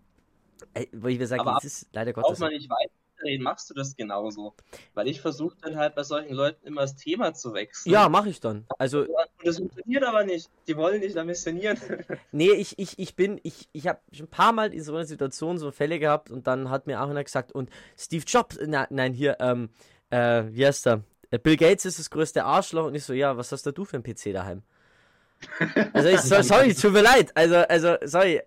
[0.73, 2.39] äh, wo ich mir sage, das ist leider Gottes.
[2.39, 4.53] Braucht man nicht weiter Drehen machst du das genauso.
[4.93, 7.91] Weil ich versuche dann halt bei solchen Leuten immer das Thema zu wechseln.
[7.91, 8.65] Ja, mache ich dann.
[8.77, 9.05] Also,
[9.43, 10.49] das funktioniert aber nicht.
[10.67, 11.79] Die wollen nicht da missionieren.
[12.31, 15.05] nee, ich, ich, ich bin, ich, ich habe schon ein paar Mal in so einer
[15.05, 18.87] Situation so Fälle gehabt und dann hat mir auch einer gesagt, und Steve Jobs, na,
[18.89, 19.69] nein, hier, ähm,
[20.11, 21.03] äh, wie heißt der?
[21.31, 23.85] Äh, Bill Gates ist das größte Arschloch und ich so, ja, was hast da du
[23.85, 24.61] für ein PC daheim?
[25.93, 27.31] Also ich, sorry, tut mir leid.
[27.35, 28.41] Also, also, sorry.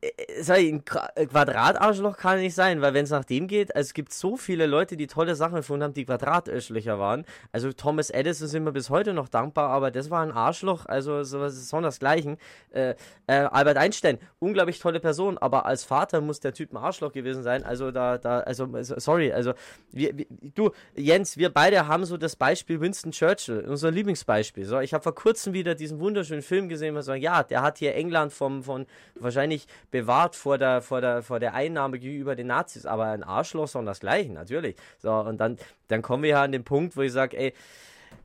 [0.00, 0.84] Äh, sorry, ein
[1.16, 4.36] äh, Quadratarschloch kann nicht sein, weil wenn es nach dem geht, also es gibt so
[4.36, 7.24] viele Leute, die tolle Sachen gefunden haben, die Quadratarschlöcher waren.
[7.50, 11.24] Also Thomas Edison sind wir bis heute noch dankbar, aber das war ein Arschloch, also
[11.24, 12.38] sowas ist sondersgleichen.
[12.70, 12.94] Äh,
[13.26, 17.42] äh, Albert Einstein, unglaublich tolle Person, aber als Vater muss der Typ ein Arschloch gewesen
[17.42, 17.64] sein.
[17.64, 19.54] Also da, da, also sorry, also
[19.90, 24.64] wir, wir, du, Jens, wir beide haben so das Beispiel Winston Churchill, unser Lieblingsbeispiel.
[24.64, 27.78] So, ich habe vor kurzem wieder diesen wunderschönen Film gesehen, wo so, ja, der hat
[27.78, 32.48] hier England vom, von wahrscheinlich bewahrt vor der, vor der, vor der Einnahme gegenüber den
[32.48, 34.76] Nazis, aber ein Arschloch sondern das Gleiche, natürlich.
[34.98, 35.58] So, und dann,
[35.88, 37.54] dann kommen wir ja an den Punkt, wo ich sage, ey,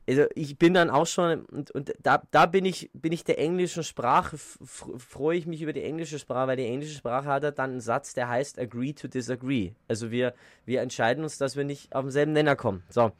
[0.06, 3.38] also ich bin dann auch schon, und, und da, da bin ich, bin ich der
[3.38, 7.70] englischen Sprache, freue ich mich über die englische Sprache, weil die englische Sprache hat dann
[7.70, 9.72] einen Satz, der heißt agree to disagree.
[9.88, 10.34] Also wir,
[10.66, 12.82] wir entscheiden uns, dass wir nicht auf denselben Nenner kommen.
[12.90, 13.12] So.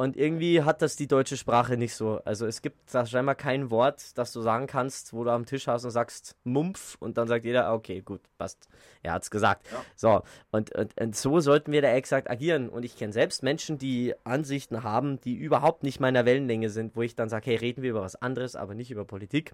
[0.00, 2.22] Und irgendwie hat das die deutsche Sprache nicht so.
[2.24, 5.66] Also es gibt da scheinbar kein Wort, das du sagen kannst, wo du am Tisch
[5.66, 8.66] hast und sagst Mumpf und dann sagt jeder, okay, gut, passt.
[9.02, 9.70] Er hat's gesagt.
[9.70, 9.84] Ja.
[9.96, 10.22] So,
[10.52, 12.70] und, und, und, so sollten wir da exakt agieren.
[12.70, 17.02] Und ich kenne selbst Menschen, die Ansichten haben, die überhaupt nicht meiner Wellenlänge sind, wo
[17.02, 19.52] ich dann sage, hey, reden wir über was anderes, aber nicht über Politik.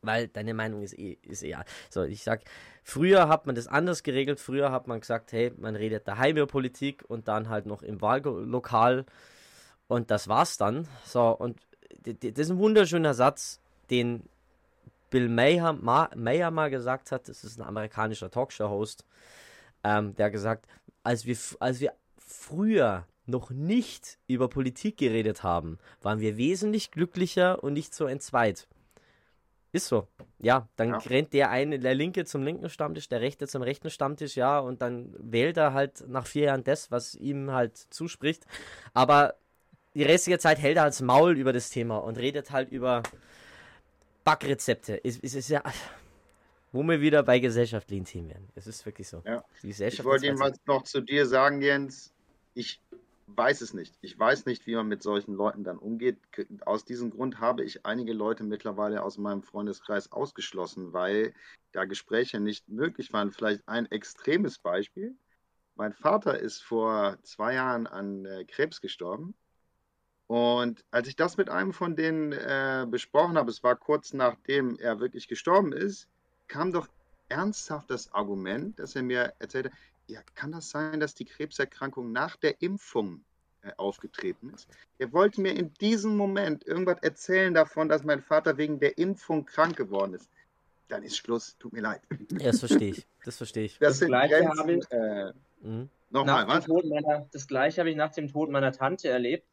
[0.00, 1.54] Weil deine Meinung ist eh, ist eh.
[1.90, 2.40] So, ich sag,
[2.84, 4.40] früher hat man das anders geregelt.
[4.40, 8.00] Früher hat man gesagt, hey, man redet daheim über Politik und dann halt noch im
[8.00, 9.04] Wahllokal
[9.88, 10.86] und das war's dann.
[11.04, 11.58] So, und
[12.04, 13.60] das ist ein wunderschöner Satz,
[13.90, 14.22] den
[15.10, 17.28] Bill Mayer, Mayer mal gesagt hat.
[17.28, 19.04] Das ist ein amerikanischer Talkshow-Host.
[19.82, 20.66] Ähm, der hat gesagt,
[21.02, 27.62] als wir, als wir früher noch nicht über Politik geredet haben, waren wir wesentlich glücklicher
[27.62, 28.68] und nicht so entzweit.
[29.70, 30.08] Ist so.
[30.38, 30.98] Ja, dann ja.
[30.98, 34.80] rennt der eine, der Linke zum linken Stammtisch, der Rechte zum rechten Stammtisch, ja, und
[34.80, 38.46] dann wählt er halt nach vier Jahren das, was ihm halt zuspricht.
[38.94, 39.34] Aber
[39.98, 43.02] die restliche Zeit hält er als Maul über das Thema und redet halt über
[44.22, 45.04] Backrezepte.
[45.04, 45.60] Es, es ist ja,
[46.70, 48.48] wo wir wieder bei gesellschaftlichen Themen werden.
[48.54, 49.24] Es ist wirklich so.
[49.26, 49.42] Ja.
[49.60, 52.12] ich wollte jemals noch zu dir sagen, Jens.
[52.54, 52.80] Ich
[53.26, 53.92] weiß es nicht.
[54.00, 56.16] Ich weiß nicht, wie man mit solchen Leuten dann umgeht.
[56.64, 61.34] Aus diesem Grund habe ich einige Leute mittlerweile aus meinem Freundeskreis ausgeschlossen, weil
[61.72, 63.32] da Gespräche nicht möglich waren.
[63.32, 65.16] Vielleicht ein extremes Beispiel.
[65.74, 69.34] Mein Vater ist vor zwei Jahren an äh, Krebs gestorben
[70.28, 74.78] und als ich das mit einem von denen äh, besprochen habe, es war kurz nachdem
[74.78, 76.06] er wirklich gestorben ist,
[76.48, 76.86] kam doch
[77.30, 79.70] ernsthaft das Argument, dass er mir erzählte,
[80.06, 83.22] ja, kann das sein, dass die Krebserkrankung nach der Impfung
[83.62, 84.68] äh, aufgetreten ist?
[84.98, 89.46] Er wollte mir in diesem Moment irgendwas erzählen davon, dass mein Vater wegen der Impfung
[89.46, 90.28] krank geworden ist.
[90.88, 92.02] Dann ist Schluss, tut mir leid.
[92.32, 93.06] Ja, das verstehe ich.
[93.24, 93.78] Das verstehe ich.
[93.78, 94.90] Das, das Gleiche habe ich.
[94.90, 95.32] Äh,
[95.62, 95.88] mhm.
[96.10, 96.66] Nochmal, was?
[96.68, 99.46] Meiner, das Gleiche habe ich nach dem Tod meiner Tante erlebt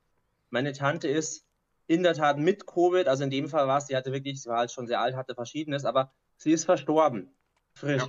[0.55, 1.45] meine Tante ist
[1.85, 4.49] in der Tat mit Covid, also in dem Fall war es, sie hatte wirklich, sie
[4.49, 7.35] war halt schon sehr alt, hatte verschiedenes, aber sie ist verstorben.
[7.73, 8.01] Frisch.
[8.01, 8.07] Ja.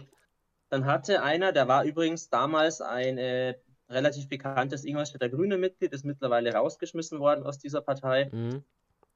[0.69, 3.57] dann hatte einer, der war übrigens damals ein äh,
[3.89, 8.63] relativ bekanntes Ingolstädter Grüne Mitglied, ist mittlerweile rausgeschmissen worden aus dieser Partei, mhm.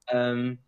[0.08, 0.58] ähm,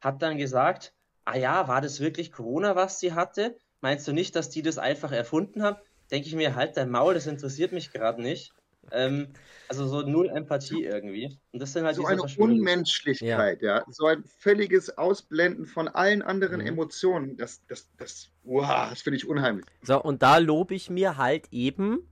[0.00, 0.94] hat dann gesagt,
[1.24, 3.56] ah ja, war das wirklich Corona, was sie hatte?
[3.80, 5.78] Meinst du nicht, dass die das einfach erfunden haben?
[6.12, 8.52] Denke ich mir, halt dein Maul, das interessiert mich gerade nicht.
[8.92, 9.28] Ähm,
[9.68, 11.38] also so null Empathie irgendwie.
[11.52, 13.78] Und das sind halt so eine Unmenschlichkeit, ja.
[13.78, 13.84] ja.
[13.88, 16.68] So ein völliges Ausblenden von allen anderen mhm.
[16.68, 17.36] Emotionen.
[17.36, 19.66] Das, das, das, wow, das finde ich unheimlich.
[19.82, 22.08] So, und da lobe ich mir halt eben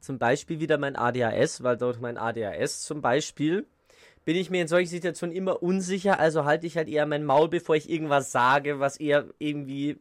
[0.00, 3.66] zum Beispiel wieder mein ADHS, weil durch mein ADHS zum Beispiel
[4.24, 7.48] bin ich mir in solchen Situationen immer unsicher, also halte ich halt eher mein Maul,
[7.48, 10.00] bevor ich irgendwas sage, was eher irgendwie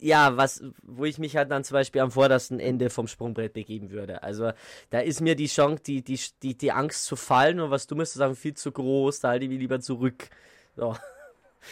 [0.00, 3.90] ja, was, wo ich mich halt dann zum Beispiel am vordersten Ende vom Sprungbrett begeben
[3.90, 4.22] würde.
[4.22, 4.52] Also
[4.90, 7.96] da ist mir die Chance, die, die, die, die Angst zu fallen und was du
[7.96, 10.28] müsstest sagen, viel zu groß, da halte ich mich lieber zurück.
[10.76, 10.92] So.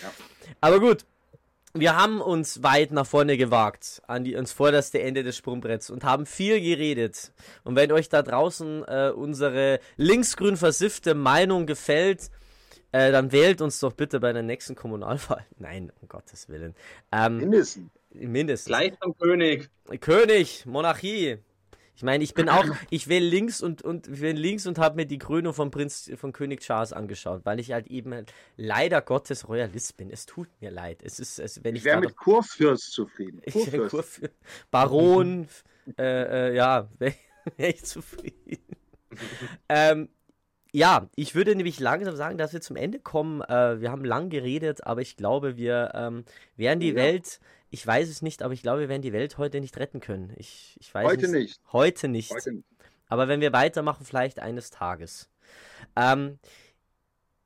[0.03, 0.13] Ja.
[0.61, 1.05] Aber gut,
[1.73, 6.05] wir haben uns weit nach vorne gewagt, an die, ans vorderste Ende des Sprungbretts und
[6.05, 7.33] haben viel geredet.
[7.65, 12.31] Und wenn euch da draußen äh, unsere linksgrün versiffte Meinung gefällt,
[12.93, 15.45] äh, dann wählt uns doch bitte bei der nächsten Kommunalwahl.
[15.59, 16.75] Nein, um Gottes Willen.
[17.13, 17.91] Ähm, Mindestens.
[18.21, 18.67] Mindestens.
[18.67, 19.71] Gleich vom König.
[20.01, 21.39] König, Monarchie.
[21.97, 25.07] Ich meine, ich bin auch, ich wähle links und und wähle links und habe mir
[25.07, 28.27] die Krönung von Prinz von König Charles angeschaut, weil ich halt eben
[28.57, 30.11] leider Gottes Royalist bin.
[30.11, 31.03] Es tut mir leid.
[31.03, 33.41] Es ist, es, wenn ich, ich wäre mit Kurfürst zufrieden.
[33.51, 33.91] Kurfürst.
[33.91, 34.35] Kurfürst.
[34.71, 35.49] Baron,
[35.99, 37.15] äh, äh, ja, wäre
[37.57, 38.59] wär ich zufrieden.
[39.71, 40.11] ähm,
[40.73, 43.41] ja, ich würde nämlich langsam sagen, dass wir zum Ende kommen.
[43.41, 46.27] Äh, wir haben lang geredet, aber ich glaube, wir ähm,
[46.57, 46.97] werden die ja.
[46.97, 47.41] Welt,
[47.77, 50.33] ich weiß es nicht, aber ich glaube, wir werden die Welt heute nicht retten können.
[50.39, 51.61] Ich, ich weiß heute nicht.
[51.75, 52.33] Heute nicht.
[52.33, 52.67] Heute nicht.
[53.07, 55.29] Aber wenn wir weitermachen, vielleicht eines Tages.
[55.95, 56.39] Ähm,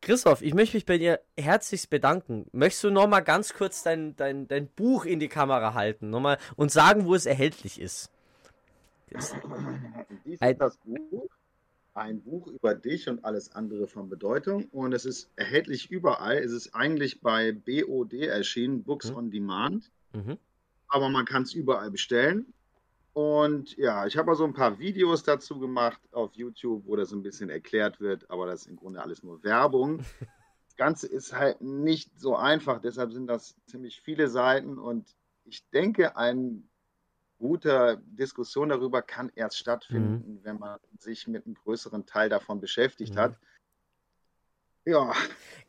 [0.01, 2.47] Christoph, ich möchte mich bei dir herzlichst bedanken.
[2.53, 6.71] Möchtest du nochmal ganz kurz dein, dein, dein Buch in die Kamera halten nochmal und
[6.71, 8.13] sagen, wo es erhältlich ist?
[9.11, 11.29] Dies ist das Buch
[11.95, 14.67] ein Buch über dich und alles andere von Bedeutung.
[14.71, 16.39] Und es ist erhältlich überall.
[16.39, 19.17] Es ist eigentlich bei BOD erschienen, Books mhm.
[19.17, 19.91] on Demand.
[20.13, 20.39] Mhm.
[20.89, 22.53] Aber man kann es überall bestellen.
[23.13, 27.23] Und ja, ich habe so ein paar Videos dazu gemacht auf YouTube, wo das ein
[27.23, 29.99] bisschen erklärt wird, aber das ist im Grunde alles nur Werbung.
[29.99, 30.07] das
[30.77, 36.17] Ganze ist halt nicht so einfach, deshalb sind das ziemlich viele Seiten und ich denke,
[36.17, 36.69] ein
[37.39, 40.45] gute Diskussion darüber kann erst stattfinden, mhm.
[40.45, 43.19] wenn man sich mit einem größeren Teil davon beschäftigt mhm.
[43.19, 43.39] hat.
[44.85, 45.13] Ja.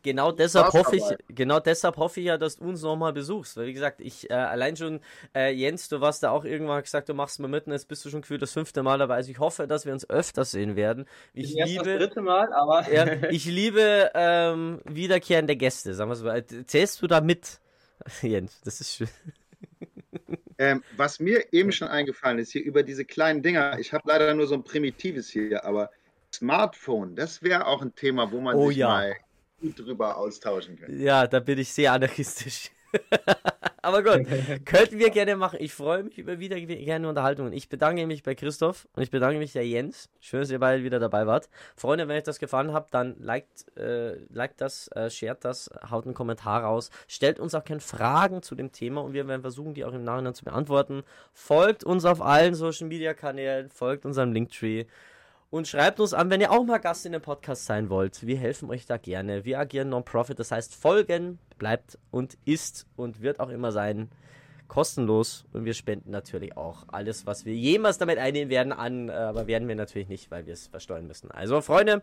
[0.04, 3.56] Genau deshalb hoffe ich, genau deshalb hoffe ich ja, dass du uns nochmal besuchst.
[3.56, 5.00] Weil wie gesagt, ich äh, allein schon,
[5.36, 8.04] äh, Jens, du warst da auch irgendwann gesagt, du machst mal mit und jetzt bist
[8.04, 9.16] du schon gefühlt das fünfte Mal dabei.
[9.16, 11.06] Also ich hoffe, dass wir uns öfter sehen werden.
[11.34, 11.84] Ich Jetzt liebe.
[11.84, 12.92] Das dritte Mal, aber.
[12.92, 16.32] ja, ich liebe ähm, wiederkehrende Gäste, sagen wir so.
[16.66, 17.60] Zählst du da mit?
[18.24, 19.10] Jens, das ist schön.
[20.58, 24.34] Ähm, was mir eben schon eingefallen ist, hier über diese kleinen Dinger, ich habe leider
[24.34, 25.90] nur so ein primitives hier, aber
[26.34, 28.88] Smartphone, das wäre auch ein Thema, wo man oh, sich ja.
[28.88, 29.16] mal
[29.60, 30.96] gut drüber austauschen könnte.
[30.96, 32.72] Ja, da bin ich sehr anarchistisch.
[33.84, 34.28] Aber gut,
[34.66, 35.58] könnten wir gerne machen.
[35.60, 37.52] Ich freue mich über wieder gerne Unterhaltungen.
[37.52, 40.10] Ich bedanke mich bei Christoph und ich bedanke mich bei Jens.
[40.20, 41.50] Schön, dass ihr beide wieder dabei wart.
[41.76, 46.06] Freunde, wenn euch das gefallen hat, dann liked, äh, liked das, äh, shared das, haut
[46.06, 46.92] einen Kommentar raus.
[47.08, 50.04] Stellt uns auch gerne Fragen zu dem Thema und wir werden versuchen, die auch im
[50.04, 51.04] Nachhinein zu beantworten.
[51.34, 54.86] Folgt uns auf allen Social Media Kanälen, folgt unserem Linktree.
[55.52, 58.26] Und schreibt uns an, wenn ihr auch mal Gast in dem Podcast sein wollt.
[58.26, 59.44] Wir helfen euch da gerne.
[59.44, 64.10] Wir agieren Non-Profit, das heißt, folgen bleibt und ist und wird auch immer sein
[64.70, 65.44] kostenlos.
[65.52, 69.10] Und wir spenden natürlich auch alles, was wir jemals damit einnehmen werden, an.
[69.10, 71.30] Äh, aber werden wir natürlich nicht, weil wir es versteuern müssen.
[71.32, 72.02] Also, Freunde,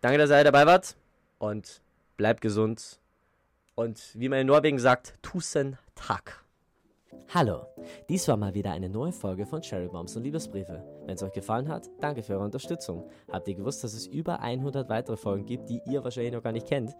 [0.00, 0.96] danke, dass ihr dabei wart.
[1.38, 1.82] Und
[2.16, 2.98] bleibt gesund.
[3.76, 6.41] Und wie man in Norwegen sagt, Tusen Tag.
[7.34, 7.62] Hallo,
[8.10, 10.84] dies war mal wieder eine neue Folge von Cherry Bombs und Liebesbriefe.
[11.06, 13.08] Wenn es euch gefallen hat, danke für eure Unterstützung.
[13.30, 16.52] Habt ihr gewusst, dass es über 100 weitere Folgen gibt, die ihr wahrscheinlich noch gar
[16.52, 16.94] nicht kennt?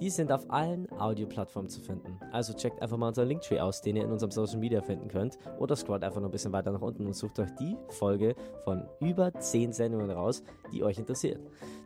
[0.00, 2.18] Die sind auf allen Audioplattformen zu finden.
[2.32, 5.36] Also checkt einfach mal unseren Linktree aus, den ihr in unserem Social Media finden könnt.
[5.58, 8.34] Oder scrollt einfach noch ein bisschen weiter nach unten und sucht euch die Folge
[8.64, 10.42] von über 10 Sendungen raus,
[10.72, 11.40] die euch interessiert.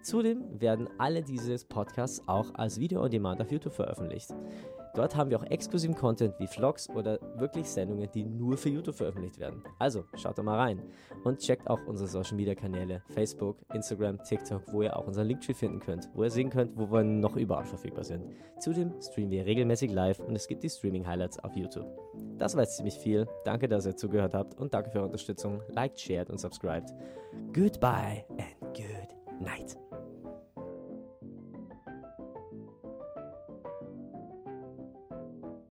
[0.04, 4.30] Zudem werden alle diese Podcasts auch als Video on Demand auf YouTube veröffentlicht.
[4.94, 8.96] Dort haben wir auch exklusiven Content wie Vlogs oder wirklich Sendungen, die nur für YouTube
[8.96, 9.62] veröffentlicht werden.
[9.78, 10.82] Also schaut da mal rein
[11.24, 15.54] und checkt auch unsere Social Media Kanäle Facebook, Instagram, TikTok, wo ihr auch unseren Linktree
[15.54, 18.24] finden könnt, wo ihr sehen könnt, wo wir noch überall verfügbar sind.
[18.58, 21.86] Zudem streamen wir regelmäßig live und es gibt die Streaming Highlights auf YouTube.
[22.38, 23.28] Das war jetzt ziemlich viel.
[23.44, 25.62] Danke, dass ihr zugehört habt und danke für eure Unterstützung.
[25.68, 26.92] Liked, shared und subscribed.
[27.52, 29.76] Goodbye and good night.